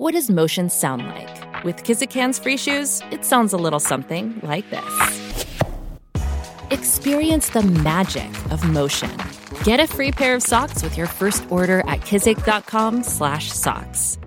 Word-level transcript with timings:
What 0.00 0.14
does 0.14 0.30
motion 0.30 0.70
sound 0.70 1.06
like? 1.08 1.62
With 1.62 1.84
Kizikans 1.84 2.42
free 2.42 2.56
shoes, 2.56 3.02
it 3.10 3.22
sounds 3.22 3.52
a 3.52 3.58
little 3.58 3.78
something 3.78 4.40
like 4.42 4.64
this. 4.70 5.44
Experience 6.70 7.50
the 7.50 7.60
magic 7.60 8.30
of 8.50 8.66
motion. 8.70 9.10
Get 9.62 9.78
a 9.78 9.86
free 9.86 10.10
pair 10.10 10.34
of 10.34 10.42
socks 10.42 10.82
with 10.82 10.96
your 10.96 11.06
first 11.06 11.44
order 11.50 11.80
at 11.80 12.00
kizik.com/socks. 12.00 14.18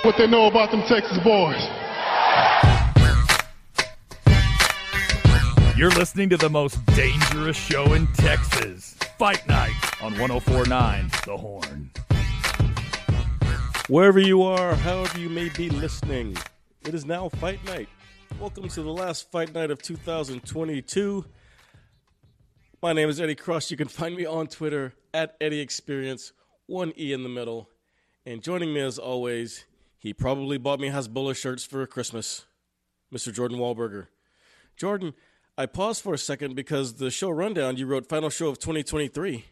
What 0.00 0.14
they 0.16 0.28
know 0.28 0.46
about 0.46 0.70
them 0.70 0.82
Texas 0.88 1.18
boys. 1.22 1.60
You're 5.76 5.90
listening 5.90 6.30
to 6.30 6.38
the 6.38 6.48
most 6.48 6.82
dangerous 6.96 7.58
show 7.58 7.92
in 7.92 8.06
Texas. 8.14 8.96
Fight 9.18 9.46
Night 9.46 9.76
on 10.00 10.18
1049 10.18 11.10
The 11.26 11.36
Horn. 11.36 11.90
Wherever 13.88 14.20
you 14.20 14.42
are, 14.44 14.76
however 14.76 15.18
you 15.18 15.28
may 15.28 15.48
be 15.48 15.68
listening, 15.68 16.36
it 16.86 16.94
is 16.94 17.04
now 17.04 17.28
Fight 17.28 17.64
Night. 17.64 17.88
Welcome 18.38 18.68
to 18.68 18.82
the 18.82 18.92
last 18.92 19.28
Fight 19.32 19.52
Night 19.52 19.72
of 19.72 19.82
2022. 19.82 21.24
My 22.80 22.92
name 22.92 23.08
is 23.08 23.20
Eddie 23.20 23.34
Cross. 23.34 23.72
You 23.72 23.76
can 23.76 23.88
find 23.88 24.14
me 24.14 24.24
on 24.24 24.46
Twitter 24.46 24.94
at 25.12 25.34
Eddie 25.40 25.58
Experience, 25.58 26.32
one 26.66 26.92
E 26.96 27.12
in 27.12 27.24
the 27.24 27.28
middle. 27.28 27.70
And 28.24 28.40
joining 28.40 28.72
me 28.72 28.80
as 28.80 29.00
always, 29.00 29.64
he 29.98 30.14
probably 30.14 30.58
bought 30.58 30.78
me 30.78 30.88
Hasbulla 30.88 31.34
shirts 31.34 31.64
for 31.64 31.84
Christmas, 31.84 32.46
Mr. 33.12 33.34
Jordan 33.34 33.58
Wahlberger. 33.58 34.06
Jordan, 34.76 35.12
I 35.58 35.66
paused 35.66 36.02
for 36.02 36.14
a 36.14 36.18
second 36.18 36.54
because 36.54 36.94
the 36.94 37.10
show 37.10 37.30
rundown 37.30 37.76
you 37.76 37.86
wrote 37.86 38.08
final 38.08 38.30
show 38.30 38.46
of 38.46 38.60
2023, 38.60 39.44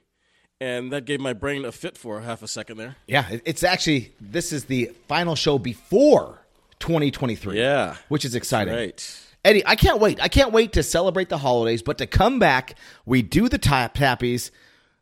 and 0.61 0.93
that 0.93 1.05
gave 1.07 1.21
my 1.21 1.33
brain 1.33 1.65
a 1.65 1.73
fit 1.73 1.97
for 1.97 2.21
half 2.21 2.43
a 2.43 2.49
second 2.49 2.77
there. 2.77 2.97
Yeah, 3.07 3.27
it's 3.45 3.63
actually 3.63 4.15
this 4.21 4.53
is 4.53 4.67
the 4.67 4.93
final 5.09 5.35
show 5.35 5.59
before 5.59 6.39
2023. 6.81 7.59
Yeah. 7.59 7.97
which 8.09 8.25
is 8.25 8.35
exciting. 8.35 8.75
Right. 8.75 9.21
Eddie, 9.45 9.67
I 9.67 9.75
can't 9.75 10.01
wait. 10.01 10.21
I 10.23 10.29
can't 10.29 10.53
wait 10.53 10.73
to 10.73 10.83
celebrate 10.83 11.31
the 11.31 11.39
holidays, 11.39 11.83
but 11.83 11.99
to 11.99 12.07
come 12.07 12.39
back, 12.39 12.77
we 13.07 13.23
do 13.23 13.49
the 13.49 13.57
tap 13.57 13.95
tappies. 13.95 14.51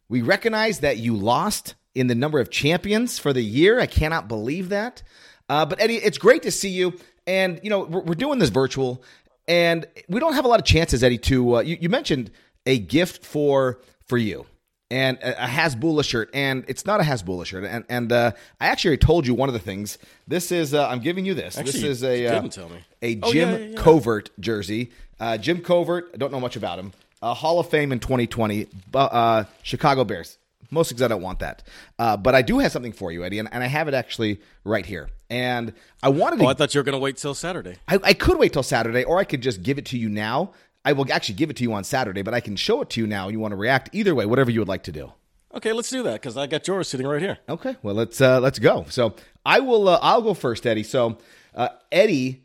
We 0.08 0.22
recognize 0.22 0.80
that 0.80 0.98
you 0.98 1.16
lost 1.16 1.74
in 1.94 2.06
the 2.06 2.14
number 2.14 2.38
of 2.38 2.50
champions 2.50 3.18
for 3.18 3.32
the 3.32 3.42
year. 3.42 3.80
I 3.80 3.86
cannot 3.86 4.28
believe 4.28 4.68
that. 4.68 5.02
Uh, 5.48 5.66
but 5.66 5.80
Eddie, 5.80 5.96
it's 5.96 6.18
great 6.18 6.42
to 6.42 6.52
see 6.52 6.68
you. 6.68 6.94
And 7.26 7.58
you 7.64 7.70
know, 7.70 7.80
we're, 7.80 8.00
we're 8.00 8.14
doing 8.14 8.38
this 8.38 8.50
virtual, 8.50 9.02
and 9.48 9.86
we 10.08 10.20
don't 10.20 10.34
have 10.34 10.44
a 10.44 10.48
lot 10.48 10.60
of 10.60 10.64
chances, 10.64 11.02
Eddie. 11.02 11.18
To 11.18 11.56
uh, 11.56 11.60
you, 11.60 11.76
you 11.80 11.88
mentioned 11.88 12.30
a 12.64 12.78
gift 12.78 13.26
for 13.26 13.80
for 14.06 14.18
you 14.18 14.46
and 14.90 15.18
a, 15.22 15.34
Hasbulla 15.46 16.04
shirt, 16.04 16.30
and 16.32 16.64
it's 16.68 16.86
not 16.86 17.00
a 17.00 17.02
Hasbulla 17.02 17.44
shirt. 17.44 17.64
And 17.64 17.84
and 17.88 18.12
uh, 18.12 18.32
I 18.60 18.66
actually 18.68 18.96
told 18.96 19.26
you 19.26 19.34
one 19.34 19.48
of 19.48 19.52
the 19.52 19.58
things. 19.58 19.98
This 20.26 20.50
is 20.50 20.74
uh, 20.74 20.88
I'm 20.88 21.00
giving 21.00 21.24
you 21.24 21.34
this. 21.34 21.58
Actually, 21.58 21.72
this 21.72 21.82
is 21.82 22.04
a 22.04 22.26
uh, 22.26 22.34
didn't 22.40 22.52
tell 22.52 22.68
me. 22.68 22.78
a 23.02 23.20
Oh, 23.22 23.32
Jim 23.32 23.48
yeah, 23.50 23.56
yeah, 23.56 23.66
yeah. 23.66 23.80
Covert 23.80 24.30
jersey. 24.40 24.90
Uh, 25.20 25.36
Jim 25.36 25.60
Covert, 25.60 26.10
I 26.14 26.16
don't 26.16 26.32
know 26.32 26.40
much 26.40 26.56
about 26.56 26.78
him. 26.78 26.92
Uh, 27.20 27.34
Hall 27.34 27.58
of 27.58 27.68
Fame 27.68 27.90
in 27.92 27.98
2020. 27.98 28.68
Uh, 28.94 29.44
Chicago 29.62 30.04
Bears. 30.04 30.38
Most 30.70 30.90
because 30.90 31.02
I 31.02 31.08
don't 31.08 31.22
want 31.22 31.38
that. 31.38 31.62
Uh, 31.98 32.16
but 32.16 32.34
I 32.34 32.42
do 32.42 32.58
have 32.58 32.70
something 32.70 32.92
for 32.92 33.10
you, 33.10 33.24
Eddie, 33.24 33.38
and, 33.38 33.48
and 33.50 33.64
I 33.64 33.66
have 33.66 33.88
it 33.88 33.94
actually 33.94 34.40
right 34.64 34.84
here. 34.84 35.08
And 35.30 35.72
I 36.02 36.10
wanted 36.10 36.38
to. 36.40 36.44
Oh, 36.44 36.48
I 36.48 36.54
thought 36.54 36.74
you 36.74 36.78
were 36.78 36.84
going 36.84 36.92
to 36.94 36.98
wait 36.98 37.16
till 37.16 37.34
Saturday. 37.34 37.76
I, 37.88 37.98
I 38.02 38.12
could 38.12 38.38
wait 38.38 38.52
till 38.52 38.62
Saturday, 38.62 39.04
or 39.04 39.18
I 39.18 39.24
could 39.24 39.40
just 39.40 39.62
give 39.62 39.78
it 39.78 39.86
to 39.86 39.98
you 39.98 40.10
now. 40.10 40.52
I 40.84 40.92
will 40.92 41.10
actually 41.12 41.34
give 41.34 41.50
it 41.50 41.56
to 41.56 41.62
you 41.62 41.72
on 41.72 41.84
Saturday, 41.84 42.22
but 42.22 42.34
I 42.34 42.40
can 42.40 42.56
show 42.56 42.80
it 42.82 42.90
to 42.90 43.00
you 43.00 43.06
now. 43.06 43.28
You 43.28 43.40
want 43.40 43.52
to 43.52 43.56
react 43.56 43.90
either 43.92 44.14
way, 44.14 44.26
whatever 44.26 44.50
you 44.50 44.60
would 44.60 44.68
like 44.68 44.84
to 44.84 44.92
do. 44.92 45.12
Okay, 45.54 45.72
let's 45.72 45.90
do 45.90 46.02
that 46.02 46.14
because 46.14 46.36
I 46.36 46.46
got 46.46 46.66
yours 46.66 46.88
sitting 46.88 47.06
right 47.06 47.20
here. 47.22 47.38
Okay, 47.48 47.76
well 47.82 47.94
let's 47.94 48.20
uh, 48.20 48.40
let's 48.40 48.58
go. 48.58 48.86
So 48.90 49.14
I 49.44 49.60
will. 49.60 49.88
Uh, 49.88 49.98
I'll 50.02 50.22
go 50.22 50.34
first, 50.34 50.66
Eddie. 50.66 50.82
So 50.82 51.18
uh, 51.54 51.70
Eddie, 51.90 52.44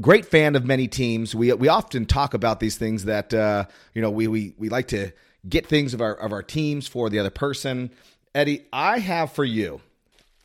great 0.00 0.26
fan 0.26 0.56
of 0.56 0.64
many 0.64 0.88
teams. 0.88 1.34
We 1.34 1.52
we 1.52 1.68
often 1.68 2.06
talk 2.06 2.34
about 2.34 2.60
these 2.60 2.76
things 2.76 3.04
that 3.04 3.34
uh, 3.34 3.66
you 3.92 4.02
know 4.02 4.10
we 4.10 4.26
we 4.26 4.54
we 4.56 4.68
like 4.68 4.88
to 4.88 5.12
get 5.48 5.66
things 5.66 5.92
of 5.94 6.00
our 6.00 6.14
of 6.14 6.32
our 6.32 6.42
teams 6.42 6.88
for 6.88 7.10
the 7.10 7.18
other 7.18 7.30
person. 7.30 7.90
Eddie, 8.34 8.64
I 8.72 8.98
have 8.98 9.32
for 9.32 9.44
you 9.44 9.80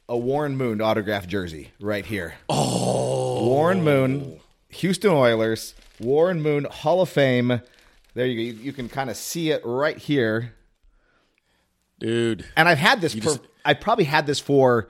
a 0.09 0.17
Warren 0.17 0.57
Moon 0.57 0.81
autograph 0.81 1.27
jersey 1.27 1.71
right 1.79 2.05
here. 2.05 2.35
Oh, 2.49 3.45
Warren 3.45 3.83
Moon, 3.83 4.39
Houston 4.69 5.11
Oilers, 5.11 5.75
Warren 5.99 6.41
Moon 6.41 6.65
Hall 6.65 7.01
of 7.01 7.09
Fame. 7.09 7.61
There 8.13 8.25
you 8.25 8.35
go. 8.35 8.41
You, 8.57 8.63
you 8.65 8.73
can 8.73 8.89
kind 8.89 9.09
of 9.09 9.15
see 9.17 9.51
it 9.51 9.61
right 9.65 9.97
here. 9.97 10.53
Dude, 11.99 12.45
And 12.55 12.67
I've 12.69 12.77
had 12.77 13.01
this 13.01 13.13
for 13.13 13.19
just- 13.19 13.41
I 13.65 13.73
probably 13.73 14.05
had 14.05 14.25
this 14.25 14.39
for 14.39 14.89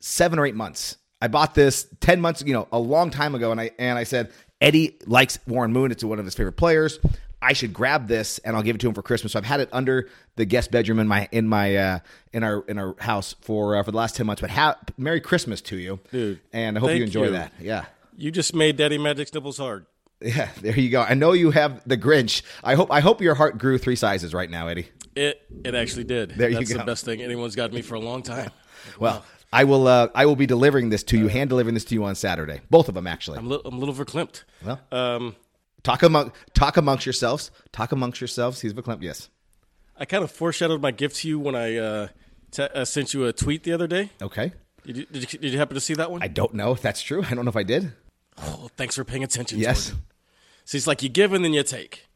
seven 0.00 0.38
or 0.38 0.44
eight 0.46 0.54
months. 0.54 0.96
I 1.22 1.28
bought 1.28 1.54
this 1.54 1.86
ten 2.00 2.20
months, 2.20 2.42
you 2.46 2.52
know, 2.52 2.68
a 2.72 2.78
long 2.78 3.10
time 3.10 3.34
ago, 3.34 3.52
and 3.52 3.60
I 3.60 3.70
and 3.78 3.98
I 3.98 4.04
said 4.04 4.30
Eddie 4.60 4.96
likes 5.06 5.38
Warren 5.46 5.72
Moon. 5.72 5.90
It's 5.90 6.04
one 6.04 6.18
of 6.18 6.24
his 6.24 6.34
favorite 6.34 6.56
players. 6.56 6.98
I 7.42 7.54
should 7.54 7.72
grab 7.72 8.06
this 8.06 8.38
and 8.40 8.54
I'll 8.54 8.62
give 8.62 8.76
it 8.76 8.80
to 8.80 8.88
him 8.88 8.94
for 8.94 9.02
Christmas. 9.02 9.32
So 9.32 9.38
I've 9.38 9.46
had 9.46 9.60
it 9.60 9.70
under 9.72 10.08
the 10.36 10.44
guest 10.44 10.70
bedroom 10.70 10.98
in 10.98 11.08
my 11.08 11.26
in 11.32 11.46
my 11.48 11.74
uh, 11.76 11.98
in 12.34 12.42
our 12.44 12.64
in 12.68 12.78
our 12.78 12.94
house 13.00 13.34
for 13.40 13.76
uh, 13.76 13.82
for 13.82 13.90
the 13.90 13.96
last 13.96 14.14
ten 14.16 14.26
months. 14.26 14.40
But 14.42 14.50
ha- 14.50 14.78
Merry 14.98 15.20
Christmas 15.22 15.60
to 15.62 15.76
you, 15.76 16.00
Dude, 16.12 16.40
and 16.52 16.76
I 16.76 16.80
hope 16.80 16.90
you 16.94 17.02
enjoy 17.04 17.24
you. 17.26 17.30
that. 17.32 17.52
Yeah. 17.60 17.86
You 18.20 18.30
just 18.30 18.54
made 18.54 18.76
Daddy 18.76 18.98
Magic's 18.98 19.32
nipples 19.34 19.58
hard. 19.58 19.86
Yeah, 20.20 20.50
there 20.60 20.78
you 20.78 20.90
go. 20.90 21.00
I 21.02 21.14
know 21.14 21.32
you 21.32 21.50
have 21.50 21.80
the 21.86 21.96
Grinch. 21.96 22.42
I 22.62 22.74
hope 22.74 22.90
I 22.92 23.00
hope 23.00 23.20
your 23.22 23.34
heart 23.34 23.56
grew 23.58 23.78
three 23.78 23.96
sizes 23.96 24.34
right 24.34 24.50
now, 24.50 24.68
Eddie. 24.68 24.88
It 25.16 25.40
it 25.64 25.74
actually 25.74 26.04
did. 26.04 26.30
There 26.32 26.48
you 26.50 26.56
That's 26.56 26.72
go. 26.72 26.78
the 26.78 26.84
best 26.84 27.04
thing 27.04 27.22
anyone's 27.22 27.56
got 27.56 27.72
me 27.72 27.82
for 27.82 27.94
a 27.94 28.00
long 28.00 28.22
time. 28.22 28.50
Well, 28.98 29.24
I 29.52 29.64
will 29.64 29.86
uh, 29.86 30.08
I 30.14 30.24
will 30.26 30.36
be 30.36 30.46
delivering 30.46 30.88
this 30.88 31.02
to 31.04 31.18
you, 31.18 31.28
hand 31.28 31.50
delivering 31.50 31.74
this 31.74 31.84
to 31.86 31.94
you 31.94 32.04
on 32.04 32.14
Saturday. 32.14 32.60
Both 32.70 32.88
of 32.88 32.94
them 32.94 33.06
actually. 33.06 33.36
I'm, 33.38 33.48
li- 33.48 33.60
I'm 33.64 33.74
a 33.74 33.78
little 33.78 33.94
verklempt. 33.94 34.44
Well, 34.64 34.80
Um, 34.90 35.36
talk 35.82 36.02
among 36.02 36.32
talk 36.54 36.76
amongst 36.78 37.04
yourselves. 37.04 37.50
Talk 37.72 37.92
amongst 37.92 38.20
yourselves. 38.22 38.60
He's 38.62 38.72
verklempt. 38.72 39.02
Yes. 39.02 39.28
I 39.98 40.06
kind 40.06 40.24
of 40.24 40.30
foreshadowed 40.30 40.80
my 40.80 40.92
gift 40.92 41.16
to 41.16 41.28
you 41.28 41.38
when 41.38 41.54
I 41.54 41.76
uh, 41.76 42.08
te- 42.50 42.62
uh, 42.74 42.84
sent 42.86 43.12
you 43.12 43.26
a 43.26 43.34
tweet 43.34 43.64
the 43.64 43.72
other 43.72 43.86
day. 43.86 44.10
Okay. 44.22 44.52
Did 44.86 44.96
you, 44.96 45.04
did 45.06 45.32
you 45.32 45.38
did 45.38 45.52
you 45.52 45.58
happen 45.58 45.74
to 45.74 45.80
see 45.80 45.94
that 45.94 46.10
one? 46.10 46.22
I 46.22 46.28
don't 46.28 46.54
know 46.54 46.72
if 46.72 46.80
that's 46.80 47.02
true. 47.02 47.22
I 47.22 47.34
don't 47.34 47.44
know 47.44 47.50
if 47.50 47.56
I 47.56 47.64
did. 47.64 47.92
Oh, 48.38 48.68
thanks 48.76 48.94
for 48.96 49.04
paying 49.04 49.24
attention. 49.24 49.58
Yes. 49.58 49.86
Jordan. 49.88 50.04
See, 50.64 50.78
it's 50.78 50.86
like 50.86 51.02
you 51.02 51.08
give 51.08 51.32
and 51.32 51.44
then 51.44 51.52
you 51.52 51.62
take. 51.62 52.06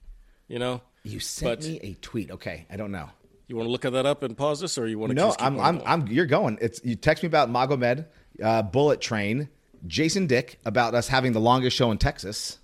You 0.48 0.58
know. 0.58 0.82
You 1.02 1.20
sent 1.20 1.60
But- 1.60 1.68
me 1.68 1.80
a 1.82 1.94
tweet. 1.94 2.30
Okay. 2.30 2.66
I 2.70 2.76
don't 2.76 2.92
know. 2.92 3.10
You 3.46 3.56
want 3.56 3.66
to 3.66 3.70
look 3.72 3.82
that 3.82 4.06
up 4.06 4.22
and 4.22 4.34
pause 4.36 4.60
this, 4.60 4.78
or 4.78 4.86
you 4.86 4.98
want 4.98 5.10
to? 5.10 5.14
No, 5.14 5.34
I'm 5.38 5.60
I'm? 5.60 5.82
I'm 5.84 6.08
you're 6.08 6.24
going. 6.24 6.56
It's 6.62 6.80
you 6.82 6.96
text 6.96 7.22
me 7.22 7.26
about 7.26 7.50
Magomed, 7.50 8.06
uh, 8.42 8.62
Bullet 8.62 9.02
Train, 9.02 9.50
Jason 9.86 10.26
Dick 10.26 10.58
about 10.64 10.94
us 10.94 11.08
having 11.08 11.32
the 11.32 11.40
longest 11.40 11.76
show 11.76 11.90
in 11.90 11.98
Texas. 11.98 12.58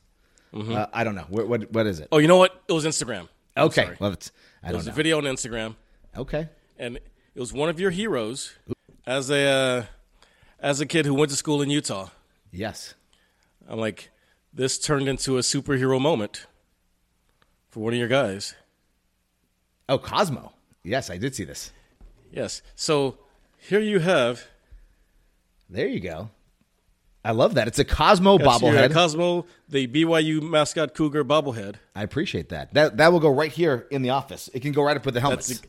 Uh, 0.55 0.87
I 0.93 1.05
don't 1.05 1.15
know. 1.15 1.27
What, 1.29 1.49
what 1.49 1.71
what 1.71 1.87
is 1.87 2.01
it? 2.01 2.09
Oh, 2.11 2.17
you 2.17 2.29
know 2.29 2.39
what? 2.39 2.63
It 2.67 2.73
was 2.73 2.87
Instagram. 2.87 3.29
I'm 3.57 3.65
okay. 3.67 3.85
sorry. 3.85 3.97
Well, 4.01 4.13
it's 4.15 4.33
I 4.63 4.71
It 4.71 4.75
was 4.77 4.87
know. 4.87 4.93
a 4.93 4.95
video 4.95 5.19
on 5.19 5.25
Instagram, 5.25 5.77
Okay. 6.17 6.49
and 6.79 6.97
it 6.97 7.39
was 7.41 7.53
one 7.53 7.69
of 7.69 7.79
your 7.79 7.91
heroes 7.91 8.55
as 9.07 9.29
a 9.31 9.47
uh, 9.47 9.85
as 10.61 10.81
a 10.81 10.87
kid 10.87 11.05
who 11.05 11.13
went 11.13 11.31
to 11.31 11.37
school 11.37 11.61
in 11.61 11.69
Utah. 11.69 12.09
Yes. 12.53 12.95
I'm 13.71 13.79
like, 13.79 14.11
this 14.53 14.79
turned 14.79 15.09
into 15.09 15.39
a 15.39 15.41
superhero 15.41 16.01
moment 16.01 16.47
for 17.69 17.81
one 17.81 17.93
of 17.93 17.99
your 17.99 18.09
guys. 18.09 18.55
Oh, 19.89 19.97
Cosmo. 19.97 20.53
Yes, 20.83 21.09
I 21.09 21.17
did 21.19 21.35
see 21.35 21.45
this. 21.45 21.73
Yes. 22.33 22.63
So 22.75 23.19
here 23.59 23.81
you 23.81 24.01
have 24.01 24.45
There 25.69 25.87
you 25.87 26.01
go. 26.01 26.31
I 27.25 27.33
love 27.33 27.55
that. 27.55 27.69
It's 27.69 27.79
a 27.79 27.85
Cosmo 27.85 28.37
uh, 28.37 28.39
bobblehead. 28.39 28.93
Cosmo, 28.93 29.47
the 29.69 29.87
BYU 29.87 30.43
mascot 30.43 30.95
Cougar 30.95 31.25
bobblehead. 31.25 31.77
I 31.95 32.03
appreciate 32.03 32.49
that. 32.49 32.73
That 32.75 32.97
that 32.97 33.13
will 33.13 33.21
go 33.21 33.29
right 33.29 33.53
here 33.53 33.87
in 33.91 34.03
the 34.03 34.11
office. 34.11 34.49
It 34.55 34.61
can 34.61 34.73
go 34.73 34.83
right 34.83 34.97
up 34.97 35.05
with 35.05 35.15
the 35.15 35.21
helmets. 35.21 35.49
That's 35.49 35.61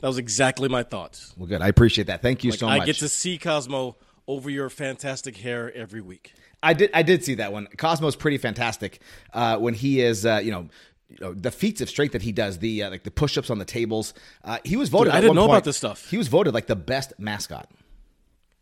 that 0.00 0.06
was 0.06 0.18
exactly 0.18 0.68
my 0.68 0.82
thoughts. 0.82 1.34
well, 1.36 1.46
good. 1.46 1.62
I 1.62 1.68
appreciate 1.68 2.06
that. 2.06 2.22
Thank 2.22 2.44
you 2.44 2.50
Like, 2.50 2.60
so 2.60 2.66
much. 2.66 2.80
I 2.82 2.86
get 2.86 2.96
to 2.96 3.08
see 3.08 3.38
Cosmo 3.38 3.96
over 4.30 4.48
your 4.50 4.68
fantastic 4.70 5.36
hair 5.38 5.72
every 5.74 6.00
week. 6.00 6.32
I 6.62 6.74
did. 6.74 6.90
I 6.94 7.02
did 7.02 7.24
see 7.24 7.34
that 7.36 7.52
one. 7.52 7.66
Cosmo's 7.76 8.16
pretty 8.16 8.38
fantastic 8.38 9.00
uh, 9.32 9.56
when 9.58 9.74
he 9.74 10.00
is, 10.00 10.24
uh, 10.26 10.40
you 10.42 10.50
know. 10.52 10.68
You 11.12 11.16
know, 11.20 11.34
the 11.34 11.50
feats 11.50 11.80
of 11.80 11.88
strength 11.88 12.12
that 12.12 12.22
he 12.22 12.30
does, 12.30 12.58
the 12.60 12.84
uh, 12.84 12.90
like 12.90 13.02
the 13.02 13.10
push-ups 13.10 13.50
on 13.50 13.58
the 13.58 13.64
tables. 13.64 14.14
Uh, 14.44 14.58
he 14.64 14.76
was 14.76 14.88
voted. 14.90 15.06
Dude, 15.10 15.16
I 15.16 15.20
didn't 15.22 15.30
one 15.30 15.36
know 15.38 15.44
about 15.46 15.52
point- 15.54 15.64
this 15.64 15.76
stuff. 15.76 16.08
He 16.08 16.16
was 16.16 16.28
voted 16.28 16.54
like 16.54 16.68
the 16.68 16.76
best 16.76 17.12
mascot. 17.18 17.68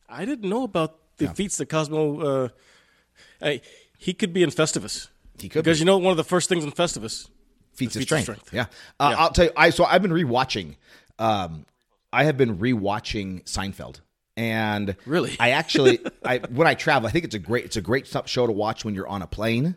I 0.09 0.25
didn't 0.25 0.49
know 0.49 0.63
about 0.63 0.97
the 1.19 1.29
feats 1.29 1.59
that 1.59 1.67
Cosmo. 1.69 2.21
Uh, 2.21 2.49
I, 3.43 3.61
he 3.99 4.15
could 4.15 4.33
be 4.33 4.43
in 4.43 4.49
Festivus. 4.49 5.09
He 5.39 5.51
could 5.51 5.63
because 5.63 5.77
be. 5.77 5.81
you 5.81 5.85
know 5.85 5.99
one 5.99 6.11
of 6.13 6.17
the 6.17 6.25
first 6.25 6.49
things 6.49 6.65
in 6.65 6.73
Festivus. 6.73 7.29
feats 7.75 7.95
of 7.97 7.97
feats 7.97 7.97
of 7.97 8.03
strength. 8.05 8.23
strength. 8.25 8.55
Yeah. 8.55 8.67
Uh, 8.99 9.11
Yeah. 9.13 9.19
I'll 9.23 9.31
tell 9.31 9.45
you. 9.45 9.53
I 9.55 9.69
so 9.69 9.85
I've 9.85 10.01
been 10.01 10.13
rewatching. 10.13 10.77
Um, 11.19 11.67
I 12.15 12.25
have 12.25 12.39
been 12.39 12.57
rewatching 12.57 13.45
Seinfeld, 13.45 14.01
and 14.39 14.97
Really? 15.05 15.37
I 15.41 15.51
actually, 15.51 15.99
I 16.25 16.39
when 16.51 16.67
I 16.69 16.75
travel, 16.75 17.09
I 17.09 17.11
think 17.13 17.25
it's 17.25 17.35
a 17.35 17.39
great, 17.41 17.65
it's 17.67 17.77
a 17.77 17.83
great 17.83 18.07
show 18.27 18.47
to 18.47 18.53
watch 18.53 18.85
when 18.85 18.95
you're 18.95 19.09
on 19.09 19.21
a 19.23 19.27
plane. 19.27 19.77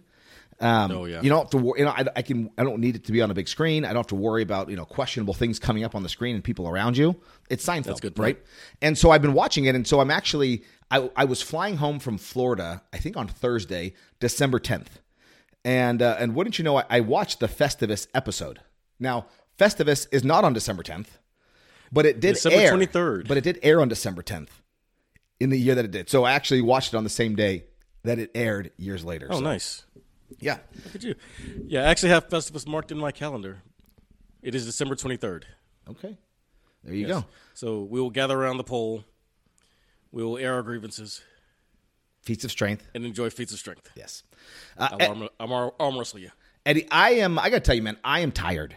Um, 0.60 0.92
Oh, 0.92 1.06
yeah. 1.06 1.22
You 1.24 1.30
don't 1.32 1.40
have 1.40 1.50
to. 1.50 1.58
wor- 1.58 1.78
You 1.80 1.86
know, 1.86 1.92
I, 1.92 2.06
I 2.16 2.22
can. 2.22 2.52
I 2.56 2.64
don't 2.64 2.80
need 2.80 2.96
it 2.96 3.06
to 3.06 3.12
be 3.12 3.20
on 3.24 3.32
a 3.32 3.34
big 3.34 3.48
screen. 3.48 3.84
I 3.84 3.88
don't 3.88 3.98
have 3.98 4.08
to 4.08 4.16
worry 4.16 4.44
about 4.44 4.70
you 4.70 4.76
know 4.76 4.86
questionable 4.86 5.34
things 5.34 5.58
coming 5.58 5.84
up 5.84 5.96
on 5.96 6.04
the 6.04 6.10
screen 6.10 6.36
and 6.36 6.44
people 6.44 6.68
around 6.70 6.98
you. 6.98 7.16
It's 7.50 7.66
Seinfeld, 7.66 7.86
That's 7.86 8.00
good 8.00 8.20
right? 8.20 8.38
And 8.82 8.96
so 8.96 9.10
I've 9.10 9.24
been 9.24 9.34
watching 9.34 9.66
it, 9.66 9.74
and 9.76 9.88
so 9.88 10.00
I'm 10.00 10.12
actually. 10.12 10.64
I, 10.92 11.10
I 11.16 11.26
was 11.26 11.42
flying 11.42 11.78
home 11.78 12.00
from 12.00 12.18
Florida. 12.20 12.84
I 12.94 12.98
think 12.98 13.16
on 13.18 13.28
Thursday, 13.28 13.94
December 14.20 14.60
10th, 14.60 15.00
and 15.66 16.02
uh, 16.02 16.18
and 16.20 16.36
wouldn't 16.36 16.60
you 16.60 16.64
know, 16.64 16.78
I, 16.78 16.84
I 16.90 17.00
watched 17.00 17.40
the 17.40 17.48
Festivus 17.48 18.08
episode. 18.14 18.60
Now, 19.00 19.26
Festivus 19.58 20.06
is 20.12 20.24
not 20.24 20.44
on 20.44 20.54
December 20.54 20.84
10th, 20.84 21.08
but 21.92 22.06
it 22.06 22.20
did 22.20 22.34
December 22.36 22.58
air. 22.60 22.74
23rd. 22.74 23.28
But 23.28 23.38
it 23.38 23.44
did 23.44 23.60
air 23.64 23.82
on 23.82 23.88
December 23.90 24.22
10th 24.24 24.50
in 25.40 25.50
the 25.50 25.60
year 25.60 25.76
that 25.76 25.86
it 25.86 25.92
did. 25.92 26.10
So 26.10 26.24
I 26.24 26.34
actually 26.34 26.62
watched 26.62 26.94
it 26.94 26.98
on 26.98 27.04
the 27.04 27.10
same 27.10 27.36
day 27.36 27.66
that 28.04 28.20
it 28.20 28.32
aired 28.36 28.72
years 28.78 29.04
later. 29.06 29.28
Oh, 29.30 29.36
So, 29.38 29.42
nice. 29.42 29.84
Yeah. 30.40 30.60
Look 30.86 30.96
at 30.96 31.04
you. 31.04 31.16
Yeah, 31.68 31.82
I 31.82 31.86
actually 31.86 32.10
have 32.10 32.30
Festivus 32.30 32.66
marked 32.68 32.92
in 32.92 32.98
my 32.98 33.12
calendar. 33.12 33.62
It 34.42 34.56
is 34.56 34.66
December 34.66 34.96
23rd. 34.96 35.44
Okay. 35.90 36.18
There 36.84 36.94
you 36.94 37.08
Yes. 37.08 37.10
go. 37.22 37.26
So 37.54 37.82
we 37.84 38.00
will 38.02 38.10
gather 38.10 38.40
around 38.40 38.58
the 38.58 38.64
pole. 38.64 39.04
We 40.12 40.24
will 40.24 40.38
air 40.38 40.54
our 40.56 40.64
grievances 40.64 41.22
Feats 42.24 42.44
of 42.44 42.52
strength. 42.52 42.88
and 42.96 43.06
enjoy 43.06 43.30
feats 43.30 43.52
of 43.54 43.60
strength. 43.60 43.90
Yes. 43.96 44.24
Uh, 44.78 44.90
I'll 44.92 45.10
arm, 45.10 45.30
I'm 45.40 45.52
ar- 45.52 45.74
arm 45.80 45.98
wrestle 45.98 46.20
you. 46.20 46.32
Eddie, 46.66 46.88
I 46.92 47.12
am. 47.16 47.38
I 47.40 47.50
gotta 47.50 47.60
tell 47.62 47.76
you, 47.76 47.82
man, 47.84 47.98
I 48.04 48.20
am 48.22 48.32
tired. 48.32 48.76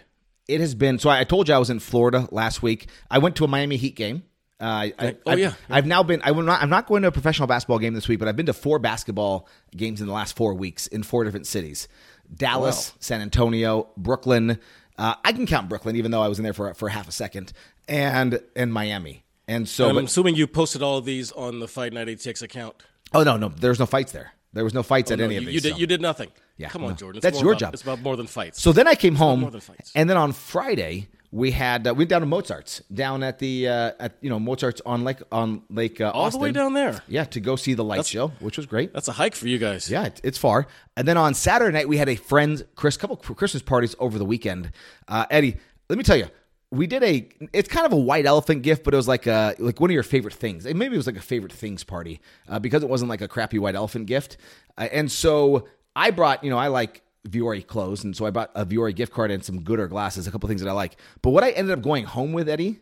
It 0.49 0.61
has 0.61 0.75
been. 0.75 0.99
So 0.99 1.09
I, 1.11 1.25
told 1.25 1.49
you 1.49 1.55
I 1.55 1.59
was 1.59 1.71
in 1.71 1.81
Florida 1.81 2.29
last 2.31 2.63
week. 2.63 2.89
I 3.11 3.19
went 3.19 3.37
to 3.37 3.45
a 3.45 3.49
Miami 3.49 3.77
Heat 3.77 3.97
game. 3.97 4.25
Uh, 4.61 4.65
I, 4.99 5.17
Oh, 5.27 5.31
I've, 5.33 5.39
yeah. 5.39 5.55
I've 5.69 5.87
now 5.87 6.03
been. 6.03 6.21
I 6.25 6.31
will 6.33 6.43
not, 6.43 6.63
I'm 6.63 6.71
not 6.71 6.87
going 6.87 7.03
to 7.03 7.09
a 7.09 7.13
professional 7.13 7.49
basketball 7.49 7.79
game 7.79 7.95
this 7.95 8.09
week, 8.09 8.19
but 8.19 8.29
I've 8.29 8.37
been 8.37 8.47
to 8.47 8.53
four 8.53 8.79
basketball 8.79 9.49
games 9.77 10.01
in 10.01 10.07
the 10.07 10.13
last 10.13 10.37
four 10.37 10.55
weeks 10.55 10.87
in 10.87 11.03
four 11.03 11.25
different 11.25 11.47
cities: 11.47 11.89
Dallas, 12.35 12.91
Wow. 12.91 12.97
San 13.01 13.21
Antonio, 13.21 13.89
Brooklyn. 13.97 14.59
Uh, 14.97 15.15
I 15.25 15.33
can 15.33 15.47
count 15.47 15.69
Brooklyn, 15.69 15.97
even 15.97 16.11
though 16.13 16.23
I 16.23 16.29
was 16.29 16.39
in 16.39 16.45
there 16.45 16.53
for 16.53 16.73
for 16.75 16.89
half 16.89 17.09
a 17.09 17.13
second, 17.13 17.53
and 17.89 18.39
and 18.55 18.73
Miami. 18.73 19.25
And 19.49 19.69
so, 19.69 19.89
I'm 19.89 19.97
but- 19.97 20.05
assuming 20.05 20.37
you 20.37 20.47
posted 20.47 20.83
all 20.83 20.99
of 20.99 21.05
these 21.05 21.33
on 21.33 21.59
the 21.59 21.69
Fight 21.69 21.93
Night 21.93 22.07
ATX 22.09 22.43
account. 22.43 22.77
oh 23.13 23.23
no, 23.25 23.37
no, 23.37 23.49
there's 23.49 23.81
no 23.81 23.87
fights 23.87 24.13
there. 24.13 24.33
There 24.53 24.63
was 24.65 24.73
no 24.73 24.83
fights 24.85 25.11
at 25.11 25.19
No, 25.19 25.25
any 25.25 25.35
you, 25.35 25.41
of 25.41 25.47
these. 25.47 25.55
you 25.57 25.61
did. 25.61 25.73
so. 25.73 25.79
You 25.79 25.87
did 25.89 26.01
nothing. 26.01 26.31
Yeah, 26.57 26.69
Come 26.69 26.85
on, 26.85 26.91
no. 26.91 26.97
Jordan. 26.97 27.19
It's 27.19 27.23
That's 27.25 27.41
your 27.41 27.53
about- 27.53 27.61
job. 27.61 27.75
It's 27.75 27.83
about 27.83 28.01
more 28.01 28.17
than 28.17 28.27
fights. 28.27 28.63
So 28.63 28.73
then 28.73 28.87
I 28.87 28.95
came 28.95 29.17
home, 29.17 29.41
more 29.41 29.51
than 29.51 29.61
fights. 29.61 29.91
and 29.95 30.09
then 30.09 30.17
on 30.17 30.33
Friday 30.33 31.09
we 31.33 31.51
had 31.51 31.85
uh, 31.85 31.93
we 31.93 31.99
went 31.99 32.11
down 32.11 32.21
to 32.21 32.27
Mozart's 32.29 32.81
down 32.93 33.25
at 33.25 33.41
the 33.41 33.67
uh, 33.67 33.91
at 33.99 34.17
you 34.21 34.31
know 34.31 34.39
Mozart's 34.39 34.81
on 34.87 35.03
Lake 35.03 35.19
on 35.33 35.63
Lake 35.69 36.01
uh, 36.01 36.13
all 36.15 36.27
Austin. 36.27 36.41
the 36.41 36.45
way 36.45 36.53
down 36.53 36.75
there. 36.75 37.03
Yeah, 37.09 37.25
to 37.25 37.41
go 37.41 37.57
see 37.57 37.75
the 37.75 37.83
light 37.83 38.07
show, 38.07 38.29
which 38.39 38.57
was 38.57 38.67
great. 38.67 38.93
That's 38.93 39.09
a 39.09 39.13
hike 39.13 39.35
for 39.35 39.49
you 39.49 39.59
guys. 39.59 39.91
Yeah, 39.91 40.05
it, 40.05 40.21
it's 40.23 40.39
far. 40.39 40.69
And 40.97 41.09
then 41.09 41.17
on 41.17 41.35
Saturday 41.35 41.73
night 41.73 41.89
we 41.89 41.97
had 41.97 42.09
a 42.09 42.15
friend's 42.15 42.63
Chris 42.77 42.97
couple 42.97 43.17
Christmas 43.17 43.63
parties 43.65 43.97
over 43.99 44.17
the 44.17 44.25
weekend. 44.25 44.71
Uh, 45.09 45.27
Eddie, 45.31 45.57
let 45.89 45.99
me 45.99 46.05
tell 46.05 46.17
you. 46.17 46.29
We 46.71 46.87
did 46.89 47.03
a. 47.05 47.29
It's 47.53 47.69
kind 47.69 47.87
of 47.87 47.93
a 47.93 47.97
white 47.97 48.27
elephant 48.27 48.63
gift, 48.63 48.83
but 48.85 48.95
it 48.95 48.97
was 48.97 49.07
like 49.09 49.27
a 49.29 49.55
like 49.59 49.81
one 49.81 49.91
of 49.91 49.95
your 49.95 50.03
favorite 50.03 50.35
things. 50.35 50.65
Maybe 50.65 50.95
it 50.95 50.97
was 50.97 51.07
like 51.07 51.17
a 51.17 51.21
favorite 51.21 51.53
things 51.53 51.85
party 51.85 52.21
uh, 52.49 52.59
because 52.61 52.83
it 52.83 52.89
wasn't 52.89 53.09
like 53.11 53.21
a 53.21 53.29
crappy 53.29 53.59
white 53.61 53.75
elephant 53.77 54.07
gift. 54.07 54.37
Uh, 54.79 54.89
and 54.93 55.11
so 55.11 55.69
I 55.97 56.11
brought, 56.11 56.43
you 56.45 56.51
know, 56.51 56.59
I 56.59 56.69
like 56.69 57.03
Vuori 57.29 57.67
clothes, 57.67 58.05
and 58.05 58.17
so 58.17 58.27
I 58.27 58.31
bought 58.31 58.51
a 58.55 58.67
Vuori 58.67 58.95
gift 58.95 59.13
card 59.13 59.31
and 59.31 59.45
some 59.45 59.61
Goodr 59.61 59.89
glasses, 59.89 60.27
a 60.27 60.31
couple 60.31 60.49
things 60.49 60.63
that 60.63 60.69
I 60.69 60.73
like. 60.73 60.97
But 61.23 61.31
what 61.31 61.45
I 61.45 61.51
ended 61.51 61.77
up 61.77 61.83
going 61.83 62.05
home 62.05 62.33
with, 62.33 62.49
Eddie, 62.49 62.81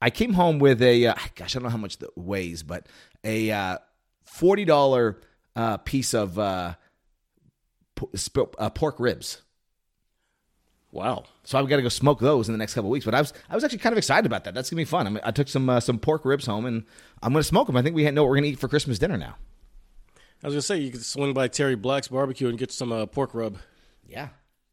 I 0.00 0.10
came 0.10 0.32
home 0.32 0.58
with 0.58 0.82
a 0.82 1.06
uh, 1.06 1.14
gosh, 1.34 1.54
I 1.54 1.58
don't 1.58 1.64
know 1.64 1.70
how 1.70 1.76
much 1.76 1.98
that 1.98 2.16
weighs, 2.16 2.62
but 2.62 2.86
a 3.24 3.50
uh, 3.50 3.78
forty 4.24 4.64
dollar 4.64 5.20
uh, 5.56 5.76
piece 5.78 6.14
of 6.14 6.38
uh, 6.38 6.74
p- 7.96 8.06
sp- 8.14 8.54
uh, 8.58 8.70
pork 8.70 8.98
ribs. 8.98 9.42
Wow. 10.90 11.24
So 11.44 11.58
I've 11.58 11.68
got 11.68 11.76
to 11.76 11.82
go 11.82 11.88
smoke 11.88 12.18
those 12.18 12.48
in 12.48 12.52
the 12.54 12.58
next 12.58 12.74
couple 12.74 12.88
of 12.88 12.92
weeks. 12.92 13.04
But 13.04 13.14
I 13.14 13.20
was 13.20 13.32
I 13.48 13.54
was 13.54 13.64
actually 13.64 13.78
kind 13.78 13.92
of 13.92 13.98
excited 13.98 14.24
about 14.24 14.44
that. 14.44 14.54
That's 14.54 14.70
gonna 14.70 14.80
be 14.80 14.84
fun. 14.84 15.06
I, 15.06 15.10
mean, 15.10 15.20
I 15.24 15.32
took 15.32 15.48
some 15.48 15.68
uh, 15.68 15.80
some 15.80 15.98
pork 15.98 16.24
ribs 16.24 16.46
home, 16.46 16.64
and 16.64 16.84
I'm 17.22 17.32
gonna 17.32 17.42
smoke 17.42 17.66
them. 17.66 17.76
I 17.76 17.82
think 17.82 17.94
we 17.94 18.08
know 18.10 18.22
what 18.22 18.30
we're 18.30 18.36
gonna 18.36 18.48
eat 18.48 18.58
for 18.58 18.68
Christmas 18.68 18.98
dinner 18.98 19.16
now. 19.18 19.36
I 20.42 20.46
was 20.46 20.54
gonna 20.54 20.62
say 20.62 20.78
you 20.78 20.90
could 20.90 21.04
swing 21.04 21.34
by 21.34 21.48
Terry 21.48 21.74
Black's 21.74 22.08
barbecue 22.08 22.48
and 22.48 22.58
get 22.58 22.70
some 22.70 22.92
uh, 22.92 23.06
pork 23.06 23.34
rub. 23.34 23.58
Yeah. 24.06 24.28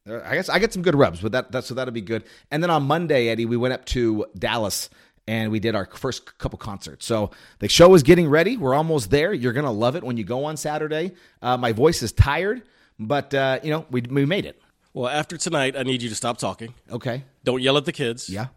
Uh, 0.08 0.20
I 0.24 0.36
guess 0.36 0.50
I 0.50 0.60
get 0.60 0.74
some 0.74 0.84
good 0.84 0.96
rubs, 0.96 1.22
but 1.22 1.32
that, 1.32 1.52
that 1.52 1.64
so 1.64 1.74
that'll 1.74 1.94
be 1.94 2.02
good. 2.02 2.24
And 2.52 2.62
then 2.62 2.70
on 2.70 2.84
Monday, 2.84 3.30
Eddie, 3.30 3.46
we 3.46 3.58
went 3.58 3.74
up 3.74 3.86
to 3.86 4.26
Dallas 4.38 4.90
and 5.28 5.52
we 5.52 5.60
did 5.60 5.74
our 5.74 5.88
first 5.88 6.38
couple 6.38 6.60
concerts. 6.60 7.06
So 7.06 7.32
the 7.60 7.68
show 7.68 7.96
is 7.96 8.04
getting 8.04 8.30
ready. 8.30 8.58
We're 8.58 8.76
almost 8.76 9.10
there. 9.10 9.34
You're 9.34 9.54
gonna 9.54 9.72
love 9.72 9.96
it 9.96 10.04
when 10.04 10.18
you 10.18 10.24
go 10.24 10.46
on 10.46 10.58
Saturday. 10.58 11.14
Uh, 11.42 11.58
my 11.58 11.72
voice 11.72 12.04
is 12.04 12.12
tired, 12.12 12.62
but 13.00 13.34
uh, 13.34 13.60
you 13.64 13.72
know 13.72 13.86
we 13.90 14.02
we 14.02 14.26
made 14.26 14.46
it. 14.46 14.62
Well, 14.94 15.10
after 15.10 15.36
tonight, 15.38 15.76
I 15.76 15.84
need 15.84 16.02
you 16.02 16.10
to 16.10 16.16
stop 16.16 16.38
talking. 16.38 16.74
Okay. 16.90 17.24
Don't 17.44 17.62
yell 17.62 17.76
at 17.76 17.86
the 17.86 17.92
kids. 17.92 18.30
Yeah. 18.30 18.48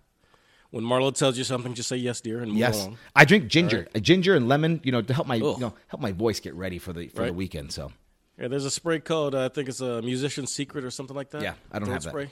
When 0.71 0.85
Marlo 0.85 1.15
tells 1.15 1.39
you 1.39 1.45
something, 1.45 1.73
just 1.73 1.89
say 1.89 1.97
yes, 1.97 2.21
dear, 2.21 2.41
and 2.41 2.49
move 2.53 2.59
Yes. 2.59 2.77
along. 2.85 2.99
I 3.17 3.25
drink 3.25 3.49
ginger, 3.49 3.89
uh, 3.95 3.99
ginger 4.01 4.35
and 4.37 4.49
lemon. 4.49 4.81
You 4.85 4.93
know 4.93 5.01
to 5.01 5.15
help 5.15 5.27
my 5.27 5.37
Ugh. 5.37 5.43
you 5.57 5.61
know 5.61 5.75
help 5.87 6.01
my 6.03 6.13
voice 6.13 6.41
get 6.41 6.55
ready 6.55 6.79
for 6.79 6.93
the 6.93 7.09
for 7.09 7.25
the 7.27 7.33
weekend. 7.33 7.73
So 7.73 7.91
Yeah, 8.39 8.49
there's 8.49 8.65
a 8.67 8.71
spray 8.71 9.01
called 9.01 9.35
uh, 9.35 9.47
I 9.47 9.49
think 9.49 9.69
it's 9.69 9.81
a 9.81 10.03
musician's 10.03 10.53
secret 10.53 10.85
or 10.85 10.91
something 10.91 11.17
like 11.17 11.31
that. 11.31 11.43
Yeah, 11.43 11.55
I 11.73 11.79
don't 11.79 11.87
Throat 11.87 11.95
have 11.95 12.03
that. 12.05 12.11
spray. 12.11 12.31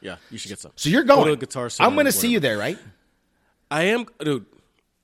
Yeah, 0.00 0.16
you 0.30 0.38
should 0.38 0.48
get 0.50 0.58
some. 0.58 0.72
so 0.76 0.88
you're 0.88 1.04
Go 1.04 1.14
going. 1.16 1.26
to 1.28 1.32
a 1.32 1.36
guitar 1.36 1.70
I'm 1.80 1.94
going 1.94 2.06
to 2.06 2.12
see 2.12 2.28
you 2.28 2.38
there, 2.40 2.58
right? 2.58 2.78
I 3.70 3.84
am, 3.84 4.06
dude. 4.20 4.44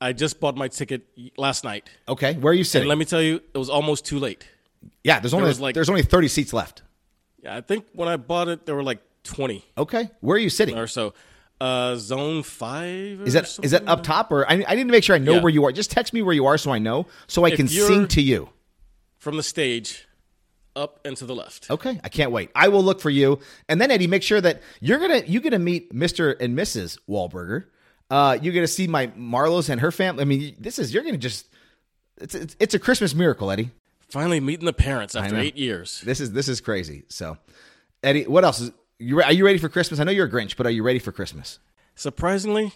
I 0.00 0.12
just 0.12 0.38
bought 0.40 0.56
my 0.56 0.68
ticket 0.68 1.02
last 1.38 1.62
night, 1.64 1.88
Okay. 2.08 2.34
Where 2.34 2.50
are 2.50 2.54
you 2.54 2.60
and 2.60 2.66
sitting? 2.66 2.88
let 2.88 2.98
me 2.98 3.04
tell 3.04 3.22
you, 3.22 3.40
it 3.54 3.58
was 3.58 3.70
almost 3.70 4.04
too 4.04 4.18
late. 4.18 4.44
yeah. 5.04 5.20
There's 5.20 5.32
only 5.34 5.46
was 5.48 5.60
like- 5.60 5.74
there's 5.74 5.88
only 5.88 6.02
30 6.02 6.28
seats 6.28 6.52
left. 6.52 6.82
Yeah, 7.42 7.56
I 7.56 7.60
think 7.60 7.86
when 7.94 8.08
I 8.08 8.16
bought 8.16 8.48
it, 8.48 8.66
there 8.66 8.74
were 8.74 8.82
like 8.82 9.00
20 9.24 9.64
Okay. 9.78 10.10
Where 10.20 10.36
are 10.36 10.40
you 10.40 10.50
sitting? 10.50 10.76
or 10.76 10.86
so. 10.88 11.14
Uh, 11.62 11.94
zone 11.96 12.42
five. 12.42 13.20
Is 13.24 13.34
that 13.34 13.58
is 13.62 13.70
that 13.70 13.86
up 13.86 14.02
top 14.02 14.32
or 14.32 14.50
I, 14.50 14.64
I 14.66 14.74
need 14.74 14.84
to 14.84 14.90
make 14.90 15.04
sure 15.04 15.14
I 15.14 15.20
know 15.20 15.34
Yeah. 15.34 15.40
where 15.42 15.52
you 15.52 15.64
are. 15.64 15.70
Just 15.70 15.92
text 15.92 16.12
me 16.12 16.20
where 16.20 16.34
you 16.34 16.46
are 16.46 16.58
so 16.58 16.72
I 16.72 16.78
know 16.80 17.06
so 17.28 17.44
I 17.44 17.50
If 17.50 17.56
can 17.56 17.68
sing 17.68 18.08
to 18.08 18.20
you. 18.20 18.48
from 19.18 19.36
the 19.36 19.44
stage, 19.44 20.08
up 20.74 20.98
and 21.04 21.16
to 21.18 21.24
the 21.24 21.34
left? 21.36 21.70
Okay, 21.70 22.00
I 22.02 22.08
can't 22.08 22.32
wait. 22.32 22.50
I 22.56 22.66
will 22.68 22.82
look 22.82 23.00
for 23.00 23.10
you, 23.10 23.38
and 23.68 23.80
then 23.80 23.90
Eddie, 23.92 24.08
make 24.08 24.22
sure 24.24 24.40
that 24.40 24.60
you're 24.80 24.98
gonna 24.98 25.22
you're 25.26 25.42
gonna 25.42 25.58
meet 25.60 25.92
Mister 25.94 26.32
and 26.32 26.58
Mrs. 26.58 26.98
Wahlberger. 27.08 27.66
Uh, 28.10 28.38
you're 28.42 28.54
gonna 28.54 28.66
see 28.66 28.88
my 28.88 29.06
Marlos 29.08 29.68
and 29.68 29.80
her 29.82 29.92
family. 29.92 30.22
I 30.22 30.24
mean, 30.24 30.56
this 30.58 30.78
is 30.80 30.92
you're 30.92 31.04
gonna 31.04 31.16
just 31.16 31.46
it's 32.18 32.34
it's, 32.34 32.56
it's 32.58 32.74
a 32.74 32.78
Christmas 32.80 33.14
miracle, 33.14 33.50
Eddie. 33.52 33.70
Finally 34.08 34.40
meeting 34.40 34.66
the 34.66 34.72
parents 34.72 35.14
after 35.14 35.36
eight 35.36 35.56
years. 35.56 36.00
This 36.04 36.20
is 36.20 36.32
this 36.32 36.48
is 36.48 36.60
crazy. 36.60 37.04
So, 37.08 37.38
Eddie, 38.02 38.24
what 38.26 38.44
else 38.44 38.60
is 38.60 38.72
you? 39.02 39.16
re- 39.18 39.24
Are 39.24 39.32
you 39.32 39.44
ready 39.44 39.58
for 39.58 39.68
Christmas? 39.68 40.00
I 40.00 40.04
know 40.04 40.12
you're 40.12 40.26
a 40.26 40.30
Grinch, 40.30 40.56
but 40.56 40.66
are 40.66 40.70
you 40.70 40.82
ready 40.82 40.98
for 40.98 41.12
Christmas? 41.12 41.58
Surprisingly, 41.94 42.72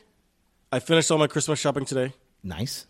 I 0.70 0.78
finished 0.78 1.10
all 1.10 1.18
my 1.18 1.26
Christmas 1.26 1.58
shopping 1.58 1.84
today. 1.84 2.12
Nice. 2.42 2.86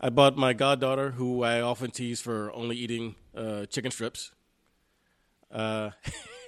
I 0.00 0.10
bought 0.10 0.36
my 0.36 0.52
goddaughter, 0.52 1.12
who 1.12 1.42
I 1.44 1.60
often 1.60 1.90
tease 1.92 2.20
for 2.20 2.52
only 2.52 2.76
eating 2.76 3.14
uh, 3.36 3.66
chicken 3.66 3.90
strips. 3.90 4.32
Uh, 5.50 5.90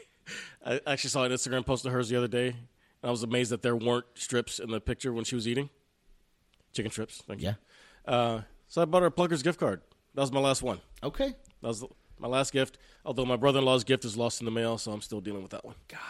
I 0.66 0.80
actually 0.86 1.10
saw 1.10 1.24
an 1.24 1.30
Instagram 1.32 1.64
post 1.64 1.84
of 1.86 1.92
hers 1.92 2.08
the 2.08 2.16
other 2.16 2.28
day, 2.28 2.48
and 2.48 2.56
I 3.04 3.10
was 3.10 3.22
amazed 3.22 3.50
that 3.52 3.62
there 3.62 3.76
weren't 3.76 4.06
strips 4.14 4.58
in 4.58 4.70
the 4.70 4.80
picture 4.80 5.12
when 5.12 5.24
she 5.24 5.34
was 5.34 5.46
eating. 5.46 5.70
Chicken 6.72 6.90
strips, 6.90 7.22
thank 7.26 7.40
you. 7.42 7.48
Yeah. 7.48 8.12
Uh, 8.12 8.40
so 8.66 8.82
I 8.82 8.86
bought 8.86 9.02
her 9.02 9.06
a 9.06 9.10
Plunker's 9.12 9.42
gift 9.42 9.60
card. 9.60 9.82
That 10.14 10.22
was 10.22 10.32
my 10.32 10.40
last 10.40 10.62
one. 10.62 10.80
Okay. 11.02 11.34
That 11.62 11.68
was 11.68 11.84
my 12.24 12.30
last 12.30 12.52
gift. 12.52 12.78
Although 13.04 13.26
my 13.26 13.36
brother-in-law's 13.36 13.84
gift 13.84 14.04
is 14.04 14.16
lost 14.16 14.40
in 14.40 14.46
the 14.46 14.50
mail, 14.50 14.78
so 14.78 14.92
I'm 14.92 15.02
still 15.02 15.20
dealing 15.20 15.42
with 15.42 15.50
that 15.50 15.64
one. 15.64 15.74
God. 15.88 16.00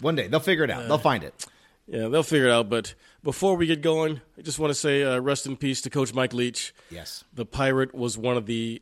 One 0.00 0.14
day 0.14 0.28
they'll 0.28 0.40
figure 0.40 0.64
it 0.64 0.70
out. 0.70 0.86
they'll 0.86 0.98
find 0.98 1.24
it. 1.24 1.46
Yeah, 1.86 2.08
they'll 2.08 2.22
figure 2.22 2.46
it 2.46 2.52
out. 2.52 2.70
But 2.70 2.94
before 3.22 3.56
we 3.56 3.66
get 3.66 3.82
going, 3.82 4.20
I 4.38 4.42
just 4.42 4.58
want 4.58 4.70
to 4.70 4.74
say 4.74 5.02
uh, 5.02 5.18
rest 5.18 5.46
in 5.46 5.56
peace 5.56 5.80
to 5.82 5.90
Coach 5.90 6.14
Mike 6.14 6.32
Leach. 6.32 6.72
Yes. 6.90 7.24
The 7.32 7.44
Pirate 7.44 7.94
was 7.94 8.16
one 8.16 8.36
of 8.36 8.46
the 8.46 8.80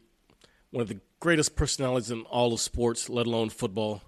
one 0.70 0.82
of 0.82 0.88
the 0.88 1.00
greatest 1.18 1.56
personalities 1.56 2.10
in 2.10 2.22
all 2.22 2.52
of 2.52 2.60
sports, 2.60 3.08
let 3.08 3.26
alone 3.26 3.48
football. 3.50 4.02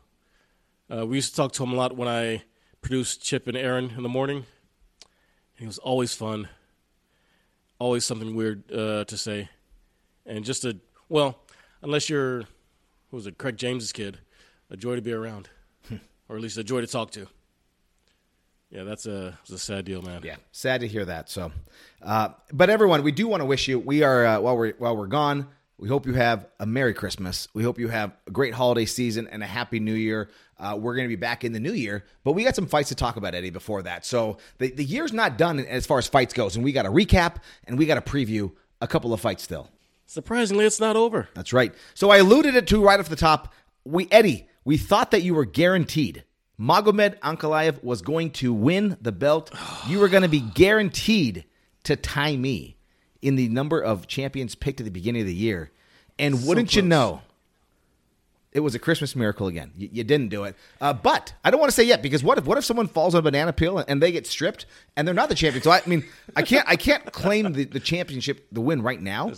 Uh, 0.94 1.06
we 1.06 1.16
used 1.16 1.30
to 1.30 1.36
talk 1.36 1.52
to 1.52 1.62
him 1.62 1.72
a 1.72 1.76
lot 1.76 1.96
when 1.96 2.08
I 2.08 2.42
produced 2.82 3.22
Chip 3.22 3.46
and 3.48 3.56
Aaron 3.56 3.92
in 3.96 4.02
the 4.02 4.08
morning. 4.08 4.44
He 5.54 5.66
was 5.66 5.78
always 5.78 6.14
fun, 6.14 6.48
always 7.78 8.04
something 8.04 8.34
weird 8.34 8.70
uh, 8.70 9.04
to 9.04 9.16
say, 9.16 9.48
and 10.26 10.44
just 10.44 10.64
a 10.64 10.76
well, 11.08 11.38
unless 11.82 12.08
you're 12.10 12.44
who 13.14 13.18
was 13.18 13.28
it, 13.28 13.38
Craig 13.38 13.56
James's 13.56 13.92
kid, 13.92 14.18
a 14.70 14.76
joy 14.76 14.96
to 14.96 15.00
be 15.00 15.12
around, 15.12 15.48
or 16.28 16.34
at 16.34 16.42
least 16.42 16.58
a 16.58 16.64
joy 16.64 16.80
to 16.80 16.86
talk 16.88 17.12
to. 17.12 17.28
Yeah, 18.70 18.82
that's 18.82 19.06
a 19.06 19.38
a 19.52 19.56
sad 19.56 19.84
deal, 19.84 20.02
man. 20.02 20.22
Yeah, 20.24 20.34
sad 20.50 20.80
to 20.80 20.88
hear 20.88 21.04
that. 21.04 21.30
So, 21.30 21.52
uh, 22.02 22.30
but 22.52 22.70
everyone, 22.70 23.04
we 23.04 23.12
do 23.12 23.28
want 23.28 23.40
to 23.40 23.44
wish 23.44 23.68
you. 23.68 23.78
We 23.78 24.02
are 24.02 24.26
uh, 24.26 24.40
while 24.40 24.56
we're 24.56 24.72
while 24.78 24.96
we're 24.96 25.06
gone. 25.06 25.46
We 25.78 25.88
hope 25.88 26.06
you 26.06 26.14
have 26.14 26.48
a 26.58 26.66
Merry 26.66 26.92
Christmas. 26.92 27.46
We 27.54 27.62
hope 27.62 27.78
you 27.78 27.86
have 27.86 28.16
a 28.26 28.32
great 28.32 28.52
holiday 28.52 28.84
season 28.84 29.28
and 29.28 29.44
a 29.44 29.46
Happy 29.46 29.78
New 29.78 29.94
Year. 29.94 30.28
Uh, 30.58 30.76
we're 30.80 30.96
going 30.96 31.06
to 31.06 31.08
be 31.08 31.14
back 31.14 31.44
in 31.44 31.52
the 31.52 31.60
new 31.60 31.72
year, 31.72 32.04
but 32.24 32.32
we 32.32 32.42
got 32.42 32.56
some 32.56 32.66
fights 32.66 32.88
to 32.88 32.96
talk 32.96 33.14
about, 33.14 33.36
Eddie, 33.36 33.50
before 33.50 33.82
that. 33.82 34.04
So 34.04 34.38
the, 34.58 34.72
the 34.72 34.84
year's 34.84 35.12
not 35.12 35.38
done 35.38 35.60
as 35.60 35.86
far 35.86 35.98
as 35.98 36.08
fights 36.08 36.34
goes, 36.34 36.56
and 36.56 36.64
we 36.64 36.72
got 36.72 36.82
to 36.82 36.90
recap 36.90 37.36
and 37.64 37.78
we 37.78 37.86
got 37.86 38.04
to 38.04 38.10
preview 38.10 38.50
a 38.80 38.88
couple 38.88 39.12
of 39.12 39.20
fights 39.20 39.44
still. 39.44 39.68
Surprisingly, 40.06 40.64
it's 40.64 40.80
not 40.80 40.96
over. 40.96 41.28
That's 41.34 41.52
right. 41.52 41.74
So 41.94 42.10
I 42.10 42.18
alluded 42.18 42.54
it 42.54 42.66
to 42.68 42.82
right 42.82 43.00
off 43.00 43.08
the 43.08 43.16
top. 43.16 43.52
We 43.84 44.08
Eddie, 44.10 44.48
We 44.64 44.76
thought 44.76 45.10
that 45.10 45.22
you 45.22 45.34
were 45.34 45.44
guaranteed. 45.44 46.24
Magomed 46.58 47.18
Ankalaev 47.20 47.82
was 47.82 48.00
going 48.00 48.30
to 48.32 48.52
win 48.52 48.96
the 49.00 49.12
belt. 49.12 49.52
You 49.88 49.98
were 49.98 50.08
going 50.08 50.22
to 50.22 50.28
be 50.28 50.40
guaranteed 50.40 51.44
to 51.84 51.96
tie 51.96 52.36
me 52.36 52.76
in 53.20 53.36
the 53.36 53.48
number 53.48 53.80
of 53.80 54.06
champions 54.06 54.54
picked 54.54 54.80
at 54.80 54.84
the 54.84 54.90
beginning 54.90 55.22
of 55.22 55.26
the 55.26 55.34
year. 55.34 55.70
And 56.18 56.46
wouldn't 56.46 56.76
you 56.76 56.82
know, 56.82 57.22
it 58.52 58.60
was 58.60 58.76
a 58.76 58.78
Christmas 58.78 59.16
miracle 59.16 59.48
again. 59.48 59.72
You, 59.76 59.88
you 59.92 60.04
didn't 60.04 60.28
do 60.28 60.44
it. 60.44 60.54
Uh, 60.80 60.92
but 60.92 61.34
I 61.44 61.50
don't 61.50 61.58
want 61.58 61.70
to 61.70 61.74
say 61.74 61.82
yet 61.82 62.02
because 62.02 62.22
what 62.22 62.38
if 62.38 62.44
what 62.44 62.56
if 62.56 62.64
someone 62.64 62.86
falls 62.86 63.14
on 63.14 63.18
a 63.18 63.22
banana 63.22 63.52
peel 63.52 63.78
and 63.78 64.00
they 64.00 64.12
get 64.12 64.26
stripped 64.26 64.66
and 64.96 65.08
they're 65.08 65.14
not 65.14 65.28
the 65.28 65.34
champion? 65.34 65.62
So 65.62 65.72
I, 65.72 65.78
I 65.78 65.88
mean, 65.88 66.04
I 66.36 66.42
can't 66.42 66.68
I 66.68 66.76
can't 66.76 67.10
claim 67.10 67.52
the, 67.52 67.64
the 67.64 67.80
championship, 67.80 68.46
the 68.52 68.60
win 68.60 68.82
right 68.82 69.00
now. 69.00 69.32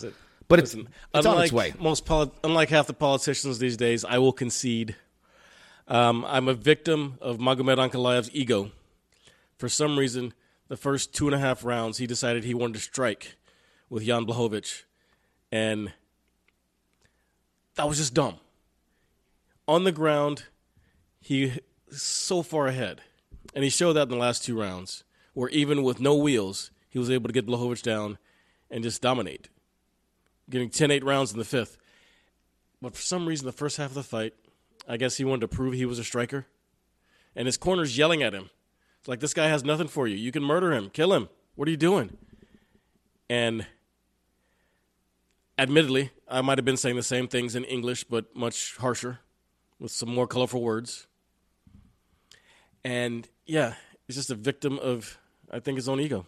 But 0.48 0.60
it's, 0.60 0.74
Listen, 0.74 0.88
it's 1.12 1.26
on 1.26 1.42
its 1.42 1.52
way. 1.52 1.74
most 1.78 2.04
poli- 2.04 2.30
unlike 2.44 2.68
half 2.68 2.86
the 2.86 2.92
politicians 2.92 3.58
these 3.58 3.76
days, 3.76 4.04
I 4.04 4.18
will 4.18 4.32
concede. 4.32 4.94
Um, 5.88 6.24
I'm 6.28 6.48
a 6.48 6.54
victim 6.54 7.18
of 7.20 7.38
Magomed 7.38 7.78
Ankalaev's 7.78 8.30
ego. 8.32 8.70
For 9.58 9.68
some 9.68 9.98
reason, 9.98 10.34
the 10.68 10.76
first 10.76 11.12
two 11.14 11.26
and 11.26 11.34
a 11.34 11.38
half 11.38 11.64
rounds, 11.64 11.98
he 11.98 12.06
decided 12.06 12.44
he 12.44 12.54
wanted 12.54 12.74
to 12.74 12.80
strike 12.80 13.36
with 13.88 14.04
Jan 14.04 14.24
Blachowicz, 14.26 14.82
and 15.50 15.92
that 17.74 17.88
was 17.88 17.98
just 17.98 18.14
dumb. 18.14 18.36
On 19.66 19.84
the 19.84 19.92
ground, 19.92 20.44
he 21.20 21.60
so 21.90 22.42
far 22.42 22.66
ahead, 22.68 23.00
and 23.54 23.64
he 23.64 23.70
showed 23.70 23.94
that 23.94 24.02
in 24.02 24.08
the 24.10 24.16
last 24.16 24.44
two 24.44 24.58
rounds, 24.58 25.02
where 25.34 25.48
even 25.50 25.82
with 25.82 26.00
no 26.00 26.14
wheels, 26.14 26.70
he 26.88 26.98
was 26.98 27.10
able 27.10 27.28
to 27.28 27.32
get 27.32 27.46
Blachowicz 27.46 27.82
down 27.82 28.18
and 28.70 28.84
just 28.84 29.02
dominate 29.02 29.48
getting 30.48 30.70
10 30.70 30.90
8 30.90 31.04
rounds 31.04 31.32
in 31.32 31.38
the 31.38 31.44
fifth. 31.44 31.76
But 32.80 32.94
for 32.94 33.02
some 33.02 33.26
reason, 33.26 33.46
the 33.46 33.52
first 33.52 33.76
half 33.76 33.90
of 33.90 33.94
the 33.94 34.02
fight, 34.02 34.34
I 34.88 34.96
guess 34.96 35.16
he 35.16 35.24
wanted 35.24 35.40
to 35.42 35.48
prove 35.48 35.74
he 35.74 35.86
was 35.86 35.98
a 35.98 36.04
striker. 36.04 36.46
And 37.34 37.46
his 37.46 37.56
corner's 37.56 37.98
yelling 37.98 38.22
at 38.22 38.32
him. 38.32 38.50
It's 38.98 39.08
like, 39.08 39.20
this 39.20 39.34
guy 39.34 39.48
has 39.48 39.64
nothing 39.64 39.88
for 39.88 40.06
you. 40.06 40.16
You 40.16 40.32
can 40.32 40.42
murder 40.42 40.72
him, 40.72 40.90
kill 40.90 41.12
him. 41.12 41.28
What 41.54 41.68
are 41.68 41.70
you 41.70 41.76
doing? 41.76 42.16
And 43.28 43.66
admittedly, 45.58 46.10
I 46.28 46.40
might 46.40 46.58
have 46.58 46.64
been 46.64 46.76
saying 46.76 46.96
the 46.96 47.02
same 47.02 47.28
things 47.28 47.54
in 47.54 47.64
English, 47.64 48.04
but 48.04 48.34
much 48.36 48.76
harsher, 48.76 49.20
with 49.78 49.90
some 49.90 50.08
more 50.08 50.26
colorful 50.26 50.62
words. 50.62 51.06
And 52.84 53.28
yeah, 53.46 53.74
he's 54.06 54.16
just 54.16 54.30
a 54.30 54.34
victim 54.34 54.78
of, 54.78 55.18
I 55.50 55.60
think, 55.60 55.76
his 55.76 55.88
own 55.88 56.00
ego. 56.00 56.26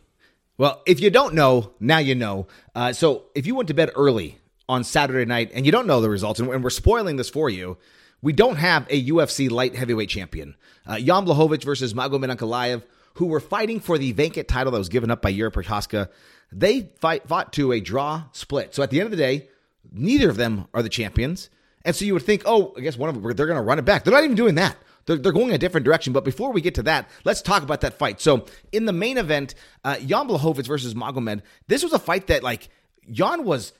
Well, 0.58 0.82
if 0.86 0.98
you 0.98 1.08
don't 1.08 1.34
know, 1.34 1.72
now 1.78 1.98
you 1.98 2.16
know. 2.16 2.48
Uh, 2.74 2.92
so 2.92 3.26
if 3.36 3.46
you 3.46 3.54
went 3.54 3.68
to 3.68 3.74
bed 3.74 3.92
early 3.94 4.38
on 4.68 4.82
Saturday 4.82 5.24
night 5.24 5.52
and 5.54 5.64
you 5.64 5.70
don't 5.70 5.86
know 5.86 6.00
the 6.00 6.10
results, 6.10 6.40
and, 6.40 6.48
we're 6.48 6.70
spoiling 6.70 7.16
this 7.16 7.30
for 7.30 7.48
you, 7.48 7.78
we 8.20 8.32
don't 8.32 8.56
have 8.56 8.84
a 8.90 9.06
UFC 9.06 9.48
light 9.48 9.76
heavyweight 9.76 10.08
champion. 10.08 10.56
Uh, 10.84 10.98
Jan 10.98 11.24
Blachowicz 11.24 11.62
versus 11.62 11.94
Magomed 11.94 12.36
Ankalaev, 12.36 12.82
who 13.14 13.26
were 13.26 13.38
fighting 13.38 13.78
for 13.78 13.98
the 13.98 14.10
vacant 14.10 14.48
title 14.48 14.72
that 14.72 14.78
was 14.78 14.88
given 14.88 15.12
up 15.12 15.22
by 15.22 15.28
Yuri 15.28 15.52
Prochazka. 15.52 16.08
They 16.50 16.90
fight, 17.00 17.28
fought 17.28 17.52
to 17.52 17.70
a 17.70 17.80
draw 17.80 18.24
split. 18.32 18.74
So 18.74 18.82
at 18.82 18.90
the 18.90 18.98
end 18.98 19.06
of 19.06 19.10
the 19.12 19.16
day, 19.16 19.48
neither 19.92 20.28
of 20.28 20.36
them 20.36 20.66
are 20.74 20.82
the 20.82 20.88
champions. 20.88 21.50
And 21.84 21.94
so 21.94 22.04
you 22.04 22.14
would 22.14 22.24
think, 22.24 22.42
oh, 22.46 22.74
I 22.76 22.80
guess 22.80 22.96
one 22.96 23.08
of 23.08 23.14
them, 23.14 23.22
they're 23.36 23.46
going 23.46 23.56
to 23.56 23.62
run 23.62 23.78
it 23.78 23.84
back. 23.84 24.02
They're 24.02 24.12
not 24.12 24.24
even 24.24 24.34
doing 24.34 24.56
that. 24.56 24.76
They're, 25.08 25.16
they're 25.16 25.32
going 25.32 25.52
a 25.52 25.58
different 25.58 25.86
direction. 25.86 26.12
But 26.12 26.24
before 26.24 26.52
we 26.52 26.60
get 26.60 26.74
to 26.74 26.82
that, 26.84 27.08
let's 27.24 27.40
talk 27.40 27.62
about 27.62 27.80
that 27.80 27.98
fight. 27.98 28.20
So 28.20 28.44
in 28.72 28.84
the 28.84 28.92
main 28.92 29.16
event, 29.16 29.54
uh, 29.82 29.98
Jan 30.00 30.28
versus 30.28 30.94
Magomed, 30.94 31.40
this 31.66 31.82
was 31.82 31.94
a 31.94 31.98
fight 31.98 32.26
that, 32.26 32.42
like, 32.42 32.68
Jan 33.10 33.44
was, 33.44 33.72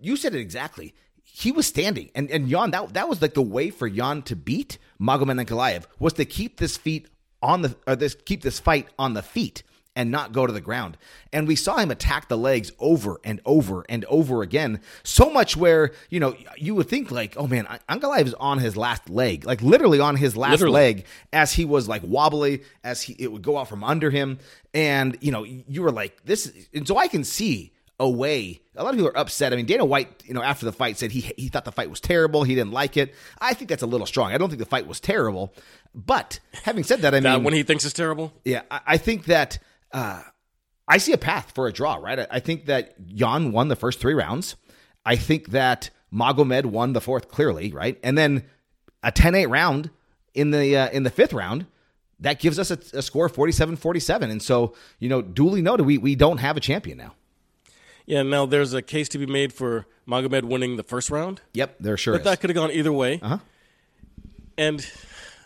you 0.00 0.16
said 0.16 0.34
it 0.34 0.40
exactly. 0.40 0.94
He 1.22 1.52
was 1.52 1.66
standing. 1.66 2.10
And, 2.14 2.30
and 2.30 2.48
Jan, 2.48 2.70
that, 2.70 2.94
that 2.94 3.06
was 3.06 3.20
like 3.20 3.34
the 3.34 3.42
way 3.42 3.68
for 3.68 3.86
Jan 3.88 4.22
to 4.22 4.34
beat 4.34 4.78
Magomed 4.98 5.44
Ankalaev 5.44 5.84
was 5.98 6.14
to 6.14 6.24
keep 6.24 6.56
this 6.56 6.78
feet 6.78 7.08
on 7.42 7.60
the, 7.60 7.76
or 7.86 7.94
this, 7.94 8.16
keep 8.24 8.40
this 8.40 8.58
fight 8.58 8.88
on 8.98 9.12
the 9.12 9.22
feet 9.22 9.62
and 9.96 10.10
not 10.12 10.30
go 10.32 10.46
to 10.46 10.52
the 10.52 10.60
ground. 10.60 10.96
And 11.32 11.48
we 11.48 11.56
saw 11.56 11.78
him 11.78 11.90
attack 11.90 12.28
the 12.28 12.38
legs 12.38 12.70
over 12.78 13.18
and 13.24 13.40
over 13.44 13.84
and 13.88 14.04
over 14.04 14.42
again. 14.42 14.80
So 15.02 15.30
much 15.30 15.56
where, 15.56 15.90
you 16.10 16.20
know, 16.20 16.36
you 16.56 16.74
would 16.76 16.88
think 16.88 17.10
like, 17.10 17.34
oh 17.36 17.48
man, 17.48 17.66
Ankalaev 17.88 18.26
is 18.26 18.34
on 18.34 18.58
his 18.60 18.76
last 18.76 19.10
leg, 19.10 19.44
like 19.44 19.62
literally 19.62 19.98
on 19.98 20.14
his 20.16 20.36
last 20.36 20.52
Literally. 20.52 20.72
leg 20.74 21.04
as 21.32 21.52
he 21.54 21.64
was 21.64 21.88
like 21.88 22.02
wobbly, 22.04 22.62
as 22.84 23.02
he, 23.02 23.16
it 23.18 23.32
would 23.32 23.42
go 23.42 23.58
out 23.58 23.68
from 23.68 23.82
under 23.82 24.10
him. 24.10 24.38
And, 24.74 25.16
you 25.20 25.32
know, 25.32 25.42
you 25.44 25.82
were 25.82 25.90
like, 25.90 26.22
this, 26.24 26.46
is- 26.46 26.68
and 26.74 26.86
so 26.86 26.96
I 26.96 27.08
can 27.08 27.24
see 27.24 27.72
a 27.98 28.08
way. 28.08 28.60
A 28.76 28.84
lot 28.84 28.90
of 28.90 28.96
people 28.96 29.08
are 29.08 29.16
upset. 29.16 29.54
I 29.54 29.56
mean, 29.56 29.64
Dana 29.64 29.86
White, 29.86 30.22
you 30.26 30.34
know, 30.34 30.42
after 30.42 30.66
the 30.66 30.72
fight 30.72 30.98
said 30.98 31.10
he 31.12 31.20
he 31.38 31.48
thought 31.48 31.64
the 31.64 31.72
fight 31.72 31.88
was 31.88 31.98
terrible. 31.98 32.44
He 32.44 32.54
didn't 32.54 32.72
like 32.72 32.98
it. 32.98 33.14
I 33.40 33.54
think 33.54 33.70
that's 33.70 33.82
a 33.82 33.86
little 33.86 34.06
strong. 34.06 34.32
I 34.32 34.36
don't 34.38 34.50
think 34.50 34.58
the 34.58 34.66
fight 34.66 34.86
was 34.86 35.00
terrible. 35.00 35.54
But 35.94 36.38
having 36.64 36.84
said 36.84 37.00
that, 37.00 37.14
I 37.14 37.20
That 37.20 37.36
mean, 37.36 37.44
when 37.44 37.54
he 37.54 37.62
thinks 37.62 37.86
it's 37.86 37.94
terrible, 37.94 38.34
yeah, 38.44 38.62
I, 38.70 38.80
I 38.86 38.96
think 38.98 39.24
that 39.26 39.58
uh, 39.92 40.22
I 40.88 40.98
see 40.98 41.12
a 41.12 41.18
path 41.18 41.52
for 41.54 41.66
a 41.66 41.72
draw, 41.72 41.96
right? 41.96 42.20
I, 42.20 42.26
I 42.30 42.40
think 42.40 42.66
that 42.66 43.06
Jan 43.06 43.52
won 43.52 43.68
the 43.68 43.76
first 43.76 43.98
three 44.00 44.14
rounds. 44.14 44.56
I 45.04 45.16
think 45.16 45.48
that 45.50 45.90
Magomed 46.12 46.66
won 46.66 46.92
the 46.92 47.00
fourth 47.00 47.28
clearly, 47.28 47.72
right? 47.72 47.98
And 48.02 48.16
then 48.16 48.44
a 49.02 49.10
10-8 49.12 49.48
round 49.50 49.90
in 50.34 50.50
the 50.50 50.76
uh, 50.76 50.88
in 50.90 51.02
the 51.02 51.10
fifth 51.10 51.32
round. 51.32 51.66
That 52.20 52.40
gives 52.40 52.58
us 52.58 52.70
a, 52.70 52.78
a 52.96 53.02
score 53.02 53.26
of 53.26 53.34
47-47. 53.34 54.30
And 54.30 54.40
so, 54.42 54.74
you 54.98 55.08
know, 55.10 55.20
duly 55.20 55.60
noted, 55.60 55.84
we, 55.84 55.98
we 55.98 56.14
don't 56.14 56.38
have 56.38 56.56
a 56.56 56.60
champion 56.60 56.96
now. 56.96 57.14
yeah. 58.06 58.22
Now 58.22 58.46
there's 58.46 58.72
a 58.72 58.80
case 58.80 59.08
to 59.10 59.18
be 59.18 59.26
made 59.26 59.52
for 59.52 59.84
Magomed 60.08 60.44
winning 60.44 60.76
the 60.76 60.82
first 60.82 61.10
round. 61.10 61.42
Yep, 61.52 61.76
there 61.78 61.96
sure 61.98 62.14
But 62.14 62.20
is. 62.20 62.24
that 62.24 62.40
could 62.40 62.48
have 62.48 62.54
gone 62.54 62.70
either 62.70 62.90
way. 62.92 63.20
Uh-huh. 63.22 63.38
And 64.56 64.88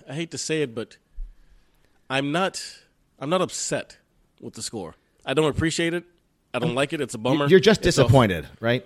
I 0.09 0.15
hate 0.15 0.31
to 0.31 0.39
say 0.39 0.63
it, 0.63 0.73
but 0.75 0.97
I'm 2.09 2.31
not 2.31 2.63
I'm 3.19 3.31
not 3.31 3.41
upset 3.43 3.97
with 4.41 4.55
the 4.55 4.63
score. 4.63 4.95
I 5.25 5.35
don't 5.35 5.51
appreciate 5.51 5.95
it. 5.95 6.05
I 6.53 6.59
don't 6.59 6.75
like 6.75 6.93
it. 6.93 7.01
It's 7.01 7.15
a 7.15 7.19
bummer. 7.19 7.47
You're 7.47 7.61
just 7.61 7.81
It's 7.87 7.97
disappointed, 7.97 8.49
right? 8.59 8.85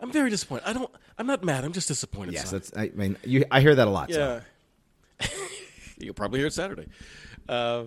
I'm 0.00 0.10
very 0.10 0.30
disappointed. 0.30 0.66
I 0.66 0.72
don't 0.72 0.90
I'm 1.18 1.26
not 1.26 1.44
mad. 1.44 1.64
I'm 1.64 1.72
just 1.72 1.86
disappointed. 1.86 2.32
Yes, 2.32 2.50
son. 2.50 2.58
that's. 2.58 2.72
I 2.74 2.90
mean, 2.94 3.16
you, 3.24 3.44
I 3.50 3.60
hear 3.60 3.74
that 3.74 3.86
a 3.86 3.90
lot. 3.90 4.08
Yeah. 4.08 4.40
You'll 5.98 6.14
probably 6.14 6.40
hear 6.40 6.46
it 6.46 6.54
Saturday. 6.54 6.86
Uh, 7.46 7.84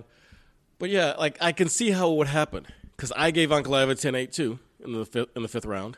but 0.78 0.92
yeah, 0.92 1.14
like 1.18 1.38
I 1.42 1.52
can 1.52 1.68
see 1.68 1.90
how 1.90 2.12
it 2.12 2.18
would 2.18 2.28
happen 2.28 2.68
because 2.96 3.12
I 3.16 3.32
gave 3.32 3.50
Ankalaev 3.50 3.90
a 3.90 3.96
10-8 3.96 4.32
too 4.32 4.60
in 4.84 4.94
the 4.94 5.06
fifth, 5.06 5.30
in 5.36 5.42
the 5.42 5.48
fifth 5.48 5.66
round. 5.66 5.98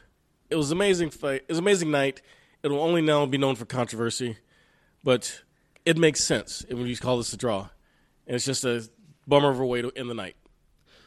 It 0.49 0.55
was 0.55 0.71
amazing 0.71 1.09
fight. 1.09 1.41
It 1.41 1.49
was 1.49 1.57
an 1.57 1.63
amazing 1.65 1.91
night. 1.91 2.21
It 2.63 2.69
will 2.69 2.79
only 2.79 3.01
now 3.01 3.25
be 3.25 3.37
known 3.37 3.55
for 3.55 3.65
controversy, 3.65 4.37
but 5.03 5.41
it 5.85 5.97
makes 5.97 6.23
sense 6.23 6.65
when 6.69 6.87
you 6.87 6.95
call 6.95 7.17
this 7.17 7.33
a 7.33 7.37
draw. 7.37 7.69
And 8.27 8.35
it's 8.35 8.45
just 8.45 8.63
a 8.63 8.87
bummer 9.27 9.49
of 9.49 9.59
a 9.59 9.65
way 9.65 9.81
to 9.81 9.91
end 9.95 10.09
the 10.09 10.13
night. 10.13 10.35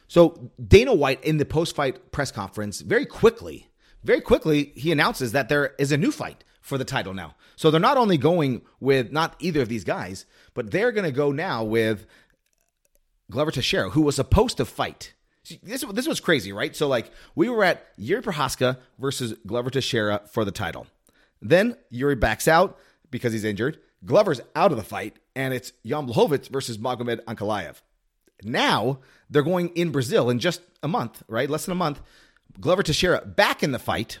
So 0.09 0.51
Dana 0.61 0.93
White 0.93 1.23
in 1.23 1.37
the 1.37 1.45
post-fight 1.45 2.11
press 2.11 2.31
conference, 2.31 2.81
very 2.81 3.05
quickly, 3.05 3.69
very 4.03 4.21
quickly, 4.21 4.73
he 4.75 4.91
announces 4.91 5.33
that 5.33 5.49
there 5.49 5.75
is 5.77 5.91
a 5.91 5.97
new 5.97 6.11
fight 6.11 6.43
for 6.61 6.77
the 6.77 6.83
title 6.83 7.13
now. 7.13 7.35
So 7.55 7.69
they're 7.69 7.79
not 7.79 7.97
only 7.97 8.17
going 8.17 8.63
with 8.79 9.11
not 9.11 9.35
either 9.39 9.61
of 9.61 9.69
these 9.69 9.83
guys, 9.83 10.25
but 10.55 10.71
they're 10.71 10.91
going 10.91 11.05
to 11.05 11.11
go 11.11 11.31
now 11.31 11.63
with 11.63 12.07
Glover 13.29 13.51
Teixeira, 13.51 13.91
who 13.91 14.01
was 14.01 14.15
supposed 14.15 14.57
to 14.57 14.65
fight. 14.65 15.13
This, 15.61 15.83
this 15.93 16.07
was 16.07 16.19
crazy, 16.19 16.51
right? 16.51 16.75
So, 16.75 16.87
like, 16.87 17.11
we 17.35 17.47
were 17.47 17.63
at 17.63 17.85
Yuri 17.97 18.21
Prochazka 18.21 18.77
versus 18.97 19.35
Glover 19.45 19.69
Teixeira 19.69 20.21
for 20.31 20.43
the 20.43 20.51
title. 20.51 20.87
Then 21.41 21.77
Yuri 21.89 22.15
backs 22.15 22.47
out 22.47 22.77
because 23.11 23.33
he's 23.33 23.43
injured. 23.43 23.79
Glover's 24.05 24.41
out 24.55 24.71
of 24.71 24.77
the 24.77 24.83
fight, 24.83 25.17
and 25.35 25.53
it's 25.53 25.71
Jan 25.85 26.07
Blachowicz 26.07 26.49
versus 26.49 26.77
Magomed 26.77 27.23
Ankalaev. 27.25 27.81
Now 28.43 28.99
they're 29.29 29.43
going 29.43 29.69
in 29.69 29.91
Brazil 29.91 30.29
in 30.29 30.39
just 30.39 30.61
a 30.81 30.87
month, 30.87 31.23
right? 31.27 31.49
Less 31.49 31.65
than 31.65 31.71
a 31.73 31.75
month. 31.75 32.01
Glover 32.59 32.83
Teixeira 32.83 33.25
back 33.25 33.63
in 33.63 33.71
the 33.71 33.79
fight, 33.79 34.19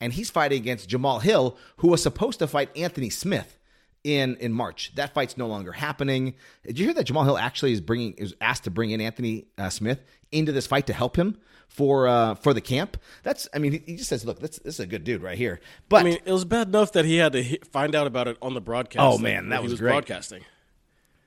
and 0.00 0.12
he's 0.12 0.30
fighting 0.30 0.60
against 0.60 0.88
Jamal 0.88 1.20
Hill, 1.20 1.56
who 1.78 1.88
was 1.88 2.02
supposed 2.02 2.38
to 2.40 2.46
fight 2.46 2.76
Anthony 2.76 3.10
Smith 3.10 3.58
in 4.04 4.36
in 4.36 4.52
March. 4.52 4.92
That 4.94 5.14
fight's 5.14 5.36
no 5.36 5.46
longer 5.46 5.72
happening. 5.72 6.34
Did 6.66 6.78
you 6.78 6.86
hear 6.86 6.94
that 6.94 7.04
Jamal 7.04 7.24
Hill 7.24 7.38
actually 7.38 7.72
is 7.72 7.80
bringing 7.80 8.12
is 8.14 8.34
asked 8.40 8.64
to 8.64 8.70
bring 8.70 8.90
in 8.90 9.00
Anthony 9.00 9.46
uh, 9.58 9.70
Smith 9.70 10.02
into 10.30 10.52
this 10.52 10.66
fight 10.66 10.86
to 10.88 10.92
help 10.92 11.16
him 11.16 11.38
for 11.68 12.08
uh, 12.08 12.34
for 12.34 12.52
the 12.52 12.60
camp? 12.60 12.96
That's 13.22 13.48
I 13.54 13.58
mean 13.58 13.72
he, 13.72 13.82
he 13.86 13.96
just 13.96 14.08
says, 14.08 14.24
look, 14.24 14.40
this, 14.40 14.58
this 14.58 14.74
is 14.74 14.80
a 14.80 14.86
good 14.86 15.04
dude 15.04 15.22
right 15.22 15.38
here. 15.38 15.60
But 15.88 16.00
I 16.00 16.02
mean, 16.04 16.18
it 16.24 16.32
was 16.32 16.44
bad 16.44 16.68
enough 16.68 16.92
that 16.92 17.04
he 17.04 17.16
had 17.16 17.32
to 17.32 17.58
find 17.70 17.94
out 17.94 18.06
about 18.06 18.28
it 18.28 18.36
on 18.42 18.54
the 18.54 18.60
broadcast. 18.60 19.02
Oh, 19.02 19.18
man, 19.18 19.48
that 19.50 19.58
he 19.58 19.62
was 19.62 19.72
was 19.72 19.80
great. 19.80 19.92
broadcasting. 19.92 20.42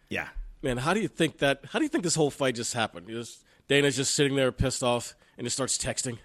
yeah, 0.10 0.28
Man, 0.66 0.78
how 0.78 0.96
do 0.96 1.00
you 1.00 1.08
think 1.08 1.38
that? 1.38 1.62
How 1.70 1.78
do 1.78 1.86
you 1.86 1.90
think 1.90 2.04
this 2.04 2.16
whole 2.16 2.32
fight 2.32 2.56
just 2.56 2.74
happened? 2.74 3.08
Just, 3.08 3.46
Dana's 3.68 3.96
just 3.96 4.16
sitting 4.16 4.36
there 4.36 4.52
pissed 4.52 4.82
off 4.82 5.14
and 5.38 5.46
just 5.46 5.56
starts 5.56 5.78
texting. 5.78 6.18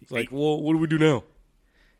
It's 0.00 0.12
like, 0.12 0.28
well, 0.30 0.62
what 0.62 0.74
do 0.74 0.78
we 0.78 0.86
do 0.86 1.00
now? 1.00 1.24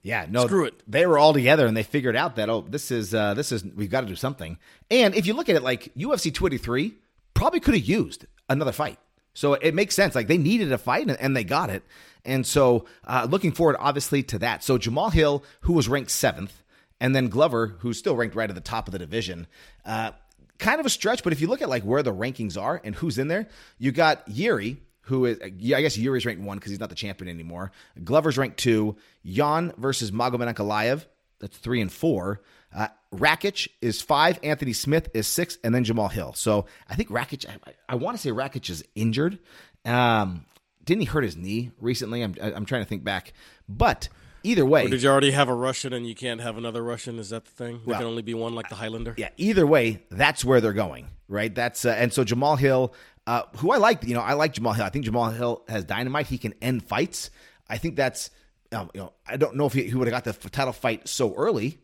Yeah, 0.00 0.26
no, 0.30 0.46
Screw 0.46 0.66
it. 0.66 0.80
They 0.86 1.06
were 1.06 1.18
all 1.18 1.32
together 1.32 1.66
and 1.66 1.76
they 1.76 1.82
figured 1.82 2.14
out 2.14 2.36
that 2.36 2.48
oh, 2.48 2.60
this 2.60 2.92
is 2.92 3.12
uh, 3.12 3.34
this 3.34 3.50
is 3.50 3.64
we've 3.64 3.90
got 3.90 4.02
to 4.02 4.06
do 4.06 4.14
something. 4.14 4.58
And 4.92 5.12
if 5.16 5.26
you 5.26 5.34
look 5.34 5.48
at 5.48 5.56
it, 5.56 5.64
like 5.64 5.92
UFC 5.96 6.32
23 6.32 6.94
probably 7.34 7.58
could 7.58 7.74
have 7.74 7.84
used 7.84 8.26
another 8.48 8.70
fight, 8.70 9.00
so 9.34 9.54
it 9.54 9.74
makes 9.74 9.96
sense. 9.96 10.14
Like 10.14 10.28
they 10.28 10.38
needed 10.38 10.70
a 10.70 10.78
fight 10.78 11.08
and, 11.08 11.18
and 11.20 11.36
they 11.36 11.42
got 11.42 11.68
it. 11.68 11.82
And 12.24 12.46
so 12.46 12.84
uh, 13.04 13.26
looking 13.28 13.50
forward, 13.50 13.74
obviously, 13.80 14.22
to 14.22 14.38
that. 14.38 14.62
So 14.62 14.78
Jamal 14.78 15.10
Hill, 15.10 15.42
who 15.62 15.72
was 15.72 15.88
ranked 15.88 16.12
seventh, 16.12 16.62
and 17.00 17.12
then 17.12 17.28
Glover, 17.28 17.74
who's 17.80 17.98
still 17.98 18.14
ranked 18.14 18.36
right 18.36 18.48
at 18.48 18.54
the 18.54 18.60
top 18.60 18.86
of 18.86 18.92
the 18.92 19.00
division. 19.00 19.48
Uh, 19.84 20.12
kind 20.58 20.80
of 20.80 20.86
a 20.86 20.90
stretch, 20.90 21.22
but 21.22 21.32
if 21.32 21.40
you 21.40 21.46
look 21.48 21.62
at 21.62 21.68
like 21.68 21.82
where 21.82 22.02
the 22.02 22.12
rankings 22.12 22.60
are 22.60 22.80
and 22.84 22.94
who's 22.94 23.18
in 23.18 23.28
there, 23.28 23.46
you 23.78 23.92
got 23.92 24.22
Yuri, 24.28 24.78
who 25.02 25.24
is 25.24 25.38
I 25.42 25.48
guess 25.50 25.96
Yuri's 25.96 26.26
ranked 26.26 26.42
one 26.42 26.58
because 26.58 26.70
he's 26.70 26.80
not 26.80 26.88
the 26.90 26.94
champion 26.94 27.28
anymore. 27.28 27.72
Glover's 28.02 28.36
ranked 28.36 28.58
two. 28.58 28.96
Jan 29.24 29.72
versus 29.76 30.10
Magomed 30.10 30.52
Ankalaev, 30.52 31.06
that's 31.40 31.56
three 31.56 31.80
and 31.80 31.92
four. 31.92 32.42
Uh, 32.74 32.88
Rakic 33.14 33.68
is 33.80 34.02
five. 34.02 34.38
Anthony 34.42 34.72
Smith 34.74 35.08
is 35.14 35.26
six, 35.26 35.56
and 35.64 35.74
then 35.74 35.84
Jamal 35.84 36.08
Hill. 36.08 36.34
So 36.34 36.66
I 36.88 36.94
think 36.94 37.08
Rakic. 37.08 37.46
I, 37.48 37.72
I 37.88 37.94
want 37.94 38.16
to 38.16 38.22
say 38.22 38.30
Rakic 38.30 38.68
is 38.68 38.84
injured. 38.94 39.38
Um, 39.84 40.44
didn't 40.84 41.00
he 41.00 41.06
hurt 41.06 41.24
his 41.24 41.36
knee 41.36 41.70
recently? 41.80 42.22
I'm 42.22 42.34
I'm 42.40 42.66
trying 42.66 42.82
to 42.82 42.88
think 42.88 43.04
back, 43.04 43.32
but 43.68 44.08
either 44.50 44.64
way, 44.66 44.84
Or 44.86 44.88
did 44.88 45.02
you 45.02 45.08
already 45.10 45.30
have 45.32 45.48
a 45.48 45.54
Russian 45.54 45.92
and 45.92 46.06
you 46.06 46.14
can't 46.14 46.40
have 46.40 46.56
another 46.56 46.82
Russian? 46.82 47.18
Is 47.18 47.30
that 47.30 47.44
the 47.44 47.50
thing? 47.50 47.74
There 47.78 47.82
Well, 47.86 47.98
can 47.98 48.06
only 48.06 48.22
be 48.22 48.34
one, 48.34 48.54
like 48.54 48.68
the 48.68 48.74
Highlander. 48.76 49.14
yeah, 49.16 49.30
either 49.36 49.66
way, 49.66 50.02
that's 50.10 50.44
where 50.44 50.60
they're 50.60 50.72
going, 50.72 51.06
right? 51.28 51.54
That's 51.54 51.84
uh, 51.84 51.90
and 51.90 52.12
so 52.12 52.24
Jamal 52.24 52.56
Hill, 52.56 52.94
uh, 53.26 53.42
who 53.56 53.70
I 53.72 53.76
like, 53.76 54.04
you 54.04 54.14
know, 54.14 54.20
I 54.20 54.34
like 54.34 54.52
Jamal 54.54 54.72
Hill. 54.72 54.84
I 54.84 54.90
think 54.90 55.04
Jamal 55.04 55.30
Hill 55.30 55.62
has 55.68 55.84
dynamite. 55.84 56.26
He 56.28 56.38
can 56.38 56.54
end 56.62 56.82
fights. 56.88 57.30
I 57.68 57.76
think 57.78 57.96
that's, 57.96 58.30
um, 58.72 58.90
you 58.94 59.00
know, 59.00 59.12
I 59.26 59.36
don't 59.36 59.56
know 59.56 59.66
if 59.66 59.72
he, 59.74 59.84
he 59.84 59.94
would 59.94 60.08
have 60.08 60.24
got 60.24 60.40
the 60.42 60.48
title 60.50 60.72
fight 60.72 61.08
so 61.08 61.34
early, 61.34 61.78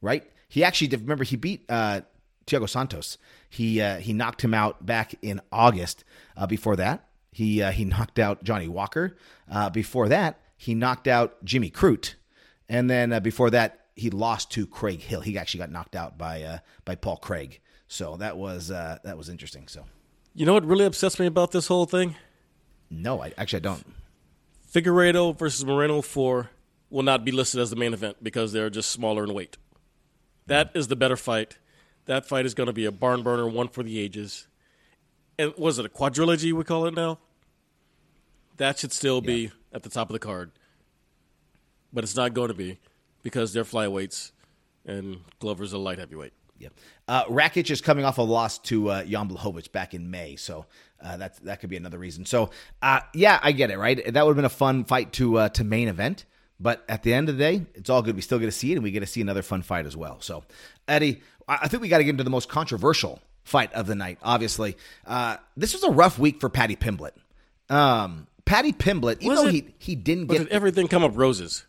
right? 0.00 0.24
He 0.48 0.64
actually 0.64 0.88
did- 0.88 1.00
remember 1.02 1.24
he 1.24 1.36
beat 1.36 1.64
uh, 1.68 2.00
Thiago 2.46 2.68
Santos. 2.68 3.18
He 3.50 3.80
uh, 3.80 3.96
he 3.98 4.12
knocked 4.12 4.42
him 4.42 4.54
out 4.54 4.84
back 4.86 5.14
in 5.22 5.40
August. 5.52 6.04
Uh, 6.36 6.46
before 6.46 6.76
that, 6.76 7.08
he 7.32 7.62
uh, 7.62 7.70
he 7.72 7.84
knocked 7.84 8.18
out 8.18 8.42
Johnny 8.44 8.68
Walker. 8.68 9.16
Uh, 9.50 9.68
before 9.70 10.08
that, 10.08 10.40
he 10.56 10.74
knocked 10.74 11.06
out 11.08 11.44
Jimmy 11.44 11.70
Crute, 11.70 12.14
and 12.68 12.88
then 12.90 13.12
uh, 13.12 13.20
before 13.20 13.50
that, 13.50 13.86
he 13.94 14.10
lost 14.10 14.50
to 14.52 14.66
Craig 14.66 15.00
Hill. 15.00 15.20
He 15.20 15.38
actually 15.38 15.58
got 15.58 15.70
knocked 15.70 15.96
out 15.96 16.18
by 16.18 16.42
uh, 16.42 16.58
by 16.84 16.94
Paul 16.94 17.16
Craig. 17.16 17.60
So 17.88 18.16
that 18.16 18.36
was 18.36 18.70
uh, 18.70 18.98
that 19.04 19.16
was 19.16 19.28
interesting. 19.28 19.68
So 19.68 19.84
You 20.34 20.46
know 20.46 20.54
what 20.54 20.64
really 20.66 20.84
upsets 20.84 21.18
me 21.18 21.26
about 21.26 21.52
this 21.52 21.66
whole 21.68 21.86
thing? 21.86 22.14
no, 22.90 23.22
I 23.22 23.32
actually 23.36 23.58
I 23.58 23.60
don't. 23.60 23.84
Figueiredo 24.72 25.36
versus 25.38 25.64
Moreno 25.64 26.02
4 26.02 26.50
will 26.90 27.02
not 27.02 27.24
be 27.24 27.32
listed 27.32 27.60
as 27.60 27.70
the 27.70 27.76
main 27.76 27.94
event 27.94 28.22
because 28.22 28.52
they're 28.52 28.68
just 28.70 28.90
smaller 28.90 29.24
in 29.24 29.32
weight. 29.32 29.56
That 30.46 30.70
is 30.74 30.88
the 30.88 30.96
better 30.96 31.16
fight. 31.16 31.58
That 32.04 32.26
fight 32.26 32.46
is 32.46 32.54
going 32.54 32.66
to 32.68 32.72
be 32.72 32.84
a 32.84 32.92
barn 32.92 33.22
burner, 33.22 33.48
one 33.48 33.68
for 33.68 33.82
the 33.82 33.98
ages. 33.98 34.46
And 35.38 35.52
was 35.56 35.78
it 35.78 35.86
a 35.86 35.88
quadrilogy 35.88 36.52
we 36.52 36.62
call 36.64 36.86
it 36.86 36.94
now? 36.94 37.18
That 38.58 38.78
should 38.78 38.92
still 38.92 39.20
be 39.20 39.50
at 39.72 39.82
the 39.82 39.90
top 39.90 40.08
of 40.08 40.12
the 40.12 40.18
card. 40.18 40.52
But 41.92 42.04
it's 42.04 42.16
not 42.16 42.34
going 42.34 42.48
to 42.48 42.54
be 42.54 42.78
because 43.22 43.52
they're 43.52 43.64
flyweights 43.64 44.32
and 44.84 45.20
Glover's 45.40 45.72
a 45.72 45.78
light 45.78 45.98
heavyweight. 45.98 46.32
Yeah. 46.58 46.68
Uh, 47.06 47.24
Rakic 47.24 47.70
is 47.70 47.80
coming 47.80 48.04
off 48.04 48.18
a 48.18 48.22
loss 48.22 48.58
to 48.60 48.88
uh, 48.88 49.04
Jan 49.04 49.28
Blachowicz 49.28 49.70
back 49.70 49.94
in 49.94 50.10
May, 50.10 50.36
so 50.36 50.66
uh, 51.02 51.16
that 51.18 51.36
that 51.44 51.60
could 51.60 51.70
be 51.70 51.76
another 51.76 51.98
reason. 51.98 52.24
So, 52.24 52.50
uh, 52.80 53.00
yeah, 53.14 53.38
I 53.42 53.52
get 53.52 53.70
it. 53.70 53.78
Right, 53.78 53.96
that 53.96 54.24
would 54.24 54.30
have 54.30 54.36
been 54.36 54.44
a 54.44 54.48
fun 54.48 54.84
fight 54.84 55.12
to 55.14 55.38
uh, 55.38 55.48
to 55.50 55.64
main 55.64 55.88
event. 55.88 56.24
But 56.58 56.82
at 56.88 57.02
the 57.02 57.12
end 57.12 57.28
of 57.28 57.36
the 57.36 57.44
day, 57.44 57.66
it's 57.74 57.90
all 57.90 58.00
good. 58.00 58.16
We 58.16 58.22
still 58.22 58.38
get 58.38 58.46
to 58.46 58.52
see 58.52 58.72
it, 58.72 58.76
and 58.76 58.82
we 58.82 58.90
get 58.90 59.00
to 59.00 59.06
see 59.06 59.20
another 59.20 59.42
fun 59.42 59.60
fight 59.60 59.84
as 59.84 59.96
well. 59.96 60.20
So, 60.20 60.44
Eddie, 60.88 61.20
I 61.46 61.58
I 61.62 61.68
think 61.68 61.82
we 61.82 61.88
got 61.88 61.98
to 61.98 62.04
get 62.04 62.10
into 62.10 62.24
the 62.24 62.30
most 62.30 62.48
controversial 62.48 63.20
fight 63.44 63.72
of 63.74 63.86
the 63.86 63.94
night. 63.94 64.18
Obviously, 64.22 64.76
uh, 65.06 65.36
this 65.56 65.74
was 65.74 65.82
a 65.82 65.90
rough 65.90 66.18
week 66.18 66.40
for 66.40 66.48
Paddy 66.48 66.76
Pimblett. 66.76 67.12
Um, 67.68 68.26
Paddy 68.46 68.72
Pimblett, 68.72 69.16
even 69.18 69.28
Was 69.28 69.42
though 69.42 69.48
it? 69.48 69.52
he 69.52 69.74
he 69.78 69.94
didn't 69.94 70.28
get 70.28 70.38
did 70.38 70.48
everything 70.48 70.88
come 70.88 71.04
up 71.04 71.12
roses? 71.14 71.66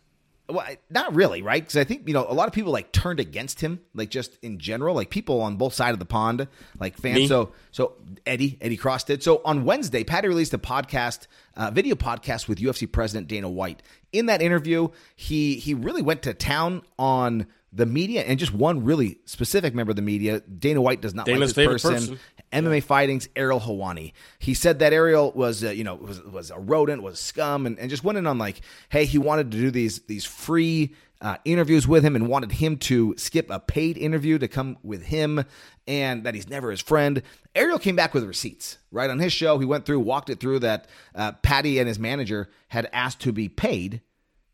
well, 0.50 0.64
not 0.88 1.14
really, 1.14 1.42
right? 1.42 1.62
Because 1.62 1.76
I 1.76 1.84
think 1.84 2.08
you 2.08 2.14
know 2.14 2.24
a 2.26 2.32
lot 2.32 2.48
of 2.48 2.54
people 2.54 2.72
like 2.72 2.90
turned 2.90 3.20
against 3.20 3.60
him, 3.60 3.80
like 3.94 4.08
just 4.08 4.38
in 4.42 4.58
general, 4.58 4.94
like 4.94 5.10
people 5.10 5.42
on 5.42 5.56
both 5.56 5.74
sides 5.74 5.92
of 5.92 5.98
the 5.98 6.06
pond, 6.06 6.48
like 6.80 6.96
fans. 6.96 7.16
Me? 7.16 7.26
So, 7.28 7.52
so 7.70 7.96
Eddie, 8.24 8.56
Eddie 8.62 8.78
Cross 8.78 9.04
did. 9.04 9.22
So 9.22 9.42
on 9.44 9.64
Wednesday, 9.64 10.04
Paddy 10.04 10.28
released 10.28 10.54
a 10.54 10.58
podcast, 10.58 11.26
uh, 11.54 11.70
video 11.70 11.96
podcast 11.96 12.48
with 12.48 12.58
UFC 12.58 12.90
President 12.90 13.28
Dana 13.28 13.48
White. 13.50 13.82
In 14.12 14.26
that 14.26 14.40
interview, 14.40 14.88
he 15.16 15.56
he 15.56 15.74
really 15.74 16.00
went 16.02 16.22
to 16.22 16.32
town 16.32 16.80
on 16.98 17.46
the 17.72 17.86
media 17.86 18.22
and 18.22 18.38
just 18.38 18.52
one 18.52 18.84
really 18.84 19.18
specific 19.24 19.74
member 19.74 19.90
of 19.90 19.96
the 19.96 20.02
media. 20.02 20.40
Dana 20.40 20.80
White 20.80 21.00
does 21.00 21.14
not 21.14 21.28
like 21.28 21.38
this 21.38 21.52
person. 21.52 21.94
person. 21.94 22.18
MMA 22.52 22.82
Fighting's 22.82 23.28
Ariel 23.36 23.60
Helwani. 23.60 24.12
He 24.38 24.54
said 24.54 24.78
that 24.78 24.92
Ariel 24.92 25.32
was, 25.32 25.62
uh, 25.62 25.70
you 25.70 25.84
know, 25.84 25.94
was 25.94 26.22
was 26.22 26.50
a 26.50 26.58
rodent, 26.58 27.02
was 27.02 27.18
scum, 27.18 27.66
and, 27.66 27.78
and 27.78 27.90
just 27.90 28.04
went 28.04 28.18
in 28.18 28.26
on 28.26 28.38
like, 28.38 28.62
hey, 28.88 29.04
he 29.04 29.18
wanted 29.18 29.50
to 29.50 29.58
do 29.58 29.70
these 29.70 30.00
these 30.02 30.24
free 30.24 30.94
uh, 31.20 31.36
interviews 31.44 31.86
with 31.86 32.04
him 32.04 32.16
and 32.16 32.28
wanted 32.28 32.52
him 32.52 32.76
to 32.76 33.14
skip 33.18 33.50
a 33.50 33.60
paid 33.60 33.98
interview 33.98 34.38
to 34.38 34.48
come 34.48 34.78
with 34.82 35.02
him, 35.04 35.44
and 35.86 36.24
that 36.24 36.34
he's 36.34 36.48
never 36.48 36.70
his 36.70 36.80
friend. 36.80 37.22
Ariel 37.54 37.78
came 37.78 37.96
back 37.96 38.14
with 38.14 38.24
receipts, 38.24 38.78
right 38.90 39.10
on 39.10 39.18
his 39.18 39.32
show. 39.32 39.58
He 39.58 39.66
went 39.66 39.84
through, 39.84 40.00
walked 40.00 40.30
it 40.30 40.40
through 40.40 40.60
that 40.60 40.86
uh, 41.14 41.32
Paddy 41.32 41.78
and 41.78 41.88
his 41.88 41.98
manager 41.98 42.48
had 42.68 42.88
asked 42.92 43.20
to 43.20 43.32
be 43.32 43.48
paid 43.48 44.00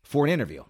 for 0.03 0.25
an 0.25 0.31
interview. 0.31 0.63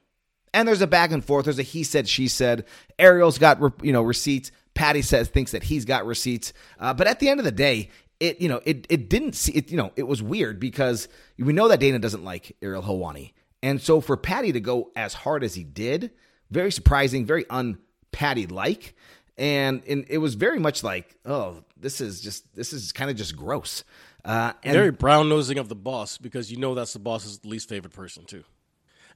And 0.55 0.67
there's 0.67 0.81
a 0.81 0.87
back 0.87 1.11
and 1.11 1.23
forth. 1.23 1.45
There's 1.45 1.59
a 1.59 1.63
he 1.63 1.83
said, 1.83 2.07
she 2.07 2.29
said. 2.29 2.65
Ariel's 2.97 3.37
got 3.37 3.59
you 3.83 3.91
know 3.91 4.01
receipts. 4.01 4.51
Paddy 4.73 5.01
says 5.01 5.27
thinks 5.27 5.51
that 5.51 5.63
he's 5.63 5.85
got 5.85 6.05
receipts. 6.05 6.53
Uh, 6.79 6.93
but 6.93 7.07
at 7.07 7.19
the 7.19 7.29
end 7.29 7.39
of 7.39 7.43
the 7.43 7.51
day, 7.51 7.89
it 8.19 8.39
you 8.41 8.47
know 8.47 8.61
it 8.65 8.87
it 8.89 9.09
didn't 9.09 9.33
see 9.35 9.51
it. 9.51 9.69
You 9.69 9.77
know 9.77 9.91
it 9.95 10.03
was 10.03 10.23
weird 10.23 10.59
because 10.59 11.07
we 11.37 11.53
know 11.53 11.67
that 11.67 11.79
Dana 11.79 11.99
doesn't 11.99 12.23
like 12.23 12.55
Ariel 12.61 12.81
Helwani, 12.81 13.33
and 13.61 13.81
so 13.81 13.99
for 13.99 14.15
Paddy 14.15 14.53
to 14.53 14.61
go 14.61 14.91
as 14.95 15.13
hard 15.13 15.43
as 15.43 15.53
he 15.53 15.63
did, 15.63 16.11
very 16.49 16.71
surprising, 16.71 17.25
very 17.25 17.45
un 17.49 17.77
Paddy 18.11 18.47
like, 18.47 18.95
and 19.37 19.83
and 19.87 20.05
it 20.09 20.19
was 20.19 20.35
very 20.35 20.59
much 20.59 20.83
like 20.83 21.17
oh 21.25 21.63
this 21.77 21.99
is 21.99 22.21
just 22.21 22.55
this 22.55 22.71
is 22.71 22.91
kind 22.91 23.11
of 23.11 23.17
just 23.17 23.35
gross. 23.35 23.83
Uh, 24.23 24.53
and 24.63 24.73
Very 24.73 24.91
brown 24.91 25.29
nosing 25.29 25.59
of 25.59 25.69
the 25.69 25.75
boss 25.75 26.17
because 26.17 26.51
you 26.51 26.57
know 26.57 26.73
that's 26.73 26.93
the 26.93 26.99
boss's 26.99 27.45
least 27.45 27.69
favorite 27.69 27.93
person 27.93 28.25
too. 28.25 28.43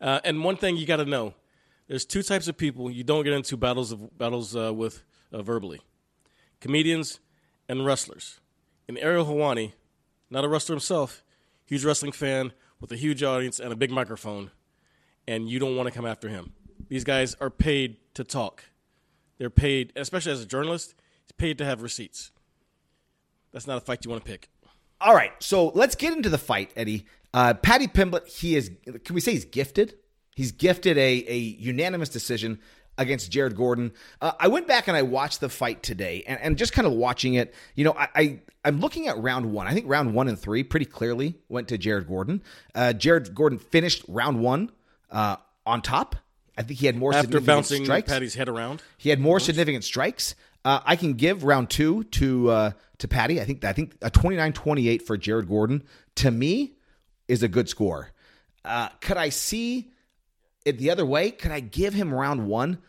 Uh, 0.01 0.19
and 0.23 0.43
one 0.43 0.57
thing 0.57 0.77
you 0.77 0.85
got 0.85 0.97
to 0.97 1.05
know: 1.05 1.33
there's 1.87 2.05
two 2.05 2.23
types 2.23 2.47
of 2.47 2.57
people 2.57 2.89
you 2.89 3.03
don't 3.03 3.23
get 3.23 3.33
into 3.33 3.57
battles 3.57 3.91
of 3.91 4.17
battles 4.17 4.55
uh, 4.55 4.73
with 4.73 5.03
uh, 5.31 5.41
verbally: 5.41 5.81
comedians 6.59 7.19
and 7.67 7.85
wrestlers. 7.85 8.39
And 8.87 8.97
Ariel 8.97 9.25
Helwani, 9.25 9.73
not 10.29 10.43
a 10.43 10.47
wrestler 10.47 10.75
himself, 10.75 11.23
huge 11.65 11.85
wrestling 11.85 12.11
fan 12.11 12.53
with 12.81 12.91
a 12.91 12.95
huge 12.95 13.21
audience 13.21 13.59
and 13.59 13.71
a 13.71 13.75
big 13.75 13.91
microphone, 13.91 14.51
and 15.27 15.49
you 15.49 15.59
don't 15.59 15.75
want 15.75 15.87
to 15.87 15.93
come 15.93 16.05
after 16.05 16.29
him. 16.29 16.53
These 16.87 17.03
guys 17.03 17.35
are 17.39 17.49
paid 17.49 17.97
to 18.15 18.23
talk. 18.23 18.63
They're 19.37 19.49
paid, 19.49 19.93
especially 19.95 20.31
as 20.31 20.41
a 20.41 20.45
journalist, 20.45 20.95
he's 21.25 21.31
paid 21.33 21.57
to 21.59 21.65
have 21.65 21.81
receipts. 21.81 22.31
That's 23.51 23.67
not 23.67 23.77
a 23.77 23.81
fight 23.81 24.03
you 24.03 24.11
want 24.11 24.25
to 24.25 24.29
pick. 24.29 24.49
All 25.01 25.13
right, 25.15 25.31
so 25.39 25.67
let's 25.69 25.95
get 25.95 26.13
into 26.13 26.29
the 26.29 26.37
fight, 26.37 26.71
Eddie. 26.75 27.05
Uh, 27.33 27.53
Paddy 27.53 27.87
Pimblett, 27.87 28.27
he 28.27 28.55
is. 28.55 28.71
Can 29.05 29.15
we 29.15 29.21
say 29.21 29.31
he's 29.31 29.45
gifted? 29.45 29.95
He's 30.35 30.51
gifted 30.51 30.97
a 30.97 31.25
a 31.27 31.37
unanimous 31.37 32.09
decision 32.09 32.59
against 32.97 33.31
Jared 33.31 33.55
Gordon. 33.55 33.93
Uh, 34.21 34.33
I 34.39 34.49
went 34.49 34.67
back 34.67 34.87
and 34.87 34.97
I 34.97 35.03
watched 35.03 35.39
the 35.39 35.49
fight 35.49 35.81
today, 35.83 36.23
and, 36.27 36.39
and 36.41 36.57
just 36.57 36.73
kind 36.73 36.85
of 36.85 36.93
watching 36.93 37.35
it. 37.35 37.53
You 37.75 37.85
know, 37.85 37.93
I, 37.97 38.07
I 38.15 38.39
I'm 38.65 38.79
looking 38.81 39.07
at 39.07 39.17
round 39.17 39.51
one. 39.53 39.67
I 39.67 39.73
think 39.73 39.85
round 39.87 40.13
one 40.13 40.27
and 40.27 40.37
three 40.37 40.63
pretty 40.63 40.85
clearly 40.85 41.35
went 41.47 41.69
to 41.69 41.77
Jared 41.77 42.07
Gordon. 42.07 42.43
Uh, 42.75 42.93
Jared 42.93 43.33
Gordon 43.33 43.57
finished 43.57 44.03
round 44.07 44.41
one 44.41 44.71
uh, 45.11 45.37
on 45.65 45.81
top. 45.81 46.17
I 46.57 46.63
think 46.63 46.79
he 46.81 46.87
had 46.87 46.97
more 46.97 47.13
After 47.13 47.23
significant 47.23 47.47
bouncing 47.47 47.85
strikes. 47.85 48.11
Paddy's 48.11 48.35
head 48.35 48.49
around. 48.49 48.83
He 48.97 49.09
had 49.11 49.19
more 49.21 49.39
significant 49.39 49.85
strikes. 49.85 50.35
Uh, 50.65 50.79
I 50.85 50.95
can 50.95 51.13
give 51.13 51.43
round 51.43 51.69
two 51.69 52.03
to 52.05 52.49
uh, 52.49 52.71
to 52.97 53.07
Paddy. 53.07 53.39
I 53.39 53.45
think 53.45 53.63
I 53.63 53.73
think 53.73 53.95
a 54.01 54.11
29-28 54.11 55.01
for 55.01 55.17
Jared 55.17 55.47
Gordon 55.47 55.83
to 56.15 56.31
me 56.31 56.73
is 57.27 57.43
a 57.43 57.47
good 57.47 57.69
score. 57.69 58.11
Uh, 58.65 58.89
could 59.01 59.17
I 59.17 59.29
see 59.29 59.91
it 60.65 60.77
the 60.77 60.91
other 60.91 61.05
way? 61.05 61.31
Could 61.31 61.51
I 61.51 61.61
give 61.61 61.93
him 61.93 62.13
round 62.13 62.45
one? 62.45 62.79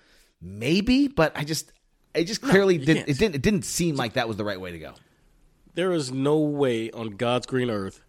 Maybe, 0.40 1.06
but 1.06 1.32
I 1.36 1.44
just 1.44 1.72
it 2.14 2.24
just 2.24 2.42
clearly 2.42 2.78
you 2.78 2.84
did 2.84 2.96
can't. 2.96 3.08
it 3.08 3.18
didn't 3.18 3.34
it 3.36 3.42
didn't 3.42 3.64
seem 3.64 3.96
like 3.96 4.14
that 4.14 4.26
was 4.26 4.36
the 4.36 4.44
right 4.44 4.60
way 4.60 4.72
to 4.72 4.78
go. 4.78 4.94
There 5.74 5.92
is 5.92 6.10
no 6.10 6.38
way 6.38 6.90
on 6.90 7.10
God's 7.10 7.46
green 7.46 7.70
earth 7.70 8.02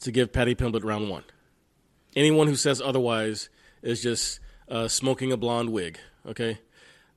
to 0.00 0.12
give 0.12 0.32
Paddy 0.32 0.54
Pimblett 0.54 0.84
round 0.84 1.10
one. 1.10 1.24
Anyone 2.14 2.46
who 2.46 2.54
says 2.54 2.80
otherwise 2.80 3.48
is 3.82 4.02
just 4.02 4.38
uh, 4.68 4.86
smoking 4.86 5.32
a 5.32 5.36
blonde 5.36 5.70
wig. 5.70 5.98
Okay, 6.24 6.58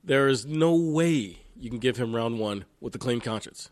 there 0.02 0.26
is 0.26 0.44
no 0.44 0.74
way 0.74 1.41
you 1.58 1.70
can 1.70 1.78
give 1.78 1.96
him 1.96 2.14
round 2.14 2.38
one 2.38 2.64
with 2.80 2.94
a 2.94 2.98
clean 2.98 3.20
conscience. 3.20 3.70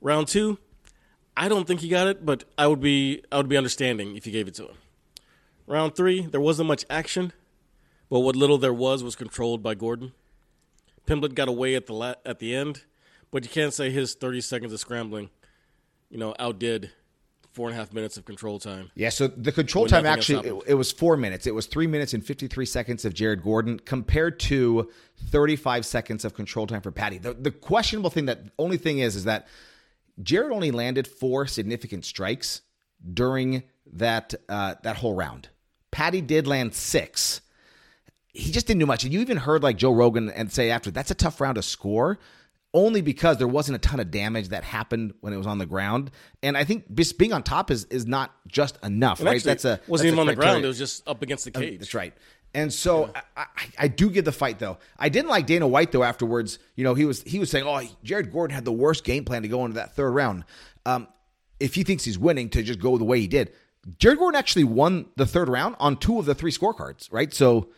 Round 0.00 0.26
two, 0.28 0.58
I 1.36 1.48
don't 1.48 1.66
think 1.66 1.80
he 1.80 1.88
got 1.88 2.06
it, 2.06 2.24
but 2.24 2.44
I 2.56 2.66
would 2.66 2.80
be 2.80 3.22
I 3.30 3.36
would 3.36 3.48
be 3.48 3.56
understanding 3.56 4.16
if 4.16 4.26
you 4.26 4.32
gave 4.32 4.48
it 4.48 4.54
to 4.54 4.64
him. 4.68 4.76
Round 5.66 5.94
three, 5.94 6.26
there 6.26 6.40
wasn't 6.40 6.68
much 6.68 6.84
action, 6.90 7.32
but 8.08 8.20
what 8.20 8.36
little 8.36 8.58
there 8.58 8.72
was 8.72 9.04
was 9.04 9.14
controlled 9.16 9.62
by 9.62 9.74
Gordon. 9.74 10.12
Pimblett 11.06 11.34
got 11.34 11.48
away 11.48 11.74
at 11.74 11.86
the 11.86 11.92
la- 11.92 12.14
at 12.26 12.38
the 12.38 12.54
end, 12.54 12.84
but 13.30 13.44
you 13.44 13.50
can't 13.50 13.72
say 13.74 13.90
his 13.90 14.14
30 14.14 14.40
seconds 14.40 14.72
of 14.72 14.80
scrambling, 14.80 15.30
you 16.08 16.18
know, 16.18 16.34
outdid 16.38 16.90
four 17.52 17.68
and 17.68 17.76
a 17.76 17.78
half 17.78 17.92
minutes 17.92 18.16
of 18.16 18.24
control 18.24 18.58
time. 18.58 18.90
Yeah, 18.94 19.08
so 19.08 19.26
the 19.28 19.52
control 19.52 19.86
time 19.86 20.06
actually 20.06 20.48
it, 20.48 20.62
it 20.68 20.74
was 20.74 20.92
four 20.92 21.16
minutes. 21.16 21.46
It 21.46 21.54
was 21.54 21.66
three 21.66 21.86
minutes 21.86 22.14
and 22.14 22.24
fifty 22.24 22.46
three 22.46 22.66
seconds 22.66 23.04
of 23.04 23.14
Jared 23.14 23.42
Gordon 23.42 23.78
compared 23.78 24.40
to 24.40 24.90
thirty 25.28 25.56
five 25.56 25.84
seconds 25.84 26.24
of 26.24 26.34
control 26.34 26.66
time 26.66 26.80
for 26.80 26.90
Paddy. 26.90 27.18
The, 27.18 27.34
the 27.34 27.50
questionable 27.50 28.10
thing 28.10 28.26
that 28.26 28.40
only 28.58 28.76
thing 28.76 28.98
is 28.98 29.16
is 29.16 29.24
that 29.24 29.48
Jared 30.22 30.52
only 30.52 30.70
landed 30.70 31.06
four 31.06 31.46
significant 31.46 32.04
strikes 32.04 32.62
during 33.12 33.62
that 33.92 34.34
uh, 34.48 34.74
that 34.82 34.96
whole 34.96 35.14
round. 35.14 35.48
Paddy 35.90 36.20
did 36.20 36.46
land 36.46 36.74
six. 36.74 37.40
He 38.32 38.52
just 38.52 38.68
didn't 38.68 38.80
do 38.80 38.86
much. 38.86 39.02
And 39.02 39.12
you 39.12 39.20
even 39.20 39.38
heard 39.38 39.62
like 39.62 39.76
Joe 39.76 39.92
Rogan 39.92 40.30
and 40.30 40.52
say 40.52 40.70
after 40.70 40.90
that's 40.90 41.10
a 41.10 41.16
tough 41.16 41.40
round 41.40 41.56
to 41.56 41.62
score, 41.62 42.18
only 42.72 43.00
because 43.00 43.38
there 43.38 43.48
wasn't 43.48 43.76
a 43.76 43.78
ton 43.78 44.00
of 44.00 44.10
damage 44.10 44.48
that 44.48 44.62
happened 44.64 45.14
when 45.20 45.32
it 45.32 45.36
was 45.36 45.46
on 45.46 45.58
the 45.58 45.66
ground. 45.66 46.10
And 46.42 46.56
I 46.56 46.64
think 46.64 46.94
just 46.94 47.18
being 47.18 47.32
on 47.32 47.42
top 47.42 47.70
is 47.70 47.84
is 47.86 48.06
not 48.06 48.32
just 48.46 48.78
enough, 48.84 49.18
And 49.20 49.26
right? 49.26 49.42
that's 49.42 49.64
a 49.64 49.80
wasn't 49.88 49.88
that's 49.88 50.04
even 50.06 50.18
a 50.18 50.20
on 50.20 50.26
the 50.28 50.36
ground. 50.36 50.64
It 50.64 50.68
was 50.68 50.78
just 50.78 51.06
up 51.08 51.22
against 51.22 51.44
the 51.44 51.50
cage. 51.50 51.78
That's 51.78 51.94
right. 51.94 52.14
And 52.52 52.72
so 52.72 53.12
I, 53.14 53.22
I, 53.36 53.46
I 53.78 53.88
do 53.88 54.10
give 54.10 54.24
the 54.24 54.32
fight 54.32 54.58
though. 54.58 54.78
I 54.98 55.08
didn't 55.08 55.28
like 55.30 55.46
Dana 55.46 55.68
White 55.68 55.92
though. 55.92 56.02
Afterwards, 56.02 56.58
you 56.74 56.84
know, 56.84 56.94
he 56.94 57.04
was 57.04 57.22
he 57.22 57.38
was 57.38 57.50
saying, 57.50 57.64
"Oh, 57.66 57.80
Jared 58.02 58.32
Gordon 58.32 58.54
had 58.54 58.64
the 58.64 58.72
worst 58.72 59.04
game 59.04 59.24
plan 59.24 59.42
to 59.42 59.48
go 59.48 59.64
into 59.64 59.74
that 59.76 59.94
third 59.94 60.10
round." 60.10 60.44
Um, 60.86 61.08
if 61.60 61.74
he 61.74 61.84
thinks 61.84 62.04
he's 62.04 62.18
winning, 62.18 62.48
to 62.50 62.62
just 62.62 62.80
go 62.80 62.96
the 62.98 63.04
way 63.04 63.20
he 63.20 63.28
did. 63.28 63.52
Jared 63.98 64.18
Gordon 64.18 64.38
actually 64.38 64.64
won 64.64 65.06
the 65.16 65.26
third 65.26 65.48
round 65.48 65.76
on 65.78 65.96
two 65.96 66.18
of 66.18 66.26
the 66.26 66.34
three 66.34 66.50
scorecards, 66.50 67.10
right? 67.12 67.32
So 67.32 67.68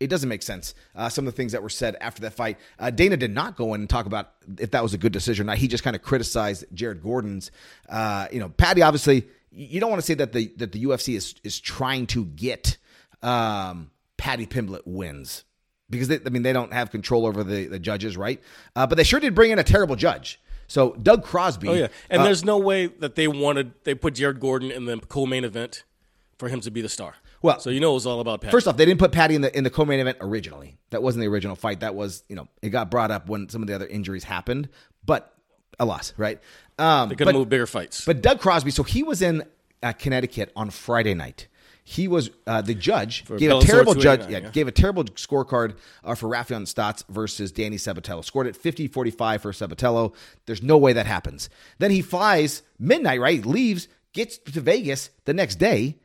it 0.00 0.08
doesn't 0.08 0.28
make 0.28 0.42
sense. 0.42 0.74
Uh, 0.94 1.08
some 1.08 1.26
of 1.26 1.32
the 1.32 1.36
things 1.36 1.52
that 1.52 1.62
were 1.62 1.68
said 1.68 1.96
after 2.00 2.22
that 2.22 2.32
fight. 2.32 2.58
Uh, 2.78 2.90
Dana 2.90 3.16
did 3.16 3.32
not 3.32 3.56
go 3.56 3.74
in 3.74 3.80
and 3.80 3.90
talk 3.90 4.06
about 4.06 4.32
if 4.58 4.70
that 4.70 4.82
was 4.82 4.94
a 4.94 4.98
good 4.98 5.12
decision 5.12 5.44
or 5.44 5.48
not. 5.48 5.58
He 5.58 5.68
just 5.68 5.84
kind 5.84 5.96
of 5.96 6.02
criticized 6.02 6.64
Jared 6.72 7.02
Gordon's. 7.02 7.50
Uh, 7.88 8.28
you 8.30 8.40
know, 8.40 8.48
Paddy. 8.48 8.82
Obviously, 8.82 9.26
you 9.50 9.80
don't 9.80 9.90
want 9.90 10.00
to 10.00 10.06
say 10.06 10.14
that 10.14 10.32
the 10.32 10.52
that 10.56 10.72
the 10.72 10.84
UFC 10.84 11.16
is 11.16 11.34
is 11.42 11.58
trying 11.58 12.06
to 12.08 12.24
get 12.24 12.76
um, 13.22 13.90
Paddy 14.16 14.46
Pimblett 14.46 14.82
wins 14.86 15.44
because 15.90 16.08
they, 16.08 16.20
I 16.24 16.28
mean 16.28 16.42
they 16.42 16.52
don't 16.52 16.72
have 16.72 16.90
control 16.90 17.26
over 17.26 17.42
the 17.42 17.66
the 17.66 17.78
judges, 17.78 18.16
right? 18.16 18.40
Uh, 18.76 18.86
but 18.86 18.96
they 18.96 19.04
sure 19.04 19.20
did 19.20 19.34
bring 19.34 19.50
in 19.50 19.58
a 19.58 19.64
terrible 19.64 19.96
judge. 19.96 20.40
So 20.66 20.92
Doug 21.02 21.24
Crosby. 21.24 21.68
Oh 21.68 21.74
yeah, 21.74 21.88
and 22.10 22.22
uh, 22.22 22.24
there's 22.24 22.44
no 22.44 22.58
way 22.58 22.86
that 22.86 23.14
they 23.14 23.26
wanted 23.26 23.72
they 23.84 23.94
put 23.94 24.14
Jared 24.14 24.38
Gordon 24.38 24.70
in 24.70 24.84
the 24.84 24.98
co-main 24.98 25.44
event 25.44 25.84
for 26.38 26.48
him 26.48 26.60
to 26.60 26.70
be 26.70 26.82
the 26.82 26.88
star. 26.88 27.14
Well, 27.42 27.60
so 27.60 27.70
you 27.70 27.80
know 27.80 27.92
it 27.92 27.94
was 27.94 28.06
all 28.06 28.20
about 28.20 28.40
Pat. 28.40 28.50
First 28.50 28.66
off, 28.66 28.76
they 28.76 28.84
didn't 28.84 28.98
put 28.98 29.12
Paddy 29.12 29.34
in 29.34 29.42
the 29.42 29.56
in 29.56 29.64
the 29.64 29.70
co-main 29.70 30.00
event 30.00 30.18
originally. 30.20 30.78
That 30.90 31.02
wasn't 31.02 31.22
the 31.22 31.28
original 31.28 31.56
fight. 31.56 31.80
That 31.80 31.94
was 31.94 32.24
you 32.28 32.36
know 32.36 32.48
it 32.62 32.70
got 32.70 32.90
brought 32.90 33.10
up 33.10 33.28
when 33.28 33.48
some 33.48 33.62
of 33.62 33.68
the 33.68 33.74
other 33.74 33.86
injuries 33.86 34.24
happened, 34.24 34.68
but 35.04 35.34
a 35.78 35.84
loss, 35.84 36.12
right? 36.16 36.40
Um, 36.78 37.08
they 37.08 37.14
could 37.14 37.26
have 37.26 37.36
moved 37.36 37.50
bigger 37.50 37.66
fights. 37.66 38.04
But 38.04 38.22
Doug 38.22 38.40
Crosby, 38.40 38.70
so 38.70 38.82
he 38.82 39.02
was 39.02 39.22
in 39.22 39.44
uh, 39.82 39.92
Connecticut 39.92 40.52
on 40.56 40.70
Friday 40.70 41.14
night. 41.14 41.48
He 41.84 42.06
was 42.06 42.30
uh, 42.46 42.60
the 42.60 42.74
judge 42.74 43.24
gave 43.24 43.50
a 43.50 43.60
terrible 43.60 43.94
judge 43.94 44.28
yeah, 44.28 44.40
yeah. 44.40 44.50
gave 44.50 44.68
a 44.68 44.72
terrible 44.72 45.04
scorecard 45.04 45.76
uh, 46.04 46.14
for 46.14 46.28
Rafael 46.28 46.60
Stots 46.60 47.02
versus 47.08 47.50
Danny 47.50 47.76
Sabatello. 47.76 48.22
Scored 48.22 48.46
at 48.46 48.54
50-45 48.54 49.40
for 49.40 49.52
Sabatello. 49.52 50.14
There's 50.44 50.62
no 50.62 50.76
way 50.76 50.92
that 50.92 51.06
happens. 51.06 51.48
Then 51.78 51.90
he 51.90 52.02
flies 52.02 52.62
midnight, 52.78 53.20
right? 53.20 53.44
Leaves, 53.46 53.88
gets 54.12 54.36
to 54.36 54.60
Vegas 54.60 55.08
the 55.24 55.32
next 55.32 55.56
day, 55.56 55.96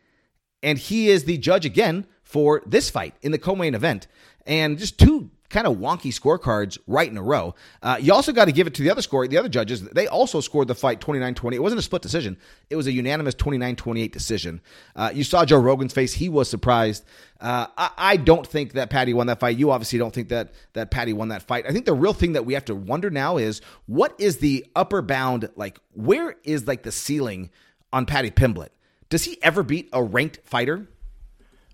and 0.63 0.80
he 0.80 1.10
is 1.10 1.26
the 1.26 1.38
judge 1.38 1.65
again 1.65 2.08
for 2.23 2.63
this 2.65 2.89
fight 2.89 3.13
in 3.21 3.32
the 3.32 3.38
co-main 3.38 3.76
event. 3.76 4.08
And 4.47 4.78
just 4.80 4.97
two 4.97 5.30
kind 5.54 5.67
of 5.67 5.78
wonky 5.78 6.12
scorecards 6.12 6.80
right 6.88 7.08
in 7.08 7.15
a 7.15 7.21
row. 7.21 7.54
Uh, 7.84 7.97
you 8.02 8.12
also 8.12 8.32
got 8.34 8.45
to 8.45 8.52
give 8.52 8.65
it 8.65 8.73
to 8.73 8.82
the 8.82 8.89
other 8.89 9.04
score, 9.04 9.28
the 9.28 9.38
other 9.38 9.47
judges. 9.47 9.82
They 9.82 10.08
also 10.08 10.41
scored 10.41 10.67
the 10.67 10.73
fight 10.73 10.99
29-20. 10.99 11.54
It 11.54 11.62
wasn't 11.62 11.78
a 11.78 11.84
split 11.84 12.02
decision. 12.02 12.38
It 12.71 12.76
was 12.76 12.88
a 12.88 12.91
unanimous 12.91 13.36
29-28 13.36 14.12
decision. 14.12 14.62
Uh, 14.95 15.12
you 15.13 15.23
saw 15.23 15.45
Joe 15.45 15.60
Rogan's 15.60 15.93
face. 15.93 16.13
He 16.13 16.28
was 16.28 16.49
surprised. 16.49 17.06
Uh, 17.39 17.67
I, 17.78 17.91
I 17.97 18.17
don't 18.17 18.47
think 18.47 18.73
that 18.73 18.89
Paddy 18.89 19.13
won 19.13 19.28
that 19.28 19.39
fight. 19.39 19.56
You 19.58 19.69
obviously 19.69 19.99
don't 19.99 20.13
think 20.13 20.30
that 20.30 20.54
that 20.73 20.89
Paddy 20.89 21.13
won 21.13 21.28
that 21.28 21.43
fight. 21.43 21.65
I 21.67 21.71
think 21.71 21.86
the 21.86 21.93
real 21.93 22.13
thing 22.13 22.34
that 22.34 22.45
we 22.45 22.56
have 22.56 22.65
to 22.65 22.76
wonder 22.76 23.12
now 23.12 23.38
is 23.38 23.62
what 23.86 24.15
is 24.17 24.38
the 24.38 24.65
upper 24.76 25.04
bound? 25.04 25.49
Like, 25.56 25.80
where 25.93 26.36
is 26.43 26.67
like 26.67 26.82
the 26.82 26.91
ceiling 26.91 27.52
on 27.93 28.08
Paddy 28.08 28.32
Pimblett? 28.32 28.69
Does 29.13 29.26
he 29.26 29.38
ever 29.43 29.62
beat 29.62 29.89
a 29.93 30.02
ranked 30.02 30.39
fighter? 30.43 30.88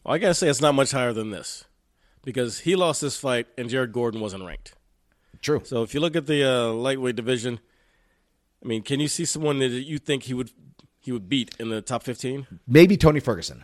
Well, 0.04 0.13
I 0.13 0.17
gotta 0.17 0.34
say 0.34 0.49
it's 0.49 0.60
not 0.60 0.75
much 0.75 0.91
higher 0.91 1.13
than 1.13 1.30
this 1.30 1.63
because 2.25 2.60
he 2.60 2.75
lost 2.75 2.99
this 2.99 3.17
fight 3.17 3.47
and 3.58 3.69
Jared 3.69 3.93
Gordon 3.93 4.19
wasn't 4.19 4.43
ranked. 4.43 4.73
True. 5.41 5.62
So 5.63 5.82
if 5.82 5.93
you 5.93 6.02
look 6.02 6.17
at 6.17 6.28
the 6.28 6.43
uh, 6.43 6.73
lightweight 6.73 7.15
division, 7.15 7.62
I 8.62 8.67
mean, 8.67 8.82
can 8.82 8.99
you 8.99 9.08
see 9.08 9.23
someone 9.23 9.60
that 9.60 9.69
you 9.69 9.99
think 9.99 10.23
he 10.23 10.34
would 10.34 10.52
he 10.99 11.13
would 11.13 11.30
beat 11.30 11.56
in 11.60 11.69
the 11.69 11.82
top 11.82 12.04
fifteen? 12.04 12.45
Maybe 12.67 12.97
Tony 12.97 13.21
Ferguson. 13.21 13.63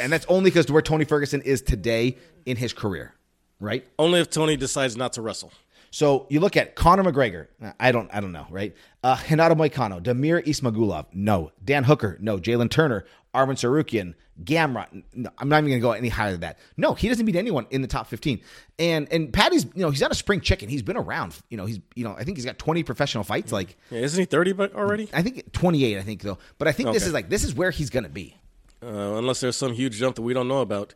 And 0.00 0.12
that's 0.12 0.26
only 0.26 0.50
because 0.50 0.68
where 0.72 0.82
Tony 0.82 1.04
Ferguson 1.04 1.40
is 1.42 1.62
today 1.62 2.18
in 2.46 2.56
his 2.56 2.72
career, 2.72 3.14
right? 3.60 3.86
Only 3.96 4.18
if 4.18 4.28
Tony 4.28 4.56
decides 4.56 4.96
not 4.96 5.12
to 5.12 5.22
wrestle. 5.22 5.52
So 5.90 6.26
you 6.30 6.38
look 6.40 6.56
at 6.56 6.76
Conor 6.76 7.02
McGregor. 7.04 7.48
I 7.80 7.90
don't, 7.90 8.08
I 8.14 8.20
don't 8.20 8.32
know, 8.32 8.46
right? 8.50 8.74
Uh, 9.02 9.16
Renato 9.28 9.54
Moicano, 9.56 10.00
Damir 10.00 10.44
Ismagulov, 10.44 11.06
no. 11.12 11.50
Dan 11.64 11.82
Hooker, 11.84 12.16
no. 12.20 12.38
Jalen 12.38 12.70
Turner, 12.70 13.04
Arman 13.34 13.54
Tsarukyan, 13.54 14.14
Gamrot. 14.44 15.02
No, 15.14 15.30
I'm 15.38 15.48
not 15.48 15.58
even 15.58 15.70
going 15.70 15.80
to 15.80 15.82
go 15.82 15.90
any 15.92 16.08
higher 16.08 16.30
than 16.30 16.40
that. 16.42 16.58
No, 16.76 16.94
he 16.94 17.08
doesn't 17.08 17.26
beat 17.26 17.34
anyone 17.34 17.66
in 17.70 17.82
the 17.82 17.88
top 17.88 18.06
15. 18.06 18.40
And 18.78 19.12
and 19.12 19.32
Paddy's, 19.32 19.64
you 19.64 19.82
know, 19.82 19.90
he's 19.90 20.00
not 20.00 20.12
a 20.12 20.14
spring 20.14 20.40
chicken. 20.40 20.68
He's 20.68 20.82
been 20.82 20.96
around. 20.96 21.36
You 21.48 21.56
know, 21.56 21.66
he's, 21.66 21.80
you 21.96 22.04
know, 22.04 22.14
I 22.16 22.22
think 22.22 22.36
he's 22.38 22.46
got 22.46 22.58
20 22.58 22.84
professional 22.84 23.24
fights. 23.24 23.50
Like, 23.50 23.76
Yeah, 23.90 23.98
isn't 24.00 24.18
he 24.18 24.26
thirty 24.26 24.52
but 24.52 24.74
already? 24.74 25.08
I 25.12 25.22
think 25.22 25.50
28. 25.52 25.98
I 25.98 26.02
think 26.02 26.22
though. 26.22 26.38
But 26.58 26.68
I 26.68 26.72
think 26.72 26.92
this 26.92 27.04
is 27.06 27.12
like 27.12 27.28
this 27.28 27.42
is 27.42 27.52
where 27.54 27.70
he's 27.72 27.90
going 27.90 28.04
to 28.04 28.08
be. 28.10 28.36
uh, 28.82 28.86
unless 28.86 29.40
there's 29.40 29.56
some 29.56 29.72
huge 29.72 29.96
jump 29.98 30.14
that 30.16 30.22
we 30.22 30.34
don't 30.34 30.48
know 30.48 30.60
about. 30.60 30.94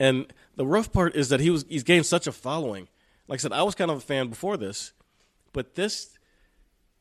And 0.00 0.26
the 0.56 0.66
rough 0.66 0.92
part 0.92 1.14
is 1.14 1.28
that 1.28 1.38
he 1.40 1.50
was 1.50 1.64
he's 1.68 1.84
gained 1.84 2.04
such 2.06 2.26
a 2.26 2.32
following. 2.32 2.88
Like 3.28 3.40
I 3.40 3.42
said, 3.42 3.52
I 3.52 3.62
was 3.62 3.74
kind 3.74 3.90
of 3.90 3.98
a 3.98 4.00
fan 4.00 4.28
before 4.28 4.56
this, 4.56 4.92
but 5.52 5.74
this 5.74 6.18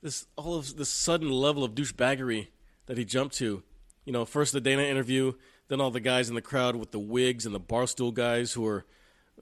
this 0.01 0.25
all 0.36 0.55
of 0.55 0.75
this 0.77 0.89
sudden 0.89 1.31
level 1.31 1.63
of 1.63 1.75
douchebaggery 1.75 2.47
that 2.86 2.97
he 2.97 3.05
jumped 3.05 3.36
to, 3.36 3.63
you 4.05 4.13
know, 4.13 4.25
first 4.25 4.53
the 4.53 4.62
Dana 4.62 4.83
interview, 4.83 5.33
then 5.69 5.81
all 5.81 5.91
the 5.91 5.99
guys 5.99 6.29
in 6.29 6.36
the 6.36 6.41
crowd 6.41 6.75
with 6.75 6.91
the 6.91 6.99
wigs 6.99 7.45
and 7.45 7.55
the 7.55 7.59
barstool 7.59 8.13
guys 8.13 8.53
who 8.53 8.65
are 8.65 8.86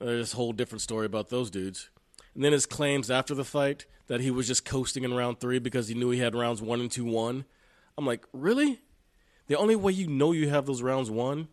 uh, 0.00 0.06
this 0.06 0.32
whole 0.32 0.52
different 0.52 0.82
story 0.82 1.06
about 1.06 1.28
those 1.28 1.50
dudes. 1.50 1.90
And 2.34 2.44
then 2.44 2.52
his 2.52 2.66
claims 2.66 3.10
after 3.10 3.34
the 3.34 3.44
fight 3.44 3.86
that 4.06 4.20
he 4.20 4.30
was 4.30 4.46
just 4.46 4.64
coasting 4.64 5.04
in 5.04 5.14
round 5.14 5.40
three 5.40 5.58
because 5.58 5.88
he 5.88 5.94
knew 5.94 6.10
he 6.10 6.20
had 6.20 6.34
rounds 6.34 6.62
one 6.62 6.80
and 6.80 6.90
two 6.90 7.04
won. 7.04 7.44
I'm 7.98 8.06
like, 8.06 8.24
really? 8.32 8.80
The 9.48 9.58
only 9.58 9.76
way 9.76 9.92
you 9.92 10.06
know 10.06 10.32
you 10.32 10.48
have 10.48 10.66
those 10.66 10.82
rounds 10.82 11.10
won, 11.10 11.48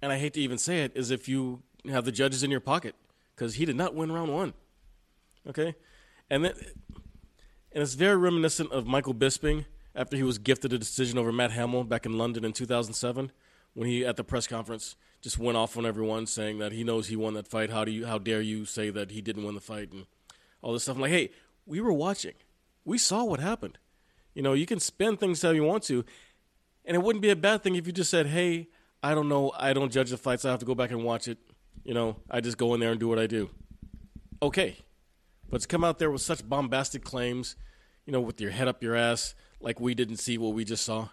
and 0.00 0.10
I 0.10 0.18
hate 0.18 0.34
to 0.34 0.40
even 0.40 0.58
say 0.58 0.82
it, 0.82 0.92
is 0.94 1.10
if 1.10 1.28
you 1.28 1.62
have 1.88 2.04
the 2.04 2.12
judges 2.12 2.42
in 2.42 2.50
your 2.50 2.60
pocket 2.60 2.94
because 3.42 3.56
he 3.56 3.64
did 3.64 3.74
not 3.74 3.92
win 3.92 4.12
round 4.12 4.32
one. 4.32 4.54
Okay, 5.48 5.74
and 6.30 6.44
then 6.44 6.52
and 7.72 7.82
it's 7.82 7.94
very 7.94 8.16
reminiscent 8.16 8.70
of 8.70 8.86
Michael 8.86 9.14
Bisping 9.14 9.64
after 9.96 10.16
he 10.16 10.22
was 10.22 10.38
gifted 10.38 10.72
a 10.72 10.78
decision 10.78 11.18
over 11.18 11.32
Matt 11.32 11.50
Hamill 11.50 11.82
back 11.82 12.06
in 12.06 12.16
London 12.16 12.44
in 12.44 12.52
2007 12.52 13.32
when 13.74 13.88
he 13.88 14.06
at 14.06 14.16
the 14.16 14.22
press 14.22 14.46
conference 14.46 14.94
just 15.20 15.40
went 15.40 15.56
off 15.56 15.76
on 15.76 15.84
everyone 15.84 16.24
saying 16.26 16.60
that 16.60 16.70
he 16.70 16.84
knows 16.84 17.08
he 17.08 17.16
won 17.16 17.34
that 17.34 17.48
fight. 17.48 17.70
How 17.70 17.84
do 17.84 17.90
you 17.90 18.06
how 18.06 18.18
dare 18.18 18.40
you 18.40 18.64
say 18.64 18.90
that 18.90 19.10
he 19.10 19.20
didn't 19.20 19.42
win 19.42 19.56
the 19.56 19.60
fight 19.60 19.90
and 19.90 20.06
all 20.60 20.72
this 20.72 20.84
stuff. 20.84 20.94
I'm 20.94 21.02
like, 21.02 21.10
hey, 21.10 21.30
we 21.66 21.80
were 21.80 21.92
watching. 21.92 22.34
We 22.84 22.96
saw 22.96 23.24
what 23.24 23.40
happened. 23.40 23.78
You 24.34 24.42
know, 24.42 24.52
you 24.52 24.66
can 24.66 24.78
spin 24.78 25.16
things 25.16 25.42
how 25.42 25.50
you 25.50 25.64
want 25.64 25.82
to, 25.84 26.04
and 26.84 26.94
it 26.94 27.02
wouldn't 27.02 27.22
be 27.22 27.30
a 27.30 27.36
bad 27.36 27.64
thing 27.64 27.74
if 27.74 27.88
you 27.88 27.92
just 27.92 28.10
said, 28.10 28.26
"Hey, 28.26 28.68
I 29.02 29.16
don't 29.16 29.28
know. 29.28 29.52
I 29.58 29.72
don't 29.72 29.90
judge 29.90 30.10
the 30.10 30.16
fights. 30.16 30.44
I 30.44 30.50
have 30.50 30.60
to 30.60 30.66
go 30.66 30.76
back 30.76 30.92
and 30.92 31.02
watch 31.02 31.26
it. 31.26 31.38
You 31.84 31.94
know, 31.94 32.16
I 32.30 32.40
just 32.40 32.58
go 32.58 32.74
in 32.74 32.80
there 32.80 32.90
and 32.90 33.00
do 33.00 33.08
what 33.08 33.18
I 33.18 33.26
do." 33.26 33.50
Okay, 34.40 34.76
but 35.50 35.60
to 35.60 35.68
come 35.68 35.84
out 35.84 35.98
there 35.98 36.10
with 36.10 36.22
such 36.22 36.48
bombastic 36.48 37.04
claims, 37.04 37.56
you 38.06 38.12
know, 38.12 38.20
with 38.20 38.40
your 38.40 38.50
head 38.50 38.68
up 38.68 38.82
your 38.82 38.96
ass, 38.96 39.34
like 39.60 39.80
we 39.80 39.94
didn't 39.94 40.16
see 40.16 40.38
what 40.38 40.54
we 40.54 40.64
just 40.64 40.84
saw. 40.84 41.08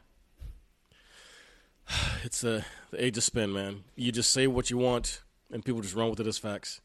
It's 2.24 2.44
uh, 2.44 2.64
the 2.92 3.04
age 3.04 3.18
of 3.18 3.24
spin, 3.24 3.54
man. 3.54 3.84
You 3.96 4.12
just 4.12 4.32
say 4.32 4.46
what 4.48 4.70
you 4.70 4.78
want, 4.78 5.22
and 5.52 5.64
people 5.64 5.82
just 5.82 5.96
run 5.96 6.10
with 6.10 6.20
it 6.20 6.28
as 6.28 6.38
facts, 6.38 6.82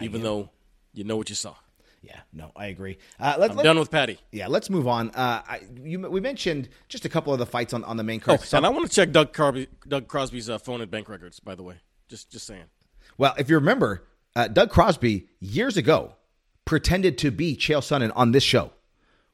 even 0.00 0.22
though 0.22 0.50
you 0.92 1.04
know 1.04 1.16
what 1.16 1.28
you 1.28 1.34
saw. 1.34 1.54
Yeah, 2.02 2.20
no, 2.32 2.52
I 2.54 2.66
agree. 2.66 2.98
Uh, 3.18 3.36
let's, 3.38 3.50
I'm 3.52 3.56
let- 3.56 3.64
done 3.64 3.78
with 3.78 3.90
Paddy. 3.90 4.18
Yeah, 4.30 4.46
let's 4.46 4.70
move 4.70 4.86
on. 4.86 5.10
Uh, 5.10 5.42
I, 5.48 5.62
you, 5.82 5.98
we 6.08 6.20
mentioned 6.20 6.68
just 6.88 7.04
a 7.04 7.08
couple 7.08 7.32
of 7.32 7.38
the 7.38 7.46
fights 7.46 7.72
on, 7.72 7.82
on 7.84 7.96
the 7.96 8.04
main 8.04 8.20
card. 8.20 8.40
Oh, 8.40 8.56
and 8.56 8.64
I 8.66 8.68
want 8.68 8.86
to 8.86 8.94
check 8.94 9.10
Doug 9.10 9.32
Crosby, 9.32 9.66
Doug 9.88 10.06
Crosby's 10.06 10.48
uh, 10.48 10.58
phone 10.58 10.80
and 10.80 10.90
bank 10.90 11.08
records. 11.08 11.40
By 11.40 11.54
the 11.54 11.62
way, 11.62 11.76
just 12.08 12.30
just 12.30 12.46
saying. 12.46 12.64
Well, 13.18 13.34
if 13.38 13.48
you 13.48 13.56
remember, 13.56 14.06
uh, 14.34 14.48
Doug 14.48 14.70
Crosby 14.70 15.28
years 15.40 15.76
ago 15.76 16.14
pretended 16.64 17.16
to 17.18 17.30
be 17.30 17.56
Chael 17.56 17.78
Sonnen 17.78 18.12
on 18.14 18.32
this 18.32 18.42
show. 18.42 18.72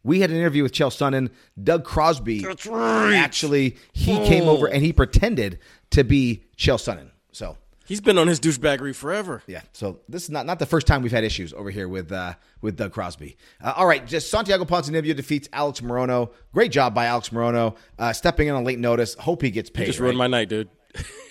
We 0.04 0.20
had 0.20 0.30
an 0.30 0.36
interview 0.36 0.62
with 0.62 0.72
Chael 0.72 0.88
Sonnen. 0.88 1.30
Doug 1.62 1.84
Crosby 1.84 2.44
right. 2.66 3.14
actually 3.14 3.76
he 3.92 4.16
came 4.26 4.48
over 4.48 4.66
and 4.66 4.84
he 4.84 4.92
pretended 4.92 5.58
to 5.90 6.04
be 6.04 6.44
Chael 6.56 6.76
Sonnen. 6.76 7.10
So 7.32 7.56
He 7.84 7.94
He's 7.94 8.00
been 8.00 8.18
on 8.18 8.26
his 8.26 8.40
douchebaggery 8.40 8.94
forever. 8.94 9.42
Yeah, 9.46 9.62
so 9.72 10.00
this 10.08 10.24
is 10.24 10.30
not, 10.30 10.46
not 10.46 10.58
the 10.58 10.66
first 10.66 10.86
time 10.86 11.02
we've 11.02 11.12
had 11.12 11.24
issues 11.24 11.52
over 11.52 11.70
here 11.70 11.88
with 11.88 12.10
uh, 12.12 12.34
with 12.60 12.76
Doug 12.76 12.92
Crosby. 12.92 13.36
Uh, 13.62 13.74
all 13.76 13.86
right, 13.86 14.06
just 14.06 14.30
Santiago 14.30 14.64
Ponzinibbio 14.64 15.14
defeats 15.14 15.48
Alex 15.52 15.80
Morono. 15.80 16.30
Great 16.52 16.72
job 16.72 16.94
by 16.94 17.06
Alex 17.06 17.30
Morono, 17.30 17.76
uh, 17.98 18.12
stepping 18.12 18.48
in 18.48 18.54
on 18.54 18.64
late 18.64 18.78
notice. 18.78 19.14
Hope 19.14 19.42
he 19.42 19.50
gets 19.50 19.70
paid. 19.70 19.86
Just 19.86 19.98
right? 19.98 20.06
ruined 20.06 20.18
my 20.18 20.26
night, 20.26 20.48
dude. 20.48 20.68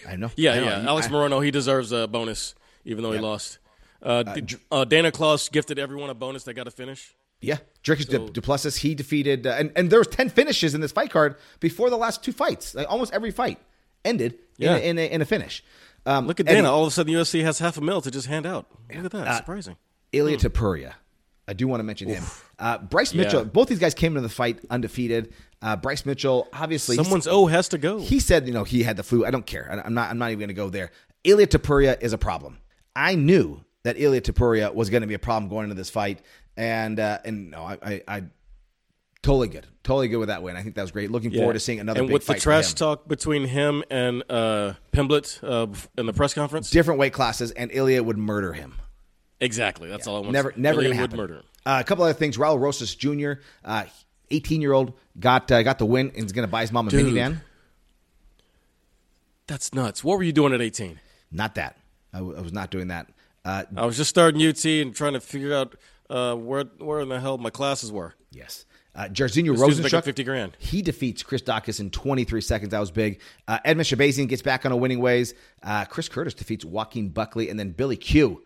I 0.07 0.15
know. 0.15 0.31
Yeah, 0.35 0.53
I 0.53 0.59
know. 0.59 0.65
yeah. 0.65 0.85
Alex 0.87 1.07
I- 1.07 1.09
Morono, 1.11 1.43
he 1.43 1.51
deserves 1.51 1.91
a 1.91 2.07
bonus, 2.07 2.55
even 2.85 3.03
though 3.03 3.11
he 3.11 3.19
lost. 3.19 3.59
Uh, 4.01 4.23
d- 4.23 4.55
uh, 4.71 4.83
Dana 4.85 5.11
Claus 5.11 5.47
gifted 5.49 5.77
everyone 5.77 6.09
a 6.09 6.13
bonus. 6.15 6.43
They 6.43 6.53
got 6.53 6.63
to 6.63 6.71
finish. 6.71 7.13
Yeah, 7.39 7.57
Dricus 7.83 8.09
So- 8.09 8.27
Du 8.29 8.41
Plessis 8.41 8.77
he 8.77 8.93
defeated, 8.95 9.45
uh, 9.47 9.51
and 9.57 9.71
and 9.75 9.89
there 9.89 9.99
was 9.99 10.07
ten 10.07 10.29
finishes 10.29 10.73
in 10.75 10.81
this 10.81 10.91
fight 10.91 11.09
card 11.11 11.35
before 11.59 11.89
the 11.89 11.97
last 11.97 12.23
two 12.23 12.31
fights. 12.31 12.73
Like 12.75 12.87
almost 12.89 13.13
every 13.13 13.31
fight 13.31 13.59
ended 14.05 14.39
Yeah. 14.57 14.77
in, 14.77 14.77
a, 14.77 14.85
in, 14.85 14.97
a, 14.99 15.15
in 15.15 15.21
a 15.21 15.25
finish. 15.25 15.63
Um, 16.05 16.25
Look 16.27 16.39
at 16.39 16.47
Dana. 16.47 16.71
All 16.71 16.81
of 16.83 16.87
a 16.87 16.91
sudden, 16.91 17.13
USC 17.13 17.43
has 17.43 17.59
half 17.59 17.77
a 17.77 17.81
mil 17.81 18.01
to 18.01 18.09
just 18.11 18.25
hand 18.27 18.45
out. 18.47 18.65
Look 18.95 19.05
at 19.05 19.11
that. 19.11 19.37
Surprising. 19.37 19.77
Ilia 20.11 20.37
Topuria. 20.37 20.93
I 21.47 21.53
do 21.53 21.67
want 21.67 21.79
to 21.79 21.83
mention 21.83 22.07
him. 22.09 22.23
Uh, 22.57 22.77
Bryce 22.79 23.13
Mitchell. 23.13 23.41
Yeah. 23.41 23.47
Both 23.47 23.67
these 23.69 23.79
guys 23.79 23.93
came 23.93 24.13
into 24.13 24.21
the 24.21 24.33
fight 24.33 24.59
undefeated. 24.69 25.33
Uh, 25.61 25.75
Bryce 25.75 26.05
Mitchell, 26.05 26.47
obviously, 26.53 26.95
Someone's 26.95 27.27
O 27.27 27.45
has 27.47 27.69
to 27.69 27.77
go. 27.77 27.99
He 27.99 28.19
said, 28.19 28.47
you 28.47 28.53
know, 28.53 28.63
he 28.63 28.83
had 28.83 28.97
the 28.97 29.03
flu. 29.03 29.25
I 29.25 29.31
don't 29.31 29.45
care. 29.45 29.67
I- 29.71 29.85
I'm 29.85 29.93
not. 29.93 30.09
I'm 30.09 30.17
not 30.17 30.27
even 30.31 30.39
going 30.39 30.47
to 30.49 30.53
go 30.55 30.69
there. 30.69 30.91
Ilia 31.23 31.45
Topuria 31.47 32.01
is 32.01 32.13
a 32.13 32.17
problem. 32.17 32.57
I 32.95 33.13
knew 33.15 33.63
that 33.83 33.99
Ilia 33.99 34.21
Topuria 34.21 34.73
was 34.73 34.89
going 34.89 35.01
to 35.01 35.07
be 35.07 35.13
a 35.13 35.19
problem 35.19 35.49
going 35.49 35.65
into 35.65 35.75
this 35.75 35.89
fight, 35.91 36.19
and 36.57 36.99
uh, 36.99 37.19
and 37.23 37.51
no, 37.51 37.61
I, 37.63 37.77
I, 37.83 38.01
I 38.07 38.23
totally 39.21 39.49
good, 39.49 39.67
totally 39.83 40.07
good 40.07 40.17
with 40.17 40.29
that 40.29 40.41
win. 40.41 40.55
I 40.55 40.63
think 40.63 40.73
that 40.75 40.81
was 40.81 40.91
great. 40.91 41.11
Looking 41.11 41.31
Yeah. 41.31 41.41
forward 41.41 41.53
to 41.53 41.59
seeing 41.59 41.79
another 41.79 42.01
And 42.01 42.09
with 42.11 42.25
the 42.25 42.33
trash 42.35 42.73
talk 42.73 43.07
between 43.07 43.45
him 43.45 43.83
and 43.91 44.23
uh, 44.29 44.73
Pimblett 44.91 45.39
uh, 45.43 45.67
in 45.95 46.07
the 46.07 46.13
press 46.13 46.33
conference. 46.33 46.71
different 46.71 46.99
weight 46.99 47.13
classes, 47.13 47.51
and 47.51 47.69
Ilya 47.71 48.01
would 48.03 48.17
murder 48.17 48.53
him. 48.53 48.73
exactly. 49.39 49.89
That's 49.89 50.07
all 50.07 50.17
I 50.17 50.19
want. 50.21 50.31
Never, 50.31 50.53
never 50.57 50.81
going 50.81 50.85
to 50.85 50.89
would 50.97 51.01
happen. 51.01 51.17
murder. 51.17 51.41
Uh, 51.65 51.77
a 51.79 51.83
couple 51.83 52.03
other 52.03 52.13
things. 52.15 52.37
Raul 52.37 52.59
Rosas 52.59 52.95
Jr., 52.95 53.33
uh, 53.63 53.83
18 54.31 54.61
year 54.61 54.73
old, 54.73 54.93
got 55.19 55.51
uh, 55.51 55.61
got 55.63 55.77
the 55.79 55.85
win 55.85 56.11
and 56.15 56.25
is 56.25 56.31
going 56.31 56.47
to 56.47 56.51
buy 56.51 56.61
his 56.61 56.71
mom 56.71 56.87
a 56.87 56.91
Dude. 56.91 57.05
minivan. 57.13 57.41
That's 59.47 59.73
nuts. 59.73 60.03
What 60.03 60.17
were 60.17 60.23
you 60.23 60.31
doing 60.31 60.53
at 60.53 60.61
18? 60.61 60.99
Not 61.31 61.55
that. 61.55 61.77
I, 62.13 62.17
w- 62.19 62.37
I 62.37 62.41
was 62.41 62.53
not 62.53 62.71
doing 62.71 62.87
that. 62.89 63.07
Uh, 63.43 63.63
I 63.75 63.85
was 63.85 63.97
just 63.97 64.09
starting 64.09 64.45
UT 64.45 64.63
and 64.65 64.95
trying 64.95 65.13
to 65.13 65.19
figure 65.19 65.53
out 65.53 65.75
uh, 66.09 66.35
where 66.35 66.63
where 66.79 67.01
in 67.01 67.09
the 67.09 67.19
hell 67.19 67.37
my 67.37 67.49
classes 67.49 67.91
were. 67.91 68.13
yes. 68.31 68.65
Uh, 68.93 69.03
Jairzinho 69.07 69.53
This 69.57 69.61
dude's 69.61 69.79
making 69.81 69.99
Rozenstruik. 69.99 70.03
50 70.03 70.23
grand. 70.25 70.57
He 70.59 70.81
defeats 70.81 71.23
Chris 71.23 71.41
Daukaus 71.41 71.79
in 71.79 71.91
23 71.91 72.41
seconds. 72.41 72.71
That 72.71 72.79
was 72.81 72.91
big. 72.91 73.21
Uh, 73.47 73.57
Edmen 73.65 73.85
Shahbazyan 73.85 74.27
gets 74.27 74.41
back 74.41 74.65
on 74.65 74.73
a 74.73 74.75
winning 74.75 74.99
ways. 74.99 75.33
Uh, 75.63 75.85
Chris 75.85 76.09
Curtis 76.09 76.33
defeats 76.33 76.65
Joaquin 76.65 77.07
Buckley. 77.07 77.47
And 77.47 77.57
then 77.57 77.71
Billy 77.71 77.95
Q 77.95 78.43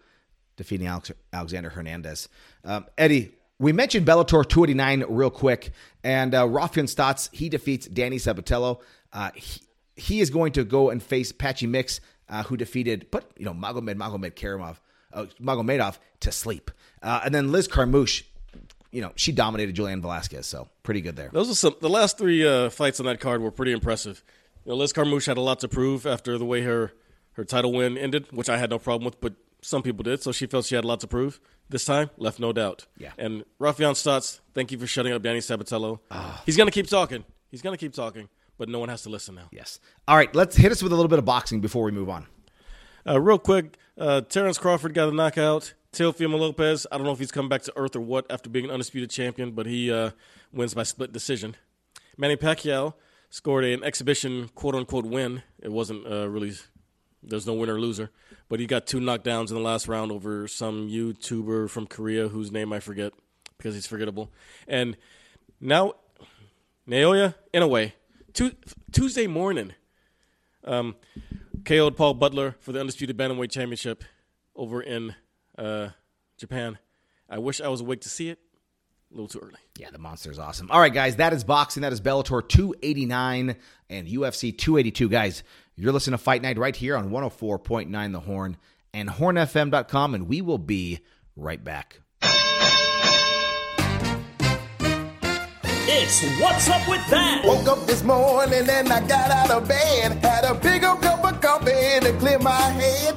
defeating 0.56 0.86
Alex, 0.86 1.12
Alexander 1.34 1.71
Hernandez. 1.71 2.30
Um, 2.63 2.86
Eddie, 2.95 3.34
we 3.59 3.71
mentioned 3.71 4.05
Bellator 4.05 4.47
289 4.47 5.05
real 5.09 5.29
quick. 5.29 5.71
And 6.03 6.35
uh, 6.35 6.45
Raufeon 6.45 6.85
Stots, 6.85 7.29
he 7.33 7.49
defeats 7.49 7.87
Danny 7.87 8.17
Sabatello. 8.17 8.81
Uh, 9.13 9.31
he, 9.33 9.61
he 9.95 10.19
is 10.19 10.29
going 10.29 10.51
to 10.53 10.63
go 10.63 10.89
and 10.89 11.01
face 11.01 11.31
Patchy 11.31 11.67
Mix, 11.67 12.01
uh, 12.29 12.43
who 12.43 12.57
defeated, 12.57 13.07
but 13.11 13.31
you 13.37 13.45
know, 13.45 13.53
Magomed 13.53 13.95
Magomed 13.95 14.33
Karimov, 14.33 14.77
uh, 15.13 15.25
Magomedov 15.41 15.97
to 16.21 16.31
sleep. 16.31 16.71
Uh, 17.01 17.21
and 17.23 17.33
then 17.33 17.51
Liz 17.51 17.67
Carmouche, 17.67 18.23
you 18.91 19.01
know, 19.01 19.11
she 19.15 19.31
dominated 19.31 19.73
Julian 19.73 20.01
Velasquez. 20.01 20.45
So 20.45 20.67
pretty 20.83 21.01
good 21.01 21.15
there. 21.15 21.29
Those 21.31 21.49
are 21.49 21.55
some. 21.55 21.75
The 21.81 21.89
last 21.89 22.17
three 22.17 22.45
uh, 22.45 22.69
fights 22.69 22.99
on 22.99 23.05
that 23.05 23.19
card 23.19 23.41
were 23.41 23.51
pretty 23.51 23.71
impressive. 23.71 24.23
You 24.65 24.71
know, 24.71 24.77
Liz 24.77 24.91
Carmouche 24.91 25.27
had 25.27 25.37
a 25.37 25.41
lot 25.41 25.59
to 25.59 25.67
prove 25.67 26.05
after 26.05 26.37
the 26.37 26.45
way 26.45 26.61
her 26.61 26.93
her 27.33 27.43
title 27.43 27.71
win 27.71 27.97
ended, 27.97 28.31
which 28.31 28.49
I 28.49 28.57
had 28.57 28.69
no 28.69 28.79
problem 28.79 29.05
with, 29.05 29.19
but 29.21 29.33
some 29.65 29.82
people 29.82 30.04
did. 30.04 30.21
So 30.21 30.32
she 30.32 30.45
felt 30.45 30.65
she 30.65 30.75
had 30.75 30.84
a 30.84 30.88
lot 30.88 30.99
to 31.01 31.08
prove. 31.08 31.39
This 31.69 31.86
time, 31.86 32.12
left 32.17 32.39
no 32.39 32.54
doubt. 32.54 32.86
Yeah. 32.97 33.12
And 33.17 33.43
Raufeon 33.60 33.93
Stots, 33.93 34.39
thank 34.54 34.71
you 34.71 34.78
for 34.78 34.86
shutting 34.86 35.12
up 35.12 35.23
Danny 35.23 35.39
Sabatello. 35.39 35.99
Ah. 36.12 36.43
He's 36.45 36.56
gonna 36.56 36.71
keep 36.71 36.88
talking. 36.88 37.25
He's 37.49 37.63
gonna 37.63 37.78
keep 37.78 37.93
talking, 37.93 38.30
but 38.58 38.69
no 38.69 38.80
one 38.80 38.89
has 38.89 39.01
to 39.04 39.10
listen 39.10 39.34
now. 39.34 39.49
Yes. 39.51 39.80
All 40.08 40.15
right, 40.15 40.34
let's 40.36 40.56
hit 40.56 40.71
us 40.71 40.84
with 40.84 40.91
a 40.91 40.95
little 40.95 41.10
bit 41.10 41.17
of 41.17 41.25
boxing 41.25 41.62
before 41.62 41.84
we 41.84 41.91
move 41.91 42.10
on. 42.10 42.28
Uh, 43.08 43.19
real 43.19 43.39
quick, 43.39 43.78
uh, 43.97 44.21
Terrence 44.21 44.60
Crawford 44.60 44.93
got 44.93 45.10
a 45.10 45.12
knockout. 45.12 45.73
Teofimo 45.91 46.38
Lopez, 46.38 46.86
I 46.91 46.97
don't 46.97 47.06
know 47.06 47.13
if 47.13 47.19
he's 47.19 47.32
come 47.32 47.47
back 47.49 47.62
to 47.63 47.73
earth 47.75 47.95
or 47.95 48.01
what 48.01 48.25
after 48.30 48.49
being 48.49 48.65
an 48.65 48.71
undisputed 48.71 49.10
champion, 49.10 49.51
but 49.51 49.65
he 49.65 49.91
uh, 49.91 50.12
wins 50.51 50.73
by 50.73 50.84
split 50.84 51.13
decision. 51.13 51.56
Manny 52.17 52.36
Pacquiao 52.36 52.93
scored 53.30 53.63
an 53.63 53.84
exhibition 53.84 54.49
quote 54.56 54.75
unquote 54.75 55.06
win. 55.06 55.41
It 55.62 55.71
wasn't 55.71 56.06
uh, 56.06 56.30
really, 56.30 56.54
there's 57.27 57.47
no 57.47 57.53
winner 57.53 57.75
or 57.75 57.79
loser, 57.79 58.11
but 58.49 58.59
he 58.59 58.65
got 58.65 58.85
two 58.88 58.99
knockdowns 58.99 59.49
in 59.49 59.55
the 59.55 59.61
last 59.61 59.88
round 59.88 60.11
over 60.11 60.47
some 60.47 60.88
YouTuber 60.89 61.69
from 61.69 61.88
Korea 61.88 62.27
whose 62.27 62.51
name 62.51 62.71
I 62.71 62.79
forget 62.79 63.13
because 63.57 63.75
he's 63.75 63.88
forgettable. 63.88 64.31
And 64.67 64.95
now, 65.59 65.93
Naoya, 66.88 67.35
in 67.53 67.63
a 67.63 67.67
way, 67.67 67.95
tu- 68.33 68.55
Tuesday 68.91 69.27
morning, 69.27 69.73
um, 70.63 70.95
KO'd 71.63 71.95
Paul 71.95 72.13
Butler 72.13 72.55
for 72.59 72.71
the 72.71 72.79
Undisputed 72.79 73.17
Bantamweight 73.17 73.51
Championship 73.51 74.03
over 74.55 74.81
in 74.81 75.15
uh, 75.57 75.89
Japan. 76.38 76.77
I 77.29 77.39
wish 77.39 77.61
I 77.61 77.67
was 77.67 77.81
awake 77.81 78.01
to 78.01 78.09
see 78.09 78.29
it. 78.29 78.39
A 79.11 79.15
little 79.15 79.27
too 79.27 79.39
early. 79.39 79.59
Yeah, 79.77 79.91
the 79.91 79.97
monster 79.97 80.31
is 80.31 80.39
awesome. 80.39 80.69
All 80.71 80.79
right, 80.79 80.93
guys, 80.93 81.17
that 81.17 81.31
is 81.31 81.43
boxing. 81.43 81.81
That 81.81 81.93
is 81.93 82.01
Bellator 82.01 82.47
289 82.47 83.55
and 83.89 84.07
UFC 84.07 84.57
282. 84.57 85.09
Guys, 85.09 85.43
you're 85.75 85.93
listening 85.93 86.17
to 86.17 86.23
Fight 86.23 86.41
Night 86.41 86.57
right 86.57 86.75
here 86.75 86.95
on 86.95 87.09
104.9 87.09 88.11
The 88.11 88.19
Horn 88.21 88.57
and 88.93 89.09
hornfm.com, 89.09 90.15
and 90.15 90.27
we 90.27 90.41
will 90.41 90.57
be 90.57 90.99
right 91.35 91.63
back. 91.63 92.01
It's 95.88 96.23
What's 96.41 96.69
Up 96.69 96.88
With 96.88 97.07
That? 97.09 97.43
Woke 97.45 97.67
up 97.67 97.85
this 97.85 98.03
morning 98.03 98.69
and 98.69 98.91
I 98.91 99.07
got 99.07 99.31
out 99.31 99.51
of 99.51 99.67
bed. 99.67 100.13
Had 100.23 100.43
a 100.43 100.53
big 100.53 100.83
old 100.83 101.01
cup 101.01 101.23
of 101.23 101.41
coffee 101.41 101.99
to 102.01 102.15
clear 102.19 102.39
my 102.39 102.51
head. 102.51 103.15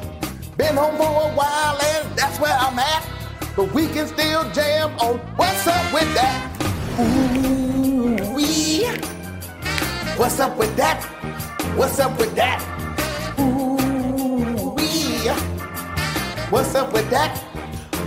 Been 0.57 0.77
home 0.77 0.97
for 0.97 1.03
a 1.03 1.35
while 1.35 1.81
and 1.81 2.17
that's 2.17 2.39
where 2.39 2.57
I'm 2.57 2.79
at. 2.79 3.09
But 3.57 3.73
we 3.73 3.87
can 3.89 4.07
still 4.07 4.51
jam 4.53 4.93
on 4.99 5.19
What's 5.37 5.67
Up 5.67 5.93
With 5.93 6.15
That. 6.15 6.55
Ooh 7.01 7.89
wee. 8.39 8.87
What's 10.17 10.39
up 10.41 10.57
with 10.57 10.75
that? 10.77 11.18
What's 11.79 12.01
up 12.01 12.19
with 12.19 12.35
that? 12.35 12.61
Ooh 13.39 14.75
wee. 14.75 15.29
What's 16.51 16.75
up 16.75 16.93
with 16.93 17.09
that? 17.11 17.39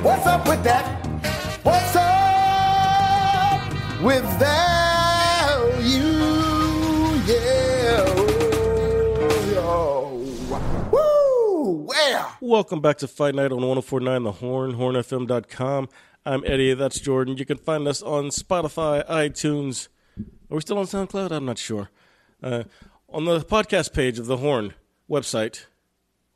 What's 0.03 0.27
up 0.27 0.45
with 0.45 0.61
that? 0.65 0.85
What's 1.63 1.95
up 1.95 3.61
without 4.03 5.81
you? 5.83 6.19
Yeah. 7.31 8.03
Oh. 9.63 10.19
Woo! 10.91 11.85
Well. 11.85 12.37
Welcome 12.41 12.81
back 12.81 12.97
to 12.97 13.07
Fight 13.07 13.35
Night 13.35 13.53
on 13.53 13.61
1049 13.61 14.23
The 14.23 14.31
Horn, 14.33 14.73
hornfm.com. 14.73 15.87
I'm 16.25 16.43
Eddie. 16.45 16.73
That's 16.73 16.99
Jordan. 16.99 17.37
You 17.37 17.45
can 17.45 17.57
find 17.57 17.87
us 17.87 18.01
on 18.01 18.31
Spotify, 18.31 19.07
iTunes. 19.07 19.87
Are 20.49 20.55
we 20.55 20.59
still 20.59 20.77
on 20.77 20.87
SoundCloud? 20.87 21.31
I'm 21.31 21.45
not 21.45 21.57
sure. 21.57 21.89
Uh, 22.43 22.63
on 23.11 23.25
the 23.25 23.39
podcast 23.41 23.93
page 23.93 24.19
of 24.19 24.25
the 24.25 24.37
Horn 24.37 24.73
website, 25.09 25.65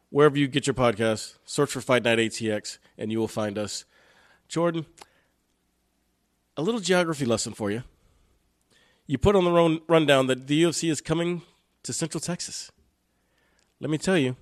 wherever 0.10 0.38
you 0.38 0.48
get 0.48 0.68
your 0.68 0.74
podcasts, 0.74 1.36
search 1.46 1.72
for 1.72 1.82
Fight 1.82 2.04
Night 2.04 2.20
ATX 2.20 2.78
and 2.98 3.12
you 3.12 3.20
will 3.20 3.28
find 3.28 3.58
us. 3.58 3.86
Jordan, 4.48 4.86
a 6.58 6.62
little 6.62 6.80
geography 6.80 7.26
lesson 7.26 7.54
for 7.54 7.72
you. 7.72 7.84
You 9.08 9.18
put 9.18 9.36
on 9.36 9.44
the 9.44 9.52
run- 9.52 9.82
rundown 9.88 10.28
that 10.28 10.48
the 10.48 10.64
UFC 10.64 10.90
is 10.90 11.02
coming 11.02 11.42
to 11.84 11.94
Central 11.94 12.22
Texas. 12.22 12.72
Let 13.80 13.90
me 13.90 13.98
tell 13.98 14.18
you, 14.18 14.36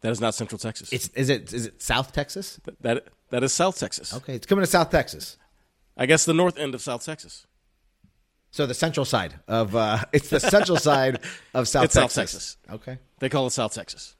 that 0.00 0.10
is 0.10 0.20
not 0.20 0.34
Central 0.34 0.58
Texas. 0.58 0.92
It's 0.92 1.08
is 1.08 1.28
it 1.28 1.52
is 1.52 1.66
it 1.66 1.82
South 1.82 2.12
Texas? 2.12 2.60
that 2.82 3.08
that 3.30 3.42
is 3.42 3.52
South 3.52 3.78
Texas. 3.78 4.14
Okay, 4.14 4.34
it's 4.34 4.46
coming 4.46 4.62
to 4.64 4.70
South 4.70 4.90
Texas. 4.90 5.36
I 5.96 6.06
guess 6.06 6.24
the 6.24 6.34
north 6.34 6.58
end 6.58 6.74
of 6.74 6.82
South 6.82 7.04
Texas. 7.04 7.46
So 8.54 8.66
the 8.66 8.74
central 8.74 9.04
side 9.04 9.34
of 9.48 9.74
uh 9.74 10.04
it's 10.12 10.28
the 10.28 10.38
central 10.38 10.78
side 10.78 11.18
of 11.54 11.66
South 11.66 11.86
It's 11.86 11.94
South 11.94 12.14
Texas. 12.14 12.54
Texas. 12.54 12.56
Okay. 12.70 12.98
They 13.18 13.28
call 13.28 13.48
it 13.48 13.50
South 13.50 13.74
Texas. 13.74 14.14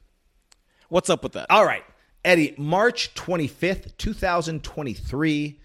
What's 0.89 1.09
up 1.09 1.23
with 1.23 1.35
that? 1.35 1.47
All 1.51 1.65
right. 1.65 1.85
Eddie, 2.25 2.53
March 2.59 3.15
25th, 3.15 3.97
2023, 3.97 5.61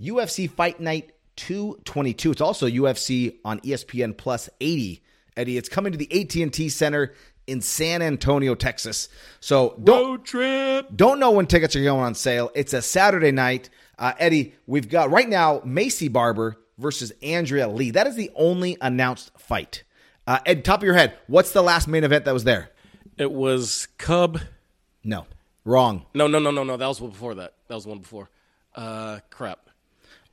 UFC 0.00 0.50
Fight 0.50 0.80
Night 0.80 1.12
222. 1.36 2.30
It's 2.30 2.40
also 2.40 2.66
UFC 2.66 3.36
on 3.44 3.60
ESPN 3.60 4.16
Plus 4.16 4.48
80. 4.58 5.02
Eddie, 5.36 5.58
it's 5.58 5.68
coming 5.68 5.92
to 5.92 5.98
the 5.98 6.08
AT&T 6.10 6.70
Center 6.70 7.12
in 7.46 7.60
San 7.60 8.00
Antonio, 8.00 8.54
Texas. 8.54 9.10
So 9.40 9.78
don't 9.84 10.06
Road 10.06 10.24
trip. 10.24 10.86
don't 10.96 11.20
know 11.20 11.32
when 11.32 11.46
tickets 11.46 11.76
are 11.76 11.84
going 11.84 12.04
on 12.04 12.14
sale. 12.14 12.50
It's 12.54 12.72
a 12.72 12.80
Saturday 12.80 13.32
night. 13.32 13.68
Uh, 13.98 14.14
Eddie, 14.18 14.54
we've 14.66 14.88
got 14.88 15.10
right 15.10 15.28
now 15.28 15.58
Maycee 15.58 16.10
Barber 16.10 16.56
versus 16.78 17.12
Andrea 17.22 17.68
Lee. 17.68 17.90
That 17.90 18.06
is 18.06 18.16
the 18.16 18.30
only 18.34 18.76
announced 18.80 19.32
fight. 19.38 19.82
Uh, 20.26 20.38
Ed, 20.46 20.64
top 20.64 20.80
of 20.80 20.84
your 20.84 20.94
head, 20.94 21.14
what's 21.26 21.52
the 21.52 21.62
last 21.62 21.88
main 21.88 22.04
event 22.04 22.24
that 22.26 22.34
was 22.34 22.44
there? 22.44 22.70
It 23.16 23.32
was 23.32 23.88
Cub 23.98 24.40
No, 25.02 25.26
wrong. 25.64 26.06
No, 26.14 26.26
no, 26.26 26.38
no, 26.38 26.50
no, 26.50 26.64
no. 26.64 26.76
That 26.76 26.86
was 26.86 27.00
one 27.00 27.10
before 27.10 27.34
that. 27.36 27.54
That 27.68 27.74
was 27.74 27.86
one 27.86 27.98
before. 27.98 28.30
Uh, 28.74 29.18
crap. 29.30 29.58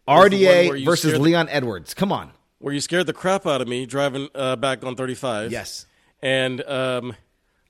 was 0.08 0.30
the 0.30 0.46
one 0.46 0.68
where 0.68 0.78
RDA 0.78 0.86
versus 0.86 1.12
scared 1.12 1.22
Leon 1.22 1.50
Edwards. 1.50 1.94
Come 1.94 2.12
on. 2.12 2.32
Where 2.60 2.74
you 2.74 2.82
scared 2.82 3.08
the 3.08 3.14
crap 3.14 3.46
out 3.46 3.62
of 3.62 3.68
me 3.68 3.86
driving 3.86 4.30
uh, 4.36 4.56
back 4.56 4.84
on 4.84 4.96
35. 4.96 5.52
Yes. 5.52 5.86
And 6.22 6.62
um, 6.64 7.16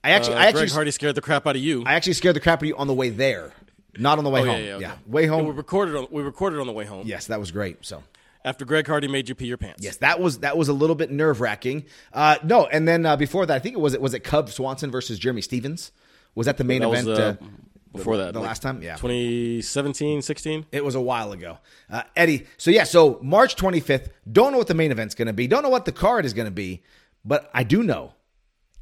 I 0.03 0.11
actually, 0.11 0.35
uh, 0.35 0.39
I 0.39 0.45
actually, 0.47 0.61
Greg 0.61 0.71
Hardy 0.71 0.91
scared 0.91 1.15
the 1.15 1.21
crap 1.21 1.47
out 1.47 1.55
of 1.55 1.61
you. 1.61 1.83
I 1.85 1.93
actually 1.93 2.13
scared 2.13 2.35
the 2.35 2.39
crap 2.39 2.59
out 2.59 2.63
of 2.63 2.67
you 2.67 2.77
on 2.77 2.87
the 2.87 2.93
way 2.93 3.09
there, 3.09 3.53
not 3.97 4.17
on 4.17 4.23
the 4.23 4.29
way 4.29 4.41
oh, 4.41 4.45
home. 4.45 4.59
yeah, 4.59 4.77
yeah, 4.77 4.91
okay. 4.91 4.93
way 5.07 5.23
And 5.23 5.31
home. 5.33 5.45
we 5.45 5.51
recorded 5.51 5.95
on 5.95 6.07
we 6.11 6.21
recorded 6.23 6.59
on 6.59 6.67
the 6.67 6.73
way 6.73 6.85
home. 6.85 7.07
yes, 7.07 7.27
that 7.27 7.39
was 7.39 7.51
great. 7.51 7.85
So 7.85 8.03
After 8.45 8.63
Greg 8.63 8.87
Hardy 8.87 9.09
made 9.09 9.27
you 9.27 9.35
pee 9.35 9.47
your 9.47 9.57
pants. 9.57 9.83
yes, 9.83 9.97
that 9.97 10.21
was 10.21 10.39
that 10.39 10.55
was 10.57 10.69
a 10.69 10.73
little 10.73 10.95
bit 10.95 11.11
nerve 11.11 11.41
wracking. 11.41 11.85
Uh, 12.13 12.37
no, 12.43 12.65
and 12.67 12.87
then 12.87 13.05
uh, 13.05 13.17
before 13.17 13.45
that, 13.45 13.53
I 13.55 13.59
think 13.59 13.75
it 13.75 13.79
was 13.79 13.93
it 13.93 13.99
was 14.01 14.13
it 14.13 14.21
Cub 14.23 14.49
Swanson 14.49 14.91
versus 14.91 15.19
Jeremy 15.19 15.41
Stephens. 15.41 15.91
Was 16.35 16.45
that 16.45 16.57
the 16.57 16.63
main 16.63 16.81
That 16.81 16.89
was 16.89 17.07
event? 17.07 17.41
uh, 17.41 17.45
uh, 17.45 17.47
before 17.91 18.17
that. 18.17 18.33
the 18.33 18.39
last 18.41 18.61
time? 18.61 18.81
Yeah. 18.81 18.95
2017, 18.97 20.21
16. 20.21 20.65
It 20.71 20.83
was 20.83 20.95
a 20.95 21.01
while 21.01 21.31
ago. 21.31 21.57
Uh, 21.89 22.03
Eddie, 22.15 22.45
so 22.57 22.69
yeah, 22.71 22.83
so 22.83 23.19
March 23.21 23.55
25th, 23.55 24.09
don't 24.31 24.51
know 24.51 24.57
what 24.57 24.67
the 24.67 24.73
main 24.73 24.91
event's 24.91 25.15
going 25.15 25.27
to 25.27 25.33
be, 25.33 25.47
don't 25.47 25.63
know 25.63 25.69
what 25.69 25.85
the 25.85 25.91
card 25.93 26.25
is 26.25 26.33
going 26.33 26.45
to 26.45 26.51
be, 26.51 26.83
but 27.23 27.49
I 27.53 27.63
do 27.63 27.83
know 27.83 28.13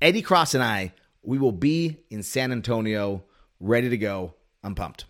Eddie 0.01 0.23
Cross 0.23 0.55
and 0.55 0.63
I, 0.63 0.93
we 1.21 1.37
will 1.37 1.51
be 1.51 1.99
in 2.09 2.23
San 2.23 2.51
Antonio 2.51 3.23
ready 3.59 3.87
to 3.89 3.97
go. 3.97 4.33
I'm 4.63 4.73
pumped. 4.75 5.05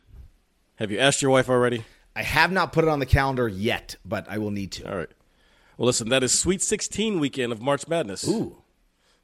Have 0.75 0.91
you 0.91 0.99
asked 0.99 1.21
your 1.21 1.31
wife 1.31 1.49
already? 1.49 1.85
I 2.15 2.23
have 2.23 2.51
not 2.51 2.73
put 2.73 2.83
it 2.83 2.89
on 2.89 2.99
the 2.99 3.05
calendar 3.05 3.47
yet, 3.47 3.95
but 4.05 4.27
I 4.29 4.37
will 4.37 4.51
need 4.51 4.71
to. 4.73 4.89
All 4.89 4.97
right. 4.97 5.11
Well, 5.77 5.87
listen, 5.87 6.09
that 6.09 6.23
is 6.23 6.37
Sweet 6.37 6.61
16 6.61 7.19
weekend 7.19 7.51
of 7.51 7.61
March 7.61 7.87
Madness. 7.87 8.27
Ooh. 8.27 8.57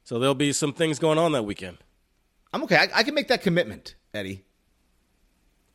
So 0.02 0.18
there'll 0.18 0.34
be 0.34 0.52
some 0.52 0.72
things 0.72 0.98
going 0.98 1.18
on 1.18 1.32
that 1.32 1.44
weekend. 1.44 1.78
I'm 2.52 2.62
okay. 2.64 2.76
I, 2.76 2.88
I 2.96 3.02
can 3.04 3.14
make 3.14 3.28
that 3.28 3.42
commitment, 3.42 3.94
Eddie. 4.12 4.44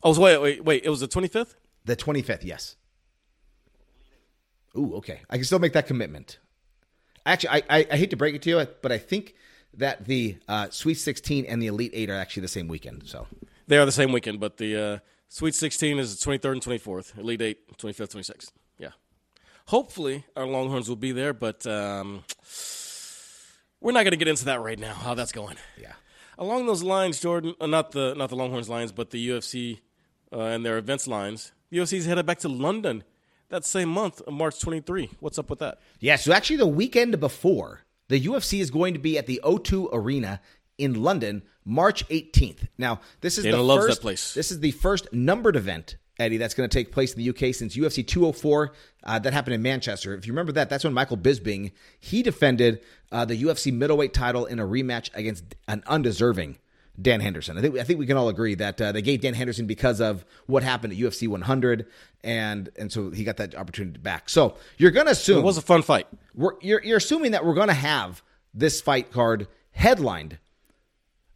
Oh, 0.03 0.13
so 0.13 0.21
wait, 0.21 0.37
wait, 0.41 0.65
wait. 0.65 0.83
It 0.83 0.89
was 0.89 0.99
the 0.99 1.07
25th? 1.07 1.55
The 1.85 1.95
25th, 1.95 2.43
yes. 2.43 2.75
Ooh, 4.77 4.95
okay. 4.95 5.21
I 5.29 5.37
can 5.37 5.45
still 5.45 5.59
make 5.59 5.73
that 5.73 5.87
commitment. 5.87 6.39
Actually, 7.25 7.49
I, 7.49 7.77
I, 7.77 7.87
I 7.91 7.97
hate 7.97 8.09
to 8.09 8.17
break 8.17 8.35
it 8.35 8.41
to 8.43 8.49
you, 8.49 8.67
but 8.81 8.91
I 8.91 8.97
think 8.97 9.35
that 9.73 10.05
the 10.05 10.37
uh, 10.47 10.69
Sweet 10.69 10.95
16 10.95 11.45
and 11.45 11.61
the 11.61 11.67
Elite 11.67 11.91
Eight 11.93 12.09
are 12.09 12.15
actually 12.15 12.41
the 12.41 12.47
same 12.49 12.67
weekend. 12.67 13.03
So 13.05 13.25
They 13.67 13.77
are 13.77 13.85
the 13.85 13.91
same 13.91 14.11
weekend, 14.11 14.39
but 14.39 14.57
the 14.57 14.75
uh, 14.75 14.99
Sweet 15.35 15.53
16 15.53 15.99
is 15.99 16.17
the 16.17 16.31
23rd 16.31 16.51
and 16.53 16.61
24th. 16.61 17.17
Elite 17.17 17.41
8, 17.41 17.77
25th, 17.77 18.15
26th. 18.15 18.51
Yeah. 18.79 18.91
Hopefully, 19.65 20.23
our 20.37 20.47
Longhorns 20.47 20.87
will 20.87 20.95
be 20.95 21.11
there, 21.11 21.33
but 21.33 21.67
um, 21.67 22.23
we're 23.81 23.91
not 23.91 24.03
going 24.03 24.11
to 24.11 24.15
get 24.15 24.29
into 24.29 24.45
that 24.45 24.61
right 24.61 24.79
now, 24.79 24.93
how 24.93 25.13
that's 25.13 25.33
going. 25.33 25.57
yeah. 25.77 25.91
Along 26.37 26.67
those 26.67 26.83
lines, 26.83 27.19
Jordan, 27.19 27.53
uh, 27.59 27.67
not 27.67 27.91
the 27.91 28.13
not 28.15 28.29
the 28.29 28.37
Longhorns 28.37 28.69
lines, 28.69 28.93
but 28.93 29.09
the 29.09 29.27
UFC 29.27 29.81
uh, 30.31 30.39
and 30.39 30.65
their 30.65 30.77
events 30.77 31.05
lines. 31.05 31.51
The 31.69 31.79
UFC's 31.79 32.05
headed 32.05 32.25
back 32.25 32.39
to 32.39 32.47
London 32.47 33.03
that 33.49 33.65
same 33.65 33.89
month, 33.89 34.21
of 34.21 34.31
March 34.31 34.61
23. 34.61 35.09
What's 35.19 35.37
up 35.37 35.49
with 35.49 35.59
that? 35.59 35.79
Yeah, 35.99 36.15
so 36.15 36.31
actually, 36.31 36.57
the 36.57 36.65
weekend 36.65 37.19
before, 37.19 37.81
the 38.07 38.21
UFC 38.21 38.61
is 38.61 38.71
going 38.71 38.93
to 38.93 39.01
be 39.01 39.17
at 39.17 39.25
the 39.25 39.41
O2 39.43 39.89
Arena 39.91 40.39
in 40.77 41.01
London, 41.01 41.43
March 41.63 42.07
18th. 42.09 42.67
Now, 42.77 43.01
this 43.21 43.37
is 43.37 43.43
Dana 43.43 43.57
the 43.57 43.75
first, 43.75 44.01
place. 44.01 44.33
This 44.33 44.51
is 44.51 44.59
the 44.59 44.71
first 44.71 45.11
numbered 45.13 45.55
event, 45.55 45.97
Eddie, 46.19 46.37
that's 46.37 46.53
going 46.53 46.69
to 46.69 46.73
take 46.73 46.91
place 46.91 47.13
in 47.13 47.23
the 47.23 47.29
UK 47.29 47.53
since 47.53 47.75
UFC 47.75 48.05
204. 48.05 48.73
Uh, 49.03 49.19
that 49.19 49.33
happened 49.33 49.55
in 49.55 49.61
Manchester. 49.61 50.13
If 50.13 50.27
you 50.27 50.33
remember 50.33 50.51
that, 50.53 50.69
that's 50.69 50.83
when 50.83 50.93
Michael 50.93 51.17
Bisping 51.17 51.71
he 51.99 52.23
defended 52.23 52.81
uh, 53.11 53.25
the 53.25 53.41
UFC 53.41 53.73
middleweight 53.73 54.13
title 54.13 54.45
in 54.45 54.59
a 54.59 54.65
rematch 54.65 55.09
against 55.13 55.55
an 55.67 55.83
undeserving 55.87 56.57
Dan 57.01 57.19
Henderson. 57.19 57.57
I 57.57 57.61
think 57.61 57.77
I 57.77 57.83
think 57.83 57.99
we 57.99 58.05
can 58.05 58.15
all 58.17 58.29
agree 58.29 58.55
that 58.55 58.79
uh, 58.79 58.91
they 58.91 59.01
gave 59.01 59.21
Dan 59.21 59.33
Henderson 59.33 59.65
because 59.65 59.99
of 59.99 60.25
what 60.45 60.63
happened 60.63 60.93
at 60.93 60.99
UFC 60.99 61.27
100, 61.27 61.87
and 62.23 62.69
and 62.77 62.91
so 62.91 63.11
he 63.11 63.23
got 63.23 63.37
that 63.37 63.53
opportunity 63.53 63.99
back. 63.99 64.29
So 64.29 64.55
you're 64.77 64.91
going 64.91 65.07
to 65.07 65.11
assume 65.11 65.39
It 65.39 65.43
was 65.43 65.57
a 65.57 65.61
fun 65.61 65.81
fight. 65.81 66.07
we're, 66.33 66.53
you're, 66.61 66.81
you're 66.83 66.97
assuming 66.97 67.31
that 67.31 67.45
we're 67.45 67.53
going 67.53 67.67
to 67.67 67.73
have 67.73 68.23
this 68.53 68.79
fight 68.79 69.11
card 69.11 69.47
headlined 69.71 70.37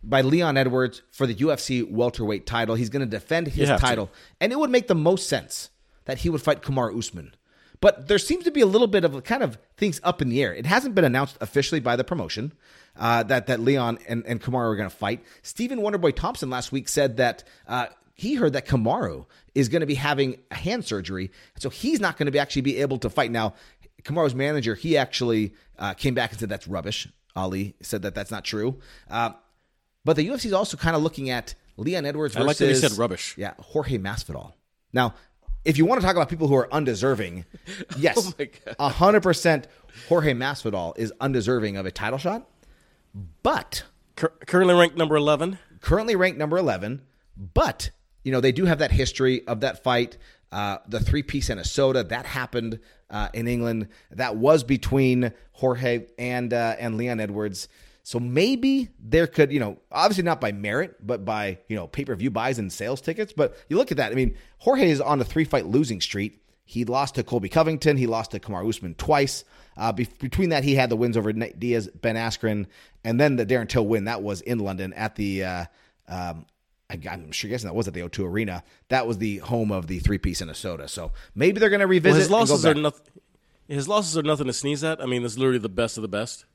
by 0.03 0.21
Leon 0.21 0.57
Edwards 0.57 1.01
for 1.12 1.27
the 1.27 1.35
UFC 1.35 1.89
welterweight 1.89 2.45
title. 2.45 2.75
He's 2.75 2.89
going 2.89 3.01
to 3.01 3.05
defend 3.05 3.47
his 3.47 3.69
have 3.69 3.79
to. 3.79 3.85
title, 3.85 4.09
and 4.39 4.51
it 4.51 4.59
would 4.59 4.69
make 4.69 4.88
the 4.88 4.95
most 4.95 5.27
sense 5.27 5.69
that 6.05 6.19
he 6.19 6.29
would 6.29 6.41
fight 6.41 6.62
Kamaru 6.62 6.97
Usman. 6.97 7.35
But 7.81 8.07
there 8.07 8.19
seems 8.19 8.43
to 8.43 8.51
be 8.51 8.62
a 8.62 8.65
little 8.65 8.88
bit 8.88 9.05
of 9.05 9.23
kind 9.23 9.41
of 9.41 9.57
things 9.77 10.01
up 10.03 10.21
in 10.21 10.29
the 10.29 10.43
air. 10.43 10.53
It 10.53 10.65
hasn't 10.65 10.95
been 10.95 11.05
announced 11.05 11.38
officially 11.39 11.79
by 11.79 11.95
the 11.95 12.03
promotion 12.03 12.51
uh, 12.97 13.23
that 13.23 13.47
that 13.47 13.62
Leon 13.62 13.99
and, 14.07 14.25
and 14.25 14.41
Kamaru 14.41 14.71
are 14.71 14.75
going 14.75 14.89
to 14.89 14.95
fight. 14.95 15.23
Stephen 15.43 15.79
Wonderboy 15.79 16.15
Thompson 16.15 16.49
last 16.49 16.71
week 16.71 16.89
said 16.89 17.17
that 17.17 17.43
uh, 17.67 17.88
he 18.15 18.35
heard 18.35 18.53
that 18.53 18.67
Kamaru 18.67 19.25
is 19.55 19.69
going 19.69 19.79
to 19.79 19.85
be 19.85 19.95
having 19.95 20.39
a 20.51 20.55
hand 20.55 20.83
surgery, 20.83 21.31
so 21.57 21.69
he's 21.69 22.01
not 22.01 22.17
going 22.17 22.25
to 22.25 22.31
be 22.31 22.39
actually 22.39 22.63
be 22.63 22.77
able 22.77 22.97
to 22.99 23.09
fight. 23.09 23.31
Now, 23.31 23.53
Kamaru's 24.03 24.35
manager, 24.35 24.75
he 24.75 24.97
actually 24.97 25.53
uh, 25.77 25.93
came 25.93 26.13
back 26.13 26.31
and 26.31 26.39
said 26.39 26.49
that's 26.49 26.67
rubbish. 26.67 27.07
Ali 27.35 27.75
said 27.81 28.01
that 28.01 28.15
that's 28.15 28.31
not 28.31 28.43
true. 28.43 28.79
But 30.05 30.15
the 30.15 30.27
UFC 30.27 30.45
is 30.45 30.53
also 30.53 30.77
kind 30.77 30.95
of 30.95 31.03
looking 31.03 31.29
at 31.29 31.55
Leon 31.77 32.05
Edwards 32.05 32.33
versus. 32.33 32.43
I 32.45 32.47
like 32.47 32.57
that 32.57 32.67
he 32.67 32.75
said 32.75 32.93
rubbish. 32.97 33.35
Yeah, 33.38 33.53
Jorge 33.59 33.97
Masvidal. 33.97 34.53
Now, 34.93 35.13
if 35.65 35.77
you 35.77 35.85
want 35.85 36.01
to 36.01 36.07
talk 36.07 36.15
about 36.15 36.29
people 36.29 36.47
who 36.47 36.55
are 36.55 36.73
undeserving, 36.73 37.45
yes, 37.97 38.17
Oh 38.17 38.33
my 38.39 38.49
God. 38.77 38.91
hundred 38.93 39.21
percent, 39.23 39.67
Jorge 40.07 40.33
Masvidal 40.33 40.97
is 40.97 41.12
undeserving 41.19 41.77
of 41.77 41.85
a 41.85 41.91
title 41.91 42.17
shot. 42.19 42.47
But 43.43 43.83
Cur- 44.15 44.33
currently 44.47 44.75
ranked 44.75 44.97
number 44.97 45.15
11. 45.15 45.57
currently 45.81 46.15
ranked 46.15 46.38
number 46.38 46.57
11. 46.57 47.01
But, 47.53 47.91
you 48.23 48.31
know, 48.31 48.41
they 48.41 48.51
do 48.51 48.65
have 48.65 48.79
that 48.79 48.91
history 48.91 49.45
of 49.47 49.62
that 49.62 49.83
fight. 49.83 50.17
Uh, 50.51 50.79
the 50.88 50.99
three 50.99 51.21
piece 51.23 51.49
and 51.49 51.59
a 51.59 51.63
soda 51.63 52.03
that 52.03 52.25
happened 52.25 52.79
uh, 53.12 53.29
in 53.33 53.47
England. 53.47 53.88
That 54.12 54.35
was 54.35 54.63
between 54.63 55.31
Jorge 55.53 56.07
and 56.17 56.51
uh, 56.53 56.75
and 56.79 56.97
Leon 56.97 57.19
Edwards. 57.19 57.67
So 58.10 58.19
maybe 58.19 58.89
there 59.00 59.28
could, 59.28 59.52
you 59.52 59.60
know, 59.60 59.78
obviously 59.91 60.24
not 60.24 60.41
by 60.41 60.52
merit, 60.52 60.95
but 61.06 61.24
by 61.26 61.60
you 61.67 61.76
know 61.76 61.86
pay 61.86 62.06
per 62.06 62.15
view 62.15 62.32
buys 62.32 62.58
and 62.58 62.74
sales 62.74 63.02
tickets. 63.02 63.34
But 63.34 63.56
you 63.69 63.78
look 63.78 63.91
at 63.91 63.98
that. 63.98 64.12
I 64.12 64.15
mean, 64.15 64.36
Jorge 64.58 64.89
is 64.89 65.00
on 65.00 65.22
a 65.22 65.24
three 65.24 65.43
fight 65.43 65.67
losing 65.67 66.02
streak. 66.02 66.41
He 66.65 66.86
lost 66.86 67.13
to 67.15 67.24
Colby 67.24 67.50
Covington. 67.50 67.98
He 67.98 68.08
lost 68.08 68.32
to 68.32 68.39
Kamaru 68.39 68.67
Usman 68.67 68.95
twice. 68.95 69.43
Uh, 69.78 69.91
be- 69.91 70.08
between 70.19 70.50
that, 70.50 70.63
he 70.63 70.74
had 70.74 70.89
the 70.89 70.95
wins 70.95 71.17
over 71.17 71.32
Nate 71.32 71.60
Diaz, 71.60 71.88
Ben 72.02 72.15
Askren, 72.15 72.65
and 73.04 73.19
then 73.19 73.36
the 73.36 73.45
Darren 73.45 73.69
Till 73.69 73.86
win. 73.86 74.06
That 74.06 74.24
was 74.24 74.41
in 74.41 74.58
London 74.58 74.91
at 74.93 75.15
the. 75.15 75.43
Uh, 75.43 75.65
um, 76.08 76.48
I, 76.89 77.00
I'm 77.12 77.32
sure 77.32 77.48
guessing 77.52 77.67
that 77.67 77.76
was 77.76 77.88
at 77.88 77.93
the 77.93 78.02
O2 78.02 78.26
Arena. 78.26 78.63
That 78.88 79.06
was 79.06 79.19
the 79.19 79.38
home 79.38 79.72
of 79.72 79.86
the 79.86 80.00
three 80.00 80.17
piece 80.17 80.41
and 80.41 80.50
a 80.50 80.56
soda. 80.56 80.88
So 80.88 81.12
maybe 81.36 81.60
they're 81.60 81.69
going 81.69 81.82
to 81.82 81.86
Well, 81.86 81.91
revisit. 81.91 82.17
his 82.17 82.26
and 82.26 82.32
go 82.32 82.38
losses 82.39 82.65
are 82.65 82.74
nothing. 82.74 83.06
His 83.67 83.88
losses 83.88 84.17
are 84.17 84.24
nothing 84.24 84.48
to 84.48 84.54
sneeze 84.54 84.84
at. 84.84 85.00
I 85.00 85.06
mean, 85.06 85.22
this 85.22 85.34
is 85.34 85.38
literally 85.38 85.60
the 85.60 85.69
best 85.69 85.95
of 86.00 86.02
the 86.02 86.08
best 86.08 86.45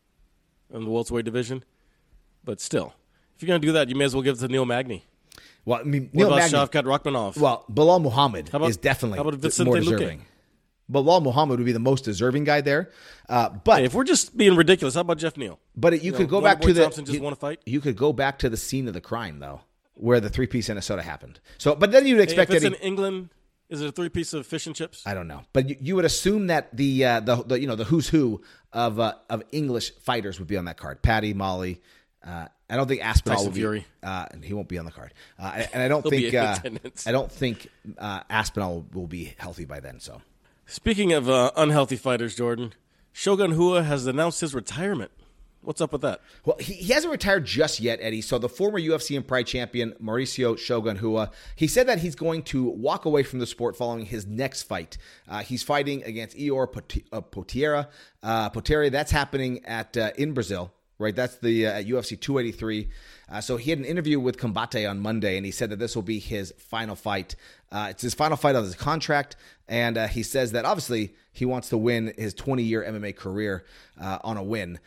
in 0.75 0.85
the 0.85 0.91
welterweight 0.91 1.25
division. 1.25 1.65
But 2.45 2.61
still, 2.61 2.93
if 3.37 3.43
you're 3.43 3.49
going 3.49 3.61
to 3.61 3.67
do 3.67 3.73
that, 3.73 3.89
you 3.89 3.95
may 3.95 4.05
as 4.05 4.15
well 4.15 4.23
give 4.23 4.37
it 4.37 4.41
to 4.41 4.49
Neil 4.49 4.67
Magny. 4.67 5.05
Well, 5.65 5.81
I 5.81 5.85
mean, 5.85 6.11
What 6.13 6.15
Neil 6.15 6.27
about 6.27 6.37
Magny, 6.53 6.59
Shavkat 6.59 6.85
Rakhmonov? 6.85 7.39
Well, 7.39 7.65
Belal 7.73 8.03
Muhammad 8.03 8.51
about- 8.53 8.69
is 8.69 8.77
definitely 8.77 9.17
how 9.17 9.23
about 9.27 9.41
the 9.41 9.65
more 9.65 9.77
Luque? 9.77 9.81
deserving. 9.85 10.25
Belal 10.93 11.23
Muhammad 11.23 11.59
would 11.59 11.65
be 11.65 11.73
the 11.73 11.79
most 11.79 12.05
deserving 12.05 12.45
guy 12.45 12.61
there. 12.61 12.91
Uh, 13.27 13.49
but 13.49 13.79
Hey, 13.79 13.85
if 13.87 13.95
we're 13.95 14.05
just 14.05 14.37
being 14.37 14.55
ridiculous, 14.55 14.95
how 14.95 15.01
about 15.01 15.17
Geoff 15.17 15.39
Neal? 15.39 15.59
But 15.75 16.03
you, 16.03 16.13
know, 16.13 16.19
could 16.19 16.29
go 16.29 16.43
back 16.43 16.61
to 16.61 16.73
the 16.75 16.83
Thompson 16.83 17.07
just 17.07 17.17
you, 17.17 17.23
won 17.23 17.33
a 17.33 17.37
fight? 17.37 17.61
You 17.65 17.81
could 17.81 17.97
go 17.97 18.13
back 18.13 18.39
to 18.41 18.51
the 18.51 18.59
scene 18.59 18.87
of 18.87 18.93
the 18.93 19.01
crime 19.01 19.39
though, 19.39 19.63
where 19.95 20.21
the 20.21 20.29
three 20.29 20.47
piece 20.47 20.69
Minnesota 20.69 21.01
happened. 21.01 21.41
So, 21.57 21.75
but 21.75 21.91
then 21.93 22.07
you'd 22.07 22.19
Hey, 22.19 22.25
expect 22.25 22.51
if 22.51 22.57
it's 22.57 22.65
any. 22.67 22.77
in 22.77 22.83
England, 22.83 23.31
is 23.75 23.83
it 23.83 23.89
a 23.89 23.93
three 23.93 24.09
piece 24.09 24.33
of 24.33 24.47
fish 24.47 24.67
and 24.67 24.75
chips? 24.75 25.03
I 25.07 25.15
don't 25.15 25.29
know, 25.29 25.43
but 25.53 25.69
you, 25.69 25.77
you 25.81 25.97
would 25.97 26.05
assume 26.05 26.47
that 26.47 26.75
the, 26.77 27.05
uh, 27.05 27.21
the 27.21 27.37
the 27.37 27.61
you 27.61 27.67
know 27.67 27.77
the 27.77 27.85
who's 27.85 28.09
who 28.09 28.41
of 28.73 28.99
uh, 28.99 29.15
of 29.29 29.43
English 29.53 29.95
fighters 29.97 30.39
would 30.39 30.49
be 30.49 30.57
on 30.57 30.65
that 30.65 30.77
card. 30.77 31.03
Paddy, 31.03 31.35
Molly. 31.35 31.81
Uh, 32.27 32.47
I 32.71 32.77
don't 32.77 32.89
think 32.89 33.05
Aspinall 33.05 33.37
Tyson 33.37 33.51
will 33.51 33.55
be. 33.55 33.61
Fury. 33.61 33.87
Uh, 34.03 34.25
and 34.31 34.43
he 34.43 34.55
won't 34.55 34.69
be 34.69 34.79
on 34.79 34.87
the 34.87 34.91
card. 34.91 35.13
Uh, 35.39 35.65
and 35.75 35.83
I 35.83 35.89
don't 35.89 36.03
think 36.09 36.33
in 36.33 36.39
uh. 36.41 36.57
I 37.07 37.13
don't 37.13 37.31
think 37.31 37.69
uh, 37.99 38.21
Aspinall 38.31 38.87
will 38.95 39.07
be 39.07 39.35
healthy 39.37 39.67
by 39.67 39.81
then. 39.81 40.01
So 40.01 40.23
Speaking 40.67 41.13
of 41.13 41.29
uh, 41.29 41.51
unhealthy 41.57 41.97
fighters, 41.97 42.35
Jordan, 42.35 42.73
Shogun 43.13 43.57
Rua 43.57 43.83
has 43.83 44.07
announced 44.07 44.41
his 44.41 44.55
retirement. 44.55 45.11
What's 45.65 45.81
up 45.81 45.93
with 45.93 46.03
that? 46.03 46.21
Well, 46.45 46.57
he, 46.61 46.75
he 46.75 46.93
hasn't 46.93 47.11
retired 47.11 47.47
just 47.47 47.81
yet, 47.81 47.99
Eddie. 48.03 48.21
So 48.21 48.39
the 48.39 48.49
former 48.49 48.79
UFC 48.79 49.17
and 49.17 49.27
Pride 49.27 49.47
champion 49.47 49.93
Mauricio 50.03 50.59
Shogun 50.59 50.99
Rua, 50.99 51.31
he 51.57 51.67
said 51.67 51.89
that 51.89 51.99
he's 51.99 52.15
going 52.15 52.43
to 52.45 52.65
walk 52.65 53.05
away 53.05 53.23
from 53.23 53.39
the 53.39 53.47
sport 53.47 53.77
following 53.77 54.07
his 54.07 54.27
next 54.27 54.65
fight. 54.65 54.99
Uh, 55.29 55.41
he's 55.41 55.63
fighting 55.63 56.03
against 56.05 56.37
Pot- 56.37 56.97
uh, 57.13 57.21
Potieria. 57.23 57.89
Uh, 58.23 58.51
Potieria, 58.51 58.91
that's 58.91 59.11
happening 59.11 59.65
at 59.65 59.97
uh, 59.97 60.11
in 60.17 60.35
Brazil, 60.35 60.73
right? 60.99 61.17
That's 61.17 61.37
the 61.37 61.67
uh, 61.67 61.83
UFC 61.83 62.21
283. 62.21 62.89
Uh, 63.29 63.41
so 63.41 63.57
he 63.57 63.71
had 63.71 63.79
an 63.79 63.85
interview 63.85 64.21
with 64.21 64.37
Combate 64.39 64.89
on 64.89 65.01
Monday, 65.01 65.37
and 65.37 65.47
he 65.47 65.53
said 65.53 65.71
that 65.71 65.79
this 65.79 65.95
will 65.95 66.03
be 66.03 66.19
his 66.19 66.53
final 66.59 66.95
fight. 66.95 67.37
Uh, 67.73 67.89
it's 67.91 68.03
his 68.03 68.15
final 68.15 68.37
fight 68.37 68.55
of 68.55 68.65
his 68.65 68.75
contract, 68.75 69.37
and 69.69 69.97
uh, 69.97 70.07
he 70.07 70.23
says 70.23 70.53
that 70.53 70.65
obviously 70.65 71.15
he 71.33 71.45
wants 71.45 71.69
to 71.71 71.79
win 71.79 72.13
his 72.17 72.35
20 72.35 72.63
year 72.63 72.85
MMA 72.87 73.17
career 73.17 73.65
uh, 74.01 74.19
on 74.23 74.37
a 74.37 74.43
win. 74.43 74.79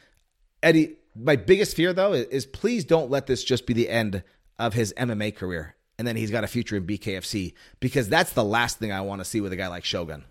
Eddie, 0.64 0.97
my 1.16 1.36
biggest 1.36 1.76
fear 1.76 1.93
though 1.93 2.14
is, 2.14 2.26
is 2.28 2.45
please 2.45 2.86
don't 2.86 3.10
let 3.10 3.28
this 3.28 3.43
just 3.43 3.66
be 3.66 3.74
the 3.74 3.89
end 3.89 4.24
of 4.60 4.74
his 4.74 4.93
MMA 4.97 5.36
career, 5.36 5.76
and 5.97 6.08
then 6.08 6.16
he's 6.16 6.32
got 6.32 6.43
a 6.43 6.47
future 6.47 6.76
in 6.76 6.86
BKFC 6.86 7.53
because 7.80 8.10
that's 8.10 8.34
the 8.34 8.43
last 8.43 8.80
thing 8.80 8.91
I 8.91 9.01
want 9.01 9.22
to 9.22 9.26
see 9.26 9.41
with 9.41 9.53
a 9.53 9.55
guy 9.55 9.68
like 9.68 9.86
Shogun. 9.86 10.26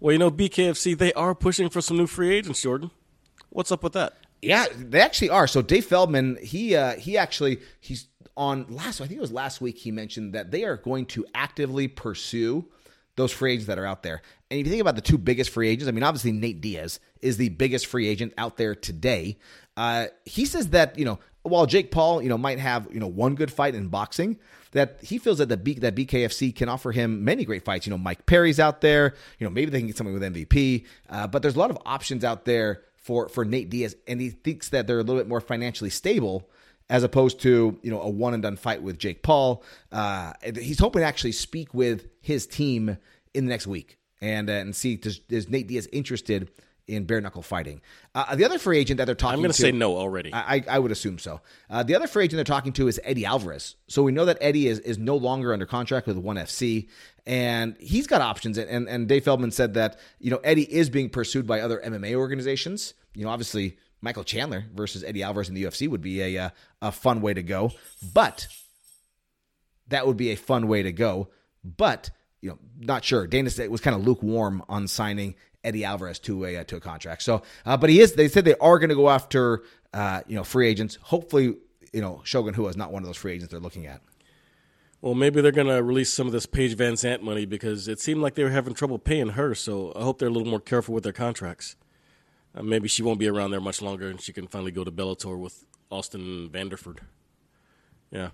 Well, 0.00 0.12
you 0.12 0.18
know, 0.18 0.30
BKFC, 0.30 0.96
they 0.96 1.12
are 1.12 1.34
pushing 1.34 1.68
for 1.68 1.80
some 1.80 1.98
new 1.98 2.06
free 2.06 2.34
agents, 2.34 2.62
Jordan. 2.62 2.90
What's 3.50 3.70
up 3.70 3.82
with 3.82 3.92
that? 3.92 4.14
Yeah, 4.42 4.66
they 4.74 5.00
actually 5.00 5.30
are. 5.30 5.46
So 5.46 5.60
Dave 5.60 5.84
Feldman, 5.84 6.38
he 6.42 6.74
uh, 6.74 6.96
he 6.96 7.18
actually 7.18 7.60
he's 7.80 8.06
on 8.36 8.66
last. 8.68 9.00
I 9.00 9.06
think 9.06 9.18
it 9.18 9.20
was 9.20 9.32
last 9.32 9.60
week. 9.60 9.76
He 9.76 9.90
mentioned 9.90 10.34
that 10.34 10.50
they 10.50 10.64
are 10.64 10.76
going 10.76 11.06
to 11.06 11.26
actively 11.34 11.88
pursue 11.88 12.66
those 13.16 13.32
free 13.32 13.52
agents 13.52 13.66
that 13.66 13.78
are 13.78 13.84
out 13.84 14.02
there. 14.02 14.22
And 14.50 14.58
if 14.58 14.66
you 14.66 14.70
think 14.70 14.80
about 14.80 14.94
the 14.94 15.02
two 15.02 15.18
biggest 15.18 15.50
free 15.50 15.68
agents, 15.68 15.88
I 15.88 15.92
mean, 15.92 16.02
obviously 16.02 16.32
Nate 16.32 16.60
Diaz 16.60 17.00
is 17.20 17.36
the 17.36 17.50
biggest 17.50 17.86
free 17.86 18.08
agent 18.08 18.32
out 18.38 18.56
there 18.56 18.74
today. 18.74 19.38
Uh, 19.80 20.08
he 20.26 20.44
says 20.44 20.68
that 20.68 20.98
you 20.98 21.06
know 21.06 21.18
while 21.42 21.64
Jake 21.64 21.90
Paul 21.90 22.20
you 22.20 22.28
know 22.28 22.36
might 22.36 22.58
have 22.58 22.86
you 22.92 23.00
know 23.00 23.06
one 23.06 23.34
good 23.34 23.50
fight 23.50 23.74
in 23.74 23.88
boxing, 23.88 24.38
that 24.72 24.98
he 25.02 25.16
feels 25.16 25.38
that 25.38 25.48
the 25.48 25.56
B, 25.56 25.72
that 25.74 25.94
BKFC 25.94 26.54
can 26.54 26.68
offer 26.68 26.92
him 26.92 27.24
many 27.24 27.46
great 27.46 27.64
fights. 27.64 27.86
You 27.86 27.90
know, 27.90 27.96
Mike 27.96 28.26
Perry's 28.26 28.60
out 28.60 28.82
there. 28.82 29.14
You 29.38 29.46
know, 29.46 29.50
maybe 29.50 29.70
they 29.70 29.78
can 29.78 29.86
get 29.86 29.96
something 29.96 30.12
with 30.12 30.22
MVP. 30.22 30.84
Uh, 31.08 31.26
but 31.28 31.40
there's 31.40 31.56
a 31.56 31.58
lot 31.58 31.70
of 31.70 31.78
options 31.86 32.24
out 32.24 32.44
there 32.44 32.82
for 32.96 33.30
for 33.30 33.46
Nate 33.46 33.70
Diaz, 33.70 33.96
and 34.06 34.20
he 34.20 34.28
thinks 34.28 34.68
that 34.68 34.86
they're 34.86 34.98
a 34.98 35.02
little 35.02 35.16
bit 35.16 35.28
more 35.28 35.40
financially 35.40 35.88
stable 35.88 36.50
as 36.90 37.02
opposed 37.02 37.40
to 37.40 37.78
you 37.82 37.90
know 37.90 38.02
a 38.02 38.08
one 38.10 38.34
and 38.34 38.42
done 38.42 38.56
fight 38.56 38.82
with 38.82 38.98
Jake 38.98 39.22
Paul. 39.22 39.64
Uh, 39.90 40.34
he's 40.42 40.78
hoping 40.78 41.00
to 41.00 41.06
actually 41.06 41.32
speak 41.32 41.72
with 41.72 42.06
his 42.20 42.46
team 42.46 42.98
in 43.32 43.46
the 43.46 43.50
next 43.50 43.66
week 43.66 43.96
and 44.20 44.50
uh, 44.50 44.52
and 44.52 44.76
see 44.76 44.96
does, 44.96 45.22
is 45.30 45.48
Nate 45.48 45.68
Diaz 45.68 45.88
interested 45.90 46.50
in 46.90 47.04
bare 47.04 47.20
knuckle 47.20 47.42
fighting. 47.42 47.80
Uh, 48.14 48.34
the 48.34 48.44
other 48.44 48.58
free 48.58 48.78
agent 48.78 48.98
that 48.98 49.04
they're 49.04 49.14
talking 49.14 49.34
to 49.34 49.38
I'm 49.38 49.42
going 49.42 49.52
to 49.52 49.60
say 49.60 49.72
no 49.72 49.96
already. 49.96 50.32
I, 50.32 50.64
I 50.68 50.78
would 50.78 50.92
assume 50.92 51.18
so. 51.18 51.40
Uh, 51.68 51.82
the 51.82 51.94
other 51.94 52.06
free 52.06 52.24
agent 52.24 52.36
they're 52.36 52.44
talking 52.44 52.72
to 52.74 52.88
is 52.88 53.00
Eddie 53.04 53.24
Alvarez. 53.24 53.76
So 53.88 54.02
we 54.02 54.12
know 54.12 54.24
that 54.24 54.38
Eddie 54.40 54.66
is, 54.66 54.80
is 54.80 54.98
no 54.98 55.16
longer 55.16 55.52
under 55.52 55.66
contract 55.66 56.06
with 56.06 56.16
ONE 56.16 56.36
FC, 56.36 56.88
and 57.26 57.76
he's 57.78 58.06
got 58.06 58.20
options. 58.20 58.58
And, 58.58 58.88
and 58.88 59.08
Dave 59.08 59.24
Feldman 59.24 59.52
said 59.52 59.74
that 59.74 59.98
you 60.18 60.30
know 60.30 60.40
Eddie 60.42 60.72
is 60.72 60.90
being 60.90 61.08
pursued 61.08 61.46
by 61.46 61.60
other 61.60 61.80
MMA 61.84 62.14
organizations. 62.14 62.94
You 63.14 63.24
know, 63.24 63.30
obviously 63.30 63.76
Michael 64.00 64.24
Chandler 64.24 64.64
versus 64.74 65.04
Eddie 65.04 65.22
Alvarez 65.22 65.48
in 65.48 65.54
the 65.54 65.64
UFC 65.64 65.88
would 65.88 66.02
be 66.02 66.20
a 66.22 66.46
uh, 66.46 66.50
a 66.82 66.92
fun 66.92 67.20
way 67.20 67.34
to 67.34 67.42
go, 67.42 67.72
but 68.12 68.48
that 69.88 70.06
would 70.06 70.16
be 70.16 70.30
a 70.30 70.36
fun 70.36 70.68
way 70.68 70.82
to 70.82 70.92
go. 70.92 71.28
But 71.64 72.10
you 72.40 72.50
know, 72.50 72.58
not 72.78 73.04
sure. 73.04 73.26
Dana 73.26 73.50
said 73.50 73.64
it 73.64 73.70
was 73.70 73.80
kind 73.80 73.94
of 73.94 74.06
lukewarm 74.06 74.62
on 74.68 74.88
signing 74.88 75.34
Eddie 75.64 75.84
Alvarez 75.84 76.18
to 76.20 76.44
a 76.44 76.58
uh, 76.58 76.64
to 76.64 76.76
a 76.76 76.80
contract. 76.80 77.22
So, 77.22 77.42
uh, 77.66 77.76
but 77.76 77.90
he 77.90 78.00
is. 78.00 78.14
They 78.14 78.28
said 78.28 78.44
they 78.44 78.56
are 78.56 78.78
going 78.78 78.90
to 78.90 78.94
go 78.94 79.10
after 79.10 79.62
uh, 79.92 80.22
you 80.26 80.36
know 80.36 80.44
free 80.44 80.68
agents. 80.68 80.98
Hopefully, 81.02 81.56
you 81.92 82.00
know 82.00 82.20
Shogun 82.24 82.54
Rua 82.54 82.68
is 82.68 82.76
not 82.76 82.92
one 82.92 83.02
of 83.02 83.06
those 83.06 83.16
free 83.16 83.32
agents 83.32 83.50
they're 83.50 83.60
looking 83.60 83.86
at. 83.86 84.00
Well, 85.02 85.14
maybe 85.14 85.40
they're 85.40 85.50
going 85.50 85.66
to 85.66 85.82
release 85.82 86.12
some 86.12 86.26
of 86.26 86.32
this 86.34 86.44
Paige 86.44 86.76
VanZant 86.76 87.22
money 87.22 87.46
because 87.46 87.88
it 87.88 88.00
seemed 88.00 88.20
like 88.20 88.34
they 88.34 88.44
were 88.44 88.50
having 88.50 88.74
trouble 88.74 88.98
paying 88.98 89.30
her. 89.30 89.54
So 89.54 89.94
I 89.96 90.02
hope 90.02 90.18
they're 90.18 90.28
a 90.28 90.32
little 90.32 90.48
more 90.48 90.60
careful 90.60 90.94
with 90.94 91.04
their 91.04 91.12
contracts. 91.14 91.76
Uh, 92.54 92.62
maybe 92.62 92.86
she 92.86 93.02
won't 93.02 93.18
be 93.18 93.28
around 93.28 93.50
there 93.50 93.60
much 93.60 93.80
longer, 93.80 94.10
and 94.10 94.20
she 94.20 94.32
can 94.32 94.46
finally 94.46 94.72
go 94.72 94.84
to 94.84 94.90
Bellator 94.90 95.38
with 95.38 95.64
Austin 95.90 96.50
Vanderford. 96.52 96.98
Yeah. 98.10 98.30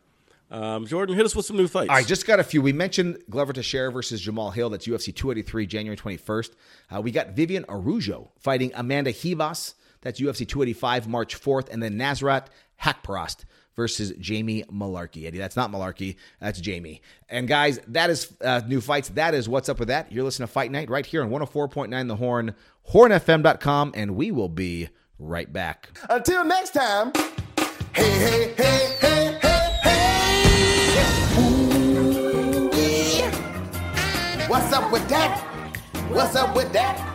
Um, 0.51 0.86
Jordan, 0.86 1.16
hit 1.16 1.24
us 1.24 1.34
with 1.34 1.47
some 1.47 1.57
new 1.57 1.66
fights. 1.68 1.90
I 1.90 2.03
just 2.03 2.26
got 2.26 2.38
a 2.38 2.44
few. 2.44 2.62
We 2.62 2.72
mentioned 2.72 3.18
Glover 3.28 3.53
Teixeira 3.53 3.90
versus 3.90 4.24
Jamahal 4.24 4.55
Hill. 4.55 4.70
That's 4.70 4.86
UFC 4.86 5.14
283, 5.14 5.66
January 5.66 5.97
21st. 5.97 6.51
Uh, 6.94 7.01
we 7.01 7.11
got 7.11 7.30
Vivian 7.30 7.64
Araujo 7.68 8.30
fighting 8.38 8.70
Amanda 8.74 9.12
Ribas. 9.12 9.74
That's 10.03 10.20
UFC 10.20 10.47
285, 10.47 11.09
March 11.09 11.40
4th. 11.40 11.68
And 11.70 11.82
then 11.82 11.94
Nasrat 11.94 12.47
Haqparast 12.82 13.44
versus 13.74 14.12
Jamie 14.18 14.64
Mullarkey. 14.64 15.26
Eddie, 15.26 15.38
that's 15.38 15.57
not 15.57 15.70
Malarkey. 15.70 16.16
That's 16.40 16.61
Jamie. 16.61 17.03
And 17.28 17.47
guys, 17.49 17.78
that 17.88 18.09
is 18.11 18.32
uh, 18.40 18.62
new 18.66 18.80
fights. 18.80 19.11
That 19.11 19.34
is 19.34 19.49
what's 19.49 19.68
up 19.68 19.78
with 19.78 19.88
that. 19.88 20.11
You're 20.12 20.24
listening 20.24 20.47
to 20.49 20.53
Fight 20.53 20.70
Night 20.70 20.88
right 20.88 21.05
here 21.05 21.22
on 21.22 21.30
104.9 21.30 22.09
The 22.09 22.16
Horn, 22.16 22.55
hornfm.com, 22.92 23.92
and 23.94 24.16
we 24.16 24.30
will 24.30 24.49
be 24.49 24.88
right 25.18 25.53
back. 25.53 25.99
Until 26.09 26.44
next 26.44 26.70
time, 26.70 27.12
hey, 27.94 28.11
hey, 28.11 28.55
hey, 28.55 28.55
hey, 28.57 28.97
hey, 29.01 29.16
up 34.87 34.93
with 34.93 35.09
that? 35.09 35.41
What's 36.11 36.37
up 36.37 36.55
with 36.55 36.72
that? 36.72 37.12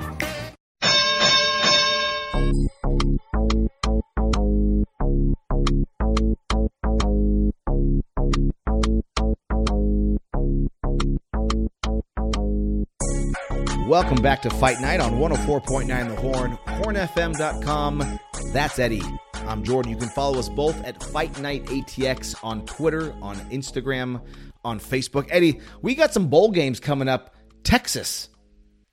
Welcome 13.87 14.21
back 14.21 14.41
to 14.41 14.49
Fight 14.49 14.79
Night 14.81 14.99
on 14.99 15.13
104.9 15.13 15.87
The 15.87 16.15
Horn, 16.15 16.57
hornfm.com. 16.65 18.19
That's 18.51 18.79
Eddie. 18.79 19.01
I'm 19.33 19.63
Jordan. 19.63 19.91
You 19.91 19.97
can 19.97 20.09
follow 20.09 20.39
us 20.39 20.49
both 20.49 20.81
at 20.83 21.01
Fight 21.01 21.39
Night 21.39 21.65
ATX 21.65 22.35
on 22.43 22.65
Twitter, 22.65 23.13
on 23.21 23.37
Instagram, 23.49 24.21
on 24.63 24.79
Facebook. 24.79 25.27
Eddie, 25.29 25.61
we 25.81 25.95
got 25.95 26.13
some 26.13 26.27
bowl 26.27 26.51
games 26.51 26.79
coming 26.79 27.07
up. 27.07 27.35
Texas 27.63 28.29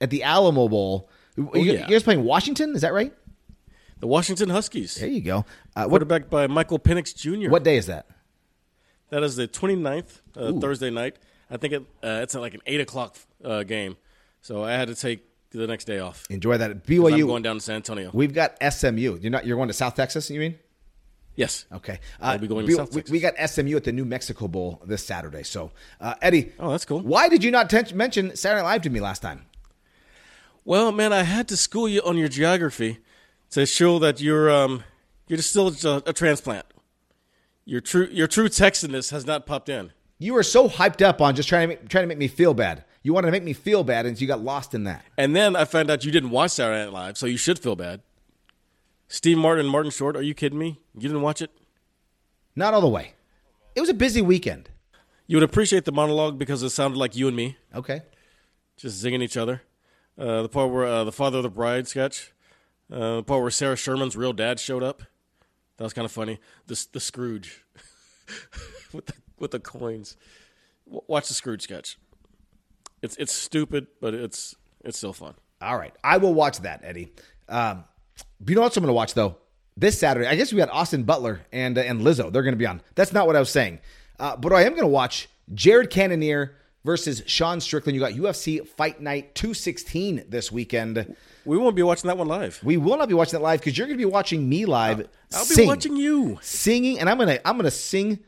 at 0.00 0.10
the 0.10 0.22
Alamo 0.22 0.68
Bowl. 0.68 1.10
you, 1.36 1.50
yeah. 1.54 1.72
you 1.72 1.86
guys 1.86 2.02
playing 2.02 2.24
Washington? 2.24 2.74
Is 2.74 2.82
that 2.82 2.92
right? 2.92 3.12
the 4.00 4.06
Washington 4.06 4.48
Huskies, 4.50 4.96
There 4.96 5.08
you 5.08 5.20
go. 5.20 5.38
Uh, 5.74 5.82
what, 5.82 5.88
quarterbacked 5.88 6.30
by 6.30 6.46
Michael 6.46 6.78
Penix 6.78 7.14
Jr. 7.14 7.50
what 7.50 7.64
day 7.64 7.76
is 7.76 7.86
that? 7.86 8.06
That 9.10 9.22
is 9.22 9.36
the 9.36 9.48
29th, 9.48 10.20
uh, 10.36 10.52
Thursday 10.60 10.90
night. 10.90 11.16
I 11.50 11.56
think 11.56 11.72
it, 11.72 11.82
uh, 12.02 12.20
it's 12.22 12.34
like 12.34 12.54
an 12.54 12.60
8 12.66 12.80
o'clock 12.82 13.16
uh, 13.42 13.62
game. 13.62 13.96
So 14.42 14.62
I 14.62 14.72
had 14.72 14.88
to 14.88 14.94
take 14.94 15.24
the 15.50 15.66
next 15.66 15.86
day 15.86 15.98
off. 15.98 16.26
Enjoy 16.30 16.58
that. 16.58 16.84
BYU. 16.84 17.14
I'm 17.14 17.26
going 17.26 17.42
down 17.42 17.56
to 17.56 17.60
San 17.60 17.76
Antonio. 17.76 18.10
We've 18.12 18.34
got 18.34 18.56
SMU. 18.62 19.18
You're 19.20 19.30
not. 19.30 19.46
You're 19.46 19.56
going 19.56 19.68
to 19.68 19.74
South 19.74 19.94
Texas. 19.94 20.30
You 20.30 20.40
mean? 20.40 20.58
Yes. 21.38 21.64
Okay. 21.72 22.00
Uh, 22.20 22.24
I'll 22.24 22.38
be 22.38 22.46
going 22.46 22.66
to 22.66 22.88
we, 22.92 23.02
we- 23.10 23.20
got 23.20 23.34
SMU 23.48 23.76
at 23.76 23.84
the 23.84 23.92
New 23.92 24.04
Mexico 24.04 24.48
Bowl 24.48 24.82
this 24.84 25.04
Saturday. 25.04 25.44
So, 25.44 25.70
uh, 26.00 26.14
Eddie. 26.20 26.52
Oh, 26.58 26.70
that's 26.72 26.84
cool. 26.84 27.00
Why 27.00 27.28
did 27.28 27.42
you 27.42 27.50
not 27.50 27.70
ten- 27.70 27.96
mention 27.96 28.36
Saturday 28.36 28.62
Night 28.62 28.68
Live 28.72 28.82
to 28.82 28.90
me 28.90 29.00
last 29.00 29.22
time? 29.22 29.46
Well, 30.64 30.92
man, 30.92 31.12
I 31.14 31.22
had 31.22 31.48
to 31.48 31.56
school 31.56 31.88
you 31.88 32.02
on 32.02 32.18
your 32.18 32.28
geography 32.28 32.98
to 33.52 33.64
show 33.64 33.98
that 34.00 34.20
you're 34.20 34.50
um, 34.50 34.84
you're 35.28 35.38
still 35.38 35.74
a, 35.84 36.02
a 36.06 36.12
transplant. 36.12 36.66
Your 37.64 37.80
true 37.80 38.08
your 38.10 38.26
true 38.26 38.48
Texanness 38.48 39.10
has 39.10 39.26
not 39.26 39.46
popped 39.46 39.68
in. 39.68 39.92
You 40.18 40.34
were 40.34 40.42
so 40.42 40.68
hyped 40.68 41.00
up 41.00 41.20
on 41.20 41.36
just 41.36 41.48
trying 41.48 41.68
to 41.68 41.68
make, 41.68 41.88
trying 41.88 42.02
to 42.04 42.08
make 42.08 42.18
me 42.18 42.28
feel 42.28 42.52
bad. 42.52 42.84
You 43.02 43.14
wanted 43.14 43.28
to 43.28 43.32
make 43.32 43.44
me 43.44 43.52
feel 43.52 43.84
bad, 43.84 44.04
and 44.04 44.20
you 44.20 44.26
got 44.26 44.40
lost 44.40 44.74
in 44.74 44.84
that. 44.84 45.04
And 45.16 45.34
then 45.34 45.54
I 45.54 45.64
found 45.64 45.90
out 45.90 46.04
you 46.04 46.10
didn't 46.10 46.30
watch 46.30 46.50
Saturday 46.50 46.84
Night 46.84 46.92
Live, 46.92 47.16
so 47.18 47.26
you 47.26 47.36
should 47.36 47.58
feel 47.58 47.76
bad. 47.76 48.02
Steve 49.08 49.38
Martin 49.38 49.64
and 49.66 49.70
Martin 49.72 49.90
Short, 49.90 50.16
are 50.16 50.22
you 50.22 50.34
kidding 50.34 50.58
me? 50.58 50.80
You 50.94 51.02
didn't 51.08 51.22
watch 51.22 51.40
it? 51.42 51.50
Not 52.54 52.74
all 52.74 52.80
the 52.80 52.88
way. 52.88 53.14
It 53.74 53.80
was 53.80 53.88
a 53.88 53.94
busy 53.94 54.20
weekend. 54.20 54.68
You 55.26 55.36
would 55.36 55.44
appreciate 55.44 55.84
the 55.84 55.92
monologue 55.92 56.38
because 56.38 56.62
it 56.62 56.70
sounded 56.70 56.98
like 56.98 57.14
you 57.16 57.28
and 57.28 57.36
me 57.36 57.56
Okay. 57.74 58.02
just 58.76 59.02
zinging 59.02 59.22
each 59.22 59.36
other. 59.36 59.62
Uh, 60.18 60.42
the 60.42 60.48
part 60.48 60.70
where 60.70 60.84
uh, 60.84 61.04
the 61.04 61.12
father 61.12 61.38
of 61.38 61.42
the 61.44 61.50
bride 61.50 61.86
sketch, 61.86 62.32
uh, 62.92 63.16
the 63.16 63.22
part 63.22 63.40
where 63.42 63.50
Sarah 63.50 63.76
Sherman's 63.76 64.16
real 64.16 64.32
dad 64.32 64.58
showed 64.58 64.82
up, 64.82 65.02
that 65.76 65.84
was 65.84 65.92
kind 65.92 66.04
of 66.04 66.10
funny. 66.10 66.40
The 66.66 66.86
the 66.92 66.98
Scrooge 66.98 67.64
with 68.92 69.06
the 69.06 69.12
with 69.38 69.52
the 69.52 69.60
coins. 69.60 70.16
W- 70.86 71.02
watch 71.06 71.28
the 71.28 71.34
Scrooge 71.34 71.62
sketch. 71.62 71.98
It's 73.00 73.16
it's 73.16 73.32
stupid, 73.32 73.86
but 74.00 74.12
it's 74.12 74.56
it's 74.84 74.98
still 74.98 75.12
fun. 75.12 75.34
All 75.62 75.76
right. 75.78 75.94
I 76.02 76.16
will 76.16 76.34
watch 76.34 76.58
that, 76.60 76.80
Eddie. 76.82 77.12
Um, 77.48 77.84
you 78.46 78.54
know 78.54 78.62
what 78.62 78.76
I'm 78.76 78.82
going 78.82 78.88
to 78.88 78.94
watch, 78.94 79.14
though? 79.14 79.36
This 79.76 79.98
Saturday, 79.98 80.26
I 80.26 80.34
guess 80.34 80.52
we 80.52 80.58
got 80.58 80.70
Austin 80.70 81.04
Butler 81.04 81.42
and, 81.52 81.78
uh, 81.78 81.82
and 81.82 82.00
Lizzo. 82.00 82.32
They're 82.32 82.42
going 82.42 82.54
to 82.54 82.58
be 82.58 82.66
on. 82.66 82.80
That's 82.94 83.12
not 83.12 83.26
what 83.26 83.36
I 83.36 83.40
was 83.40 83.50
saying. 83.50 83.78
Uh, 84.18 84.36
but 84.36 84.52
I 84.52 84.62
am 84.62 84.72
going 84.72 84.82
to 84.82 84.88
watch 84.88 85.28
Jared 85.54 85.90
Cannonier 85.90 86.56
versus 86.84 87.22
Sean 87.26 87.60
Strickland. 87.60 87.94
You 87.94 88.00
got 88.00 88.12
UFC 88.12 88.66
Fight 88.66 89.00
Night 89.00 89.34
216 89.34 90.24
this 90.28 90.50
weekend. 90.50 91.14
We 91.44 91.56
won't 91.56 91.76
be 91.76 91.82
watching 91.82 92.08
that 92.08 92.18
one 92.18 92.28
live. 92.28 92.60
We 92.62 92.76
will 92.76 92.96
not 92.96 93.08
be 93.08 93.14
watching 93.14 93.38
that 93.38 93.42
live 93.42 93.60
because 93.60 93.76
you're 93.76 93.86
going 93.86 93.98
to 93.98 94.04
be 94.04 94.10
watching 94.10 94.48
me 94.48 94.66
live. 94.66 95.06
I'll 95.32 95.44
be 95.44 95.54
sing. 95.54 95.68
watching 95.68 95.96
you. 95.96 96.38
singing, 96.40 96.98
and 96.98 97.08
I'm 97.08 97.18
gonna 97.18 97.38
I'm 97.44 97.56
gonna 97.56 97.70
sing 97.70 98.20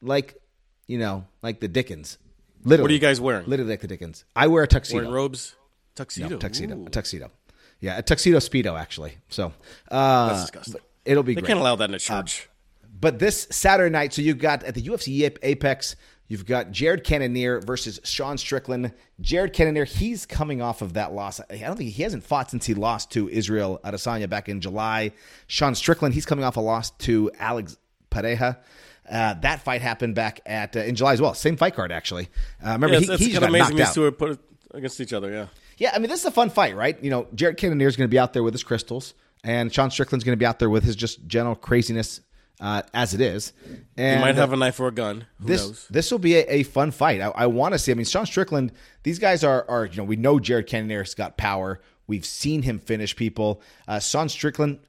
like 0.00 0.40
you 0.86 0.98
know 0.98 1.26
like 1.42 1.60
the 1.60 1.68
Dickens. 1.68 2.18
Literally, 2.64 2.82
What 2.82 2.90
are 2.90 2.94
you 2.94 3.00
guys 3.00 3.20
wearing? 3.20 3.46
Literally 3.46 3.70
like 3.70 3.80
the 3.80 3.88
Dickens. 3.88 4.24
I 4.34 4.48
wear 4.48 4.64
a 4.64 4.66
tuxedo. 4.66 4.98
Wearing 4.98 5.12
robes, 5.12 5.54
tuxedo, 5.94 6.28
No, 6.30 6.36
tuxedo. 6.38 6.76
Ooh. 6.76 6.86
A 6.86 6.90
tuxedo. 6.90 7.30
Yeah, 7.80 7.98
a 7.98 8.02
tuxedo 8.02 8.38
speedo 8.38 8.78
actually. 8.78 9.18
So 9.28 9.52
uh, 9.90 10.28
That's 10.28 10.42
disgusting. 10.42 10.80
It'll 11.04 11.22
be 11.22 11.34
They 11.34 11.40
great. 11.40 11.48
can't 11.48 11.60
allow 11.60 11.76
that 11.76 11.88
in 11.88 11.94
a 11.94 11.98
church. 11.98 12.48
But 13.00 13.18
this 13.18 13.46
Saturday 13.50 13.90
night, 13.92 14.12
so 14.12 14.22
you've 14.22 14.38
got 14.38 14.64
at 14.64 14.74
the 14.74 14.82
UFC 14.82 15.36
Apex, 15.42 15.94
you've 16.26 16.44
got 16.44 16.72
Jared 16.72 17.04
Cannonier 17.04 17.60
versus 17.60 18.00
Sean 18.02 18.36
Strickland. 18.36 18.92
Jared 19.20 19.52
Cannonier, 19.52 19.84
he's 19.84 20.26
coming 20.26 20.60
off 20.60 20.82
of 20.82 20.94
that 20.94 21.12
loss. 21.12 21.40
I 21.48 21.58
don't 21.58 21.76
think 21.76 21.90
he 21.92 22.02
hasn't 22.02 22.24
fought 22.24 22.50
since 22.50 22.66
he 22.66 22.74
lost 22.74 23.12
to 23.12 23.28
Israel 23.28 23.80
Adesanya 23.84 24.28
back 24.28 24.48
in 24.48 24.60
July. 24.60 25.12
Sean 25.46 25.76
Strickland, 25.76 26.14
he's 26.14 26.26
coming 26.26 26.44
off 26.44 26.56
a 26.56 26.60
loss 26.60 26.90
to 26.90 27.30
Alex 27.38 27.76
Pereira. 28.10 28.58
Uh, 29.08 29.34
that 29.34 29.62
fight 29.62 29.80
happened 29.80 30.14
back 30.16 30.40
at 30.44 30.76
uh, 30.76 30.80
in 30.80 30.94
July 30.96 31.12
as 31.12 31.20
well. 31.20 31.32
Same 31.34 31.56
fight 31.56 31.74
card 31.74 31.92
actually. 31.92 32.28
Uh, 32.62 32.72
remember 32.72 32.94
Yeah, 32.94 32.98
he, 32.98 33.04
it's, 33.04 33.12
it's 33.14 33.24
he 33.24 33.32
kind 33.32 33.36
of 33.36 33.40
got 33.52 33.56
amazing 33.60 33.76
these 33.76 33.94
two 33.94 34.04
are 34.04 34.12
put 34.12 34.40
against 34.74 35.00
each 35.00 35.12
other. 35.14 35.30
Yeah. 35.30 35.46
Yeah, 35.78 35.92
I 35.94 35.98
mean 35.98 36.10
this 36.10 36.20
is 36.20 36.26
a 36.26 36.30
fun 36.30 36.50
fight, 36.50 36.76
right? 36.76 37.02
You 37.02 37.10
know, 37.10 37.26
Jared 37.34 37.56
Cannonier 37.56 37.88
is 37.88 37.96
going 37.96 38.08
to 38.08 38.10
be 38.10 38.18
out 38.18 38.32
there 38.32 38.42
with 38.42 38.54
his 38.54 38.62
crystals, 38.62 39.14
and 39.42 39.72
Sean 39.72 39.90
Strickland's 39.90 40.24
going 40.24 40.34
to 40.34 40.38
be 40.38 40.46
out 40.46 40.58
there 40.58 40.70
with 40.70 40.84
his 40.84 40.96
just 40.96 41.26
general 41.26 41.54
craziness 41.54 42.20
uh, 42.60 42.82
as 42.92 43.14
it 43.14 43.20
is. 43.20 43.52
And 43.96 44.18
He 44.18 44.24
might 44.24 44.34
have 44.34 44.50
uh, 44.50 44.56
a 44.56 44.58
knife 44.58 44.80
or 44.80 44.88
a 44.88 44.92
gun. 44.92 45.26
Who 45.40 45.46
this 45.46 45.66
knows? 45.66 45.86
this 45.88 46.10
will 46.10 46.18
be 46.18 46.36
a, 46.36 46.44
a 46.48 46.62
fun 46.64 46.90
fight. 46.90 47.20
I, 47.20 47.28
I 47.28 47.46
want 47.46 47.74
to 47.74 47.78
see. 47.78 47.92
I 47.92 47.94
mean, 47.94 48.04
Sean 48.06 48.26
Strickland. 48.26 48.72
These 49.04 49.18
guys 49.18 49.44
are 49.44 49.64
are 49.68 49.86
you 49.86 49.96
know 49.96 50.04
we 50.04 50.16
know 50.16 50.38
Jared 50.38 50.66
Cannonier's 50.66 51.14
got 51.14 51.36
power. 51.36 51.80
We've 52.06 52.26
seen 52.26 52.62
him 52.62 52.78
finish 52.78 53.14
people. 53.14 53.62
Uh, 53.86 53.98
Sean 54.00 54.28
Strickland 54.28 54.80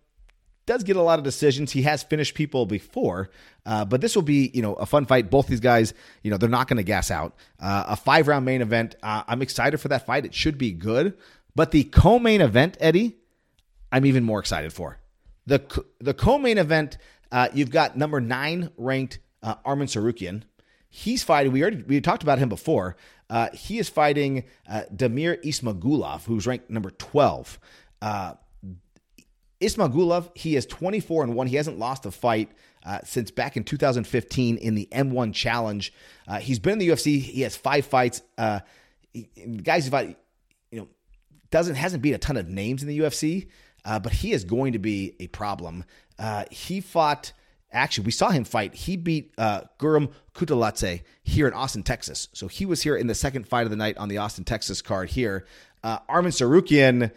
does 0.69 0.83
get 0.83 0.95
a 0.95 1.01
lot 1.01 1.17
of 1.17 1.25
decisions. 1.25 1.71
He 1.71 1.81
has 1.81 2.03
finished 2.03 2.35
people 2.35 2.67
before, 2.67 3.31
uh, 3.65 3.85
but 3.85 4.01
this 4.01 4.15
will 4.15 4.21
be 4.21 4.51
you 4.53 4.61
know 4.61 4.75
a 4.75 4.85
fun 4.85 5.05
fight. 5.05 5.31
Both 5.31 5.47
these 5.47 5.59
guys, 5.59 5.95
you 6.21 6.29
know, 6.29 6.37
they're 6.37 6.47
not 6.47 6.67
going 6.67 6.77
to 6.77 6.83
gas 6.83 7.09
out. 7.09 7.35
Uh, 7.59 7.85
a 7.87 7.95
five 7.95 8.27
round 8.27 8.45
main 8.45 8.61
event. 8.61 8.95
Uh, 9.01 9.23
I'm 9.27 9.41
excited 9.41 9.79
for 9.79 9.87
that 9.87 10.05
fight. 10.05 10.25
It 10.25 10.35
should 10.35 10.59
be 10.59 10.71
good. 10.71 11.17
But 11.55 11.71
the 11.71 11.85
co-main 11.85 12.39
event, 12.41 12.77
Eddie, 12.79 13.17
I'm 13.91 14.05
even 14.05 14.23
more 14.23 14.39
excited 14.39 14.71
for 14.71 14.99
the 15.47 15.57
co- 15.57 15.85
the 15.99 16.13
co-main 16.13 16.59
event. 16.59 16.99
Uh, 17.31 17.49
you've 17.51 17.71
got 17.71 17.97
number 17.97 18.21
nine 18.21 18.69
ranked 18.77 19.17
uh, 19.41 19.55
Arman 19.65 19.89
Tsarukyan. 19.89 20.43
He's 20.87 21.23
fighting. 21.23 21.51
We 21.51 21.63
already 21.63 21.81
we 21.81 21.99
talked 21.99 22.21
about 22.21 22.37
him 22.37 22.47
before. 22.47 22.95
Uh, 23.27 23.49
he 23.53 23.79
is 23.79 23.89
fighting 23.89 24.43
uh, 24.69 24.83
Damir 24.95 25.43
Ismagulov, 25.43 26.25
who's 26.25 26.45
ranked 26.45 26.69
number 26.69 26.91
twelve. 26.91 27.59
Ismagulov, 29.61 30.35
he 30.35 30.55
is 30.55 30.65
24 30.65 31.23
and 31.23 31.35
1. 31.35 31.47
He 31.47 31.55
hasn't 31.57 31.77
lost 31.77 32.05
a 32.05 32.11
fight 32.11 32.49
uh, 32.85 32.99
since 33.03 33.31
back 33.31 33.57
in 33.57 33.63
2015 33.63 34.57
in 34.57 34.75
the 34.75 34.87
M1 34.91 35.33
Challenge. 35.33 35.93
Uh, 36.27 36.39
he's 36.39 36.59
been 36.59 36.73
in 36.73 36.79
the 36.79 36.89
UFC. 36.89 37.19
He 37.19 37.41
has 37.41 37.55
five 37.55 37.85
fights. 37.85 38.21
Uh, 38.37 38.59
he, 39.13 39.29
guys 39.63 39.85
who 39.85 39.91
fight, 39.91 40.17
you 40.71 40.79
know, 40.79 40.87
doesn't 41.51 41.75
hasn't 41.75 42.01
beat 42.01 42.13
a 42.13 42.17
ton 42.17 42.37
of 42.37 42.47
names 42.47 42.81
in 42.81 42.87
the 42.87 42.99
UFC, 42.99 43.47
uh, 43.85 43.99
but 43.99 44.13
he 44.13 44.31
is 44.31 44.43
going 44.43 44.73
to 44.73 44.79
be 44.79 45.15
a 45.19 45.27
problem. 45.27 45.83
Uh, 46.17 46.45
he 46.51 46.81
fought. 46.81 47.33
Actually, 47.71 48.05
we 48.05 48.11
saw 48.11 48.31
him 48.31 48.45
fight. 48.45 48.73
He 48.73 48.97
beat 48.97 49.31
uh, 49.37 49.61
Guram 49.77 50.11
Kutaladze 50.33 51.03
here 51.21 51.47
in 51.47 51.53
Austin, 51.53 51.83
Texas. 51.83 52.27
So 52.33 52.47
he 52.47 52.65
was 52.65 52.81
here 52.81 52.95
in 52.95 53.05
the 53.05 53.13
second 53.13 53.47
fight 53.47 53.65
of 53.65 53.69
the 53.69 53.75
night 53.75 53.95
on 53.97 54.09
the 54.09 54.17
Austin, 54.17 54.43
Texas 54.43 54.81
card 54.81 55.11
here. 55.11 55.45
Uh, 55.83 55.99
Arman 56.09 56.29
Tsarukyan, 56.29 57.11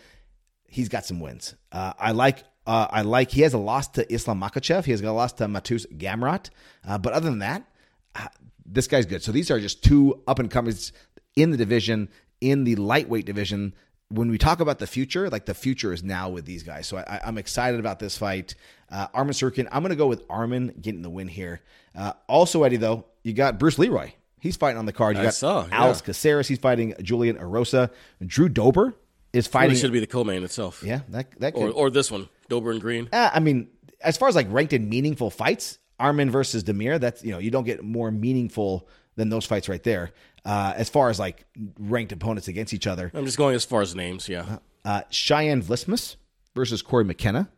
he's 0.73 0.89
got 0.89 1.05
some 1.05 1.21
wins. 1.21 1.55
Uh, 1.71 1.93
I 1.99 2.13
like. 2.13 2.45
Uh, 2.67 2.87
I 2.91 3.03
like. 3.03 3.31
He 3.31 3.43
has 3.43 3.55
a 3.55 3.59
loss 3.59 3.89
to 3.89 4.13
Islam 4.13 4.41
Makhachev. 4.41 4.85
He 4.85 4.91
has 4.93 5.01
got 5.01 5.11
a 5.11 5.13
loss 5.13 5.33
to 5.35 5.47
Mateusz 5.47 5.87
Gamrot. 5.97 6.51
Uh, 6.87 6.99
but 6.99 7.13
other 7.13 7.29
than 7.29 7.41
that, 7.41 7.65
uh, 8.15 8.29
this 8.65 8.87
guy's 8.87 9.07
good. 9.07 9.23
So 9.23 9.33
these 9.33 9.51
are 9.51 9.61
just 9.61 9.85
two 9.85 10.23
up 10.27 10.39
and 10.39 10.51
comers 10.51 10.93
in 11.37 11.51
the 11.51 11.57
division, 11.57 12.09
in 12.41 12.65
the 12.65 12.77
lightweight 12.77 13.27
division. 13.27 13.75
When 14.09 14.31
we 14.31 14.39
talk 14.39 14.61
about 14.61 14.79
the 14.79 14.87
future, 14.87 15.31
like 15.31 15.47
the 15.47 15.55
future 15.55 15.93
is 15.93 16.03
now 16.03 16.29
with 16.29 16.45
these 16.45 16.63
guys. 16.63 16.87
So 16.87 16.99
I, 16.99 17.21
I'm 17.25 17.39
excited 17.39 17.81
about 17.81 17.99
this 17.99 18.17
fight. 18.17 18.55
Uh, 18.91 19.09
Arman 19.09 19.31
Tsarukyan, 19.31 19.69
I'm 19.73 19.83
going 19.83 19.91
to 19.91 19.97
go 19.97 20.07
with 20.07 20.27
Arman 20.29 20.81
getting 20.81 21.03
the 21.03 21.11
win 21.11 21.29
here. 21.29 21.63
Uh, 21.95 22.13
also, 22.29 22.63
Eddie, 22.63 22.77
though, 22.77 23.07
you 23.23 23.33
got 23.33 23.59
Bruce 23.59 23.79
Leroy. 23.79 24.13
He's 24.39 24.57
fighting 24.57 24.79
on 24.79 24.87
the 24.87 24.93
card. 24.93 25.17
You 25.17 25.23
I 25.23 25.27
got 25.27 25.35
saw, 25.35 25.67
yeah. 25.67 25.83
Alex 25.85 26.01
Caceres. 26.03 26.49
He's 26.49 26.59
fighting 26.59 26.95
Julian 27.01 27.37
Erosa. 27.39 27.91
Drew 28.27 28.49
Dober 28.49 28.95
is 29.33 29.47
fighting. 29.47 29.77
should 29.77 29.93
be 29.93 30.01
the 30.01 30.07
co-main 30.07 30.43
itself. 30.45 30.83
yeah, 30.85 31.01
that 31.11 31.31
that 31.41 31.55
could. 31.55 31.71
Or, 31.71 31.87
or 31.87 31.91
this 31.91 32.11
one, 32.11 32.29
Dober 32.49 32.71
and 32.71 32.81
Green. 32.81 33.09
Uh, 33.13 33.31
I 33.33 33.41
mean, 33.41 33.69
as 34.01 34.17
far 34.17 34.29
as 34.29 34.35
like 34.37 34.47
ranked 34.51 34.73
in 34.73 34.89
meaningful 34.89 35.31
fights, 35.31 35.79
Arman 36.01 36.31
versus 36.31 36.65
Damir, 36.65 37.01
that's 37.01 37.25
you 37.25 37.33
know 37.33 37.39
you 37.39 37.51
don't 37.51 37.65
get 37.65 37.83
more 37.83 38.11
meaningful 38.11 38.89
than 39.17 39.29
those 39.29 39.45
fights 39.45 39.69
right 39.69 39.83
there. 39.83 40.13
Uh, 40.45 40.73
as 40.77 40.89
far 40.89 41.09
as 41.11 41.19
like 41.21 41.45
ranked 41.79 42.13
opponents 42.13 42.49
against 42.49 42.75
each 42.75 42.87
other, 42.87 43.11
I'm 43.15 43.25
just 43.25 43.39
going 43.39 43.55
as 43.55 43.65
far 43.65 43.81
as 43.83 43.95
names. 43.95 44.29
Yeah. 44.29 44.59
uh, 44.85 45.03
Cheyanne 45.11 45.63
Vlismas 45.63 46.17
versus 46.55 46.83
Cory 46.83 47.05
McKenna. 47.05 47.49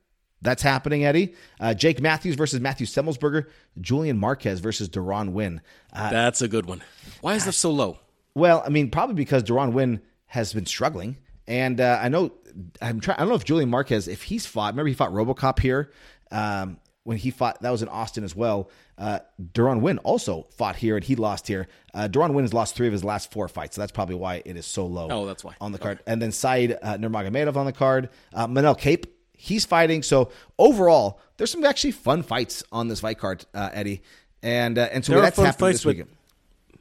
That's 0.43 0.63
happening, 0.63 1.07
Eddie. 1.07 1.35
Uh, 1.59 1.73
Jake 1.73 2.03
Matthews 2.03 2.35
versus 2.35 2.61
Matthew 2.61 2.87
Semelsberger. 2.87 3.47
Julian 3.81 4.19
Marquez 4.19 4.61
versus 4.61 4.91
Deron 4.91 5.33
Winn. 5.33 5.63
Uh, 5.91 6.11
That's 6.11 6.43
a 6.43 6.49
good 6.49 6.67
one. 6.67 6.83
Why 7.23 7.35
is 7.35 7.47
that 7.47 7.53
so 7.53 7.71
low? 7.71 7.99
well, 8.35 8.63
I 8.67 8.69
mean, 8.69 8.91
probably 8.91 9.15
because 9.15 9.43
Deron 9.43 9.73
Winn 9.73 10.03
has 10.27 10.53
been 10.53 10.67
struggling, 10.67 11.17
and 11.47 11.81
uh, 11.81 11.99
I 12.03 12.09
know 12.09 12.33
I'm 12.81 13.01
trying. 13.01 13.17
I 13.17 13.21
don't 13.21 13.29
know 13.31 13.35
if 13.35 13.45
Julian 13.45 13.71
Marquez, 13.71 14.09
if 14.09 14.23
he's 14.23 14.47
fought. 14.47 14.73
Remember, 14.75 14.89
he 14.89 14.95
fought 14.95 15.11
RoboCop 15.13 15.59
here 15.59 15.91
um, 16.31 16.79
when 17.05 17.17
he 17.19 17.31
fought. 17.31 17.61
That 17.63 17.71
was 17.71 17.83
in 17.83 17.89
Austin 17.89 18.25
as 18.25 18.35
well. 18.35 18.71
Uh, 18.97 19.19
Deron 19.53 19.81
Winn 19.81 19.99
also 19.99 20.47
fought 20.57 20.77
here, 20.77 20.95
and 20.97 21.05
he 21.05 21.17
lost 21.17 21.49
here. 21.49 21.67
Uh, 21.93 22.09
Deron 22.09 22.33
Winn 22.33 22.45
has 22.45 22.55
lost 22.55 22.77
three 22.77 22.87
of 22.87 22.93
his 22.93 23.03
last 23.05 23.33
four 23.33 23.49
fights, 23.49 23.75
so 23.77 23.83
that's 23.83 23.91
probably 23.93 24.15
why 24.15 24.43
it 24.45 24.57
is 24.57 24.67
so 24.67 24.87
low. 24.87 25.09
Oh, 25.11 25.27
that's 25.27 25.43
why. 25.43 25.55
on 25.61 25.73
the 25.73 25.79
card. 25.79 25.99
And 26.07 26.23
then 26.23 26.31
Said 26.33 26.79
uh, 26.81 26.97
Nurmagomedov 26.97 27.57
on 27.57 27.67
the 27.67 27.73
card. 27.73 28.09
Uh, 28.33 28.47
Manel 28.47 28.79
Kape, 28.79 29.07
he's 29.33 29.65
fighting. 29.65 30.03
So 30.05 30.31
overall, 30.61 31.21
there's 31.37 31.51
some 31.51 31.65
actually 31.65 31.91
fun 31.91 32.23
fights 32.23 32.63
on 32.71 32.87
this 32.89 33.01
fight 33.01 33.19
card, 33.19 33.45
uh, 33.53 33.71
Eddie. 33.73 34.03
And 34.45 34.79
uh, 34.79 34.89
and 34.93 35.05
so 35.05 35.13
There 35.13 35.21
are 35.21 35.25
that's 35.25 35.37
fun 35.37 35.47
happening 35.47 35.67
fights, 35.69 35.79
this 35.79 35.85
but- 35.85 35.89
weekend. 35.91 36.11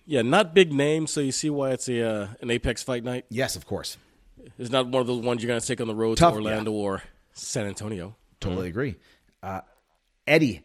Yeah, 0.06 0.22
not 0.22 0.54
big 0.54 0.74
names, 0.74 1.12
so 1.12 1.22
you 1.22 1.32
see 1.32 1.50
why 1.50 1.72
it's 1.72 1.88
a 1.88 2.06
uh, 2.06 2.28
an 2.42 2.52
Apex 2.52 2.84
fight 2.84 3.06
night. 3.06 3.26
Yes, 3.30 3.56
of 3.56 3.66
course. 3.66 3.96
It's 4.58 4.70
not 4.70 4.88
one 4.88 5.02
of 5.02 5.08
those 5.08 5.22
ones 5.22 5.42
you're 5.42 5.48
going 5.48 5.60
to 5.60 5.66
take 5.66 5.82
on 5.82 5.88
the 5.88 5.96
road 5.96 6.18
Tough, 6.18 6.34
to 6.34 6.40
Orlando 6.40 6.72
or 6.72 7.04
San 7.34 7.66
Antonio. 7.66 8.16
Totally 8.40 8.70
agree. 8.70 8.96
Uh, 9.42 9.62
Eddie, 10.28 10.64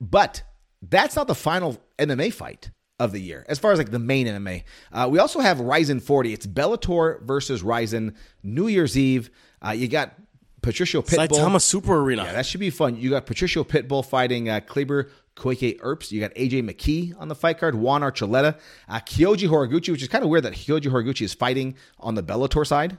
but 0.00 0.42
that's 0.82 1.16
not 1.16 1.26
the 1.26 1.34
final 1.34 1.78
MMA 1.98 2.32
fight 2.32 2.70
of 3.00 3.12
the 3.12 3.18
year 3.18 3.44
as 3.48 3.58
far 3.58 3.72
as 3.72 3.78
like 3.78 3.90
the 3.90 3.98
main 3.98 4.26
MMA. 4.26 4.64
Uh, 4.92 5.08
we 5.10 5.18
also 5.18 5.40
have 5.40 5.58
RIZIN 5.58 6.00
40. 6.00 6.32
It's 6.32 6.46
Bellator 6.46 7.20
versus 7.22 7.62
RIZIN 7.62 8.14
New 8.42 8.68
Year's 8.68 8.96
Eve. 8.96 9.30
Uh, 9.64 9.70
you 9.70 9.88
got 9.88 10.14
Patricio 10.62 11.02
Pitbull. 11.02 11.28
Saitama 11.28 11.60
Super 11.60 12.00
Arena. 12.00 12.24
Yeah, 12.24 12.32
that 12.32 12.46
should 12.46 12.60
be 12.60 12.70
fun. 12.70 12.96
You 12.96 13.10
got 13.10 13.26
Patricio 13.26 13.64
Pitbull 13.64 14.04
fighting 14.04 14.48
uh, 14.48 14.60
Kleber 14.60 15.10
Koike 15.36 15.78
Erbst. 15.80 16.10
You 16.10 16.20
got 16.20 16.34
AJ 16.34 16.68
McKee 16.68 17.14
on 17.18 17.28
the 17.28 17.34
fight 17.34 17.58
card, 17.58 17.74
Juan 17.74 18.02
Archuleta, 18.02 18.58
uh, 18.88 19.00
Kyoji 19.00 19.48
Horiguchi, 19.48 19.90
which 19.90 20.02
is 20.02 20.08
kind 20.08 20.24
of 20.24 20.30
weird 20.30 20.44
that 20.44 20.54
Kyoji 20.54 20.86
Horiguchi 20.86 21.22
is 21.22 21.34
fighting 21.34 21.76
on 21.98 22.14
the 22.14 22.22
Bellator 22.22 22.66
side. 22.66 22.96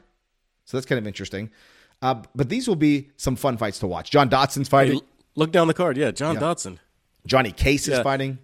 So 0.66 0.78
that's 0.78 0.86
kind 0.86 0.99
of 0.99 1.07
interesting. 1.07 1.49
Uh, 2.01 2.22
but 2.36 2.49
these 2.49 2.68
will 2.68 2.76
be 2.76 3.09
some 3.18 3.36
fun 3.36 3.57
fights 3.57 3.80
to 3.80 3.88
watch. 3.88 4.11
John 4.11 4.30
Dodson's 4.30 4.68
Hey, 4.68 4.72
fighting. 4.72 4.95
l- 4.95 5.03
look 5.36 5.51
down 5.51 5.68
the 5.68 5.74
card. 5.74 5.97
Yeah, 5.97 6.11
John 6.11 6.36
Dodson. 6.36 6.80
Johnny 7.26 7.51
Case 7.51 7.88
is 7.88 7.99
fighting. 7.99 8.39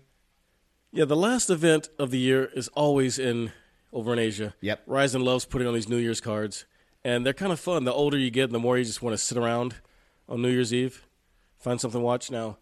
Yeah, 0.91 1.05
the 1.05 1.15
last 1.15 1.49
event 1.49 1.89
of 1.99 2.11
the 2.11 2.17
year 2.19 2.49
is 2.55 2.67
always 2.69 3.17
in 3.19 3.51
over 3.93 4.11
in 4.13 4.19
Asia. 4.19 4.55
Yep. 4.61 4.83
RIZIN 4.87 5.23
loves 5.23 5.45
putting 5.45 5.67
on 5.67 5.73
these 5.73 5.87
New 5.89 5.97
Year's 5.97 6.19
cards, 6.21 6.65
and 7.03 7.25
they're 7.25 7.33
kind 7.33 7.51
of 7.51 7.59
fun. 7.59 7.83
The 7.85 7.93
older 7.93 8.17
you 8.17 8.29
get, 8.31 8.51
the 8.51 8.59
more 8.59 8.77
you 8.77 8.83
just 8.85 9.01
want 9.01 9.13
to 9.13 9.17
sit 9.17 9.37
around 9.37 9.75
on 10.27 10.41
New 10.41 10.49
Year's 10.49 10.73
Eve, 10.73 11.05
find 11.59 11.79
something 11.79 11.99
to 11.99 12.03
watch. 12.05 12.29
Now, 12.31 12.57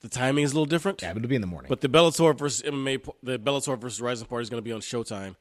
the 0.00 0.08
timing 0.08 0.44
is 0.44 0.52
a 0.52 0.54
little 0.54 0.66
different. 0.66 1.02
Yeah, 1.02 1.12
but 1.12 1.18
it'll 1.18 1.28
be 1.28 1.34
in 1.36 1.40
the 1.40 1.46
morning. 1.46 1.68
But 1.68 1.80
the 1.82 1.88
Bellator 1.88 2.36
versus 2.36 2.62
MMA, 2.62 3.08
the 3.22 3.38
Bellator 3.38 3.78
versus 3.78 4.00
RIZIN 4.00 4.26
party 4.28 4.42
is 4.42 4.50
going 4.50 4.58
to 4.58 4.64
be 4.64 4.72
on 4.72 4.80
Showtime. 4.80 5.36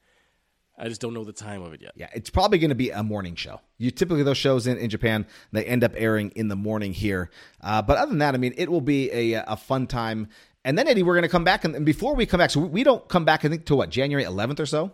I 0.78 0.88
just 0.88 1.02
don't 1.02 1.14
know 1.14 1.24
the 1.24 1.34
time 1.34 1.62
of 1.62 1.74
it 1.74 1.82
yet. 1.82 1.92
Yeah, 1.96 2.08
it's 2.14 2.30
probably 2.30 2.58
going 2.58 2.70
to 2.70 2.76
be 2.76 2.90
a 2.90 3.04
morning 3.04 3.36
show. 3.36 3.62
You 3.78 3.92
typically 3.92 4.24
those 4.24 4.38
shows 4.38 4.66
in, 4.68 4.78
in 4.78 4.90
Japan 4.90 5.28
they 5.52 5.64
end 5.66 5.84
up 5.84 5.94
airing 5.96 6.32
in 6.32 6.48
the 6.48 6.56
morning 6.56 6.94
here. 6.94 7.30
Uh, 7.62 7.82
but 7.82 7.98
other 7.98 8.10
than 8.10 8.20
that, 8.20 8.34
I 8.34 8.38
mean, 8.38 8.54
it 8.58 8.72
will 8.72 8.82
be 8.82 9.12
a 9.12 9.44
a 9.48 9.58
fun 9.58 9.86
time. 9.88 10.30
And 10.64 10.78
then 10.78 10.88
Eddie, 10.88 11.04
we're 11.04 11.16
going 11.16 11.24
to 11.24 11.30
come 11.30 11.44
back, 11.44 11.66
and, 11.66 11.76
and 11.76 11.86
before 11.86 12.16
we 12.16 12.26
come 12.26 12.38
back, 12.38 12.52
so 12.52 12.60
we, 12.62 12.68
we 12.68 12.84
don't 12.84 13.08
come 13.08 13.26
back. 13.26 13.44
I 13.46 13.50
think 13.50 13.66
to 13.66 13.76
what 13.76 13.90
January 13.90 14.24
11th 14.26 14.60
or 14.60 14.66
so. 14.66 14.92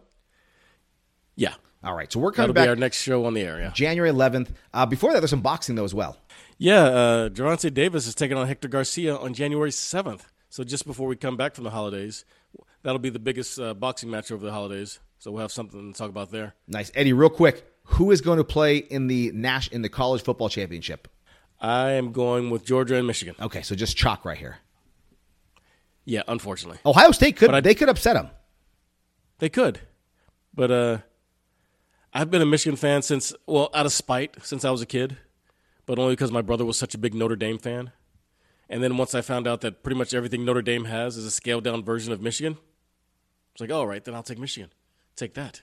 Yeah, 1.35 1.53
All 1.83 1.93
right, 1.93 2.11
so 2.11 2.19
we're 2.19 2.31
coming 2.31 2.53
that'll 2.53 2.53
back 2.55 2.65
be 2.65 2.69
our 2.69 2.75
next 2.75 3.01
show 3.01 3.25
on 3.25 3.33
the 3.33 3.41
air. 3.41 3.59
Yeah, 3.59 3.71
January 3.71 4.09
11th. 4.11 4.49
Uh, 4.73 4.85
before 4.85 5.13
that, 5.13 5.19
there's 5.19 5.29
some 5.29 5.41
boxing 5.41 5.75
though 5.75 5.83
as 5.83 5.93
well. 5.93 6.17
yeah. 6.57 6.83
Uh, 6.83 7.29
Gervonta 7.29 7.71
Davis 7.73 8.07
is 8.07 8.15
taking 8.15 8.37
on 8.37 8.47
Hector 8.47 8.67
Garcia 8.67 9.15
on 9.15 9.33
January 9.33 9.71
seventh. 9.71 10.25
So 10.49 10.63
just 10.63 10.87
before 10.87 11.07
we 11.07 11.15
come 11.15 11.37
back 11.37 11.53
from 11.53 11.65
the 11.65 11.69
holidays, 11.69 12.25
that'll 12.81 12.99
be 12.99 13.09
the 13.09 13.19
biggest 13.19 13.59
uh, 13.59 13.73
boxing 13.73 14.09
match 14.09 14.31
over 14.31 14.45
the 14.45 14.51
holidays. 14.51 14.99
So 15.19 15.31
we'll 15.31 15.41
have 15.41 15.51
something 15.51 15.93
to 15.93 15.97
talk 15.97 16.09
about 16.09 16.31
there. 16.31 16.53
Nice, 16.67 16.91
Eddie. 16.95 17.13
Real 17.13 17.29
quick, 17.29 17.65
who 17.83 18.11
is 18.11 18.21
going 18.21 18.37
to 18.37 18.43
play 18.43 18.77
in 18.77 19.07
the 19.07 19.31
Nash 19.33 19.67
in 19.71 19.81
the 19.81 19.89
college 19.89 20.21
football 20.23 20.49
championship? 20.49 21.07
I 21.59 21.91
am 21.91 22.11
going 22.11 22.49
with 22.51 22.63
Georgia 22.65 22.95
and 22.95 23.07
Michigan. 23.07 23.35
Okay, 23.41 23.63
so 23.63 23.73
just 23.75 23.97
chalk 23.97 24.25
right 24.25 24.37
here. 24.37 24.57
Yeah, 26.05 26.21
unfortunately, 26.27 26.79
Ohio 26.85 27.11
State 27.11 27.35
could 27.35 27.49
I- 27.51 27.59
they 27.61 27.75
could 27.75 27.89
upset 27.89 28.13
them. 28.15 28.29
they 29.39 29.49
could, 29.49 29.81
but 30.53 30.71
uh, 30.71 30.97
I've 32.13 32.31
been 32.31 32.41
a 32.41 32.45
Michigan 32.45 32.77
fan 32.77 33.01
since 33.01 33.33
well, 33.45 33.69
out 33.73 33.85
of 33.85 33.91
spite 33.91 34.35
since 34.43 34.63
I 34.63 34.71
was 34.71 34.81
a 34.81 34.85
kid, 34.85 35.17
but 35.85 35.99
only 35.99 36.13
because 36.13 36.31
my 36.31 36.41
brother 36.41 36.63
was 36.63 36.77
such 36.77 36.95
a 36.95 36.97
big 36.97 37.13
Notre 37.13 37.35
Dame 37.35 37.57
fan. 37.57 37.91
And 38.69 38.81
then 38.83 38.97
once 38.97 39.15
I 39.15 39.21
found 39.21 39.47
out 39.47 39.61
that 39.61 39.81
pretty 39.83 39.97
much 39.97 40.13
everything 40.13 40.45
Notre 40.45 40.61
Dame 40.61 40.85
has 40.85 41.17
is 41.17 41.25
a 41.25 41.31
scaled 41.31 41.63
down 41.63 41.83
version 41.83 42.13
of 42.13 42.21
Michigan, 42.21 42.57
it's 43.53 43.61
like, 43.61 43.71
all 43.71 43.87
right, 43.87 44.03
then 44.03 44.13
I'll 44.13 44.23
take 44.23 44.39
Michigan. 44.39 44.69
Take 45.17 45.33
that. 45.33 45.61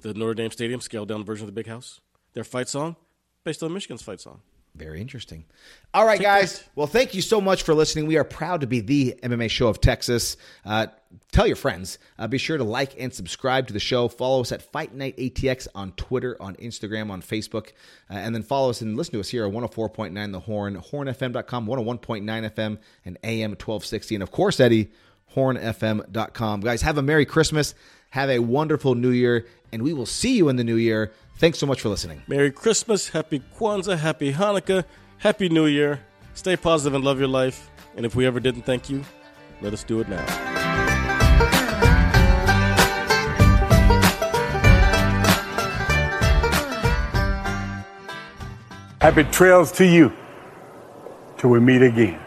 The 0.00 0.14
Notre 0.14 0.34
Dame 0.34 0.50
Stadium 0.50 0.80
scaled 0.80 1.08
down 1.08 1.24
version 1.24 1.46
of 1.46 1.54
the 1.54 1.58
Big 1.58 1.68
House. 1.68 2.00
Their 2.32 2.42
fight 2.42 2.68
song 2.68 2.96
based 3.44 3.62
on 3.62 3.72
Michigan's 3.72 4.02
fight 4.02 4.20
song. 4.20 4.40
Very 4.74 5.00
interesting. 5.00 5.44
All 5.92 6.04
right, 6.04 6.20
guys. 6.20 6.64
Well, 6.74 6.88
thank 6.88 7.14
you 7.14 7.22
so 7.22 7.40
much 7.40 7.62
for 7.62 7.74
listening. 7.74 8.06
We 8.06 8.16
are 8.16 8.24
proud 8.24 8.62
to 8.62 8.66
be 8.66 8.80
the 8.80 9.14
MMA 9.22 9.48
show 9.48 9.68
of 9.68 9.80
Texas. 9.80 10.36
Uh, 10.64 10.88
tell 11.30 11.46
your 11.46 11.54
friends. 11.54 12.00
Uh, 12.18 12.26
be 12.26 12.38
sure 12.38 12.58
to 12.58 12.64
like 12.64 12.98
and 12.98 13.14
subscribe 13.14 13.68
to 13.68 13.72
the 13.72 13.78
show. 13.78 14.08
Follow 14.08 14.40
us 14.40 14.50
at 14.50 14.62
Fight 14.62 14.92
Night 14.92 15.16
ATX 15.16 15.68
on 15.76 15.92
Twitter, 15.92 16.36
on 16.40 16.56
Instagram, 16.56 17.10
on 17.10 17.22
Facebook, 17.22 17.68
uh, 18.10 18.14
and 18.14 18.34
then 18.34 18.42
follow 18.42 18.70
us 18.70 18.80
and 18.80 18.96
listen 18.96 19.12
to 19.12 19.20
us 19.20 19.28
here 19.28 19.46
at 19.46 19.52
104.9 19.52 20.32
The 20.32 20.40
Horn, 20.40 20.74
hornfm.com, 20.76 21.66
101.9 21.66 22.24
FM, 22.24 22.78
and 23.04 23.18
AM 23.22 23.50
1260. 23.50 24.16
And 24.16 24.22
of 24.24 24.32
course, 24.32 24.58
Eddie, 24.58 24.90
hornfm.com. 25.36 26.60
Guys, 26.62 26.82
have 26.82 26.98
a 26.98 27.02
Merry 27.02 27.26
Christmas. 27.26 27.76
Have 28.14 28.30
a 28.30 28.38
wonderful 28.38 28.94
New 28.94 29.10
Year, 29.10 29.44
and 29.72 29.82
we 29.82 29.92
will 29.92 30.06
see 30.06 30.36
you 30.36 30.48
in 30.48 30.54
the 30.54 30.62
New 30.62 30.76
Year. 30.76 31.10
Thanks 31.38 31.58
so 31.58 31.66
much 31.66 31.80
for 31.80 31.88
listening. 31.88 32.22
Merry 32.28 32.52
Christmas, 32.52 33.08
Happy 33.08 33.42
Kwanzaa, 33.58 33.98
Happy 33.98 34.32
Hanukkah, 34.32 34.84
Happy 35.18 35.48
New 35.48 35.66
Year. 35.66 35.98
Stay 36.34 36.56
positive 36.56 36.94
and 36.94 37.04
love 37.04 37.18
your 37.18 37.26
life. 37.26 37.68
And 37.96 38.06
if 38.06 38.14
we 38.14 38.24
ever 38.24 38.38
didn't 38.38 38.62
thank 38.62 38.88
you, 38.88 39.02
let 39.62 39.72
us 39.72 39.82
do 39.82 39.98
it 39.98 40.08
now. 40.08 40.24
Happy 49.00 49.24
trails 49.24 49.72
to 49.72 49.84
you 49.84 50.12
till 51.36 51.50
we 51.50 51.58
meet 51.58 51.82
again. 51.82 52.23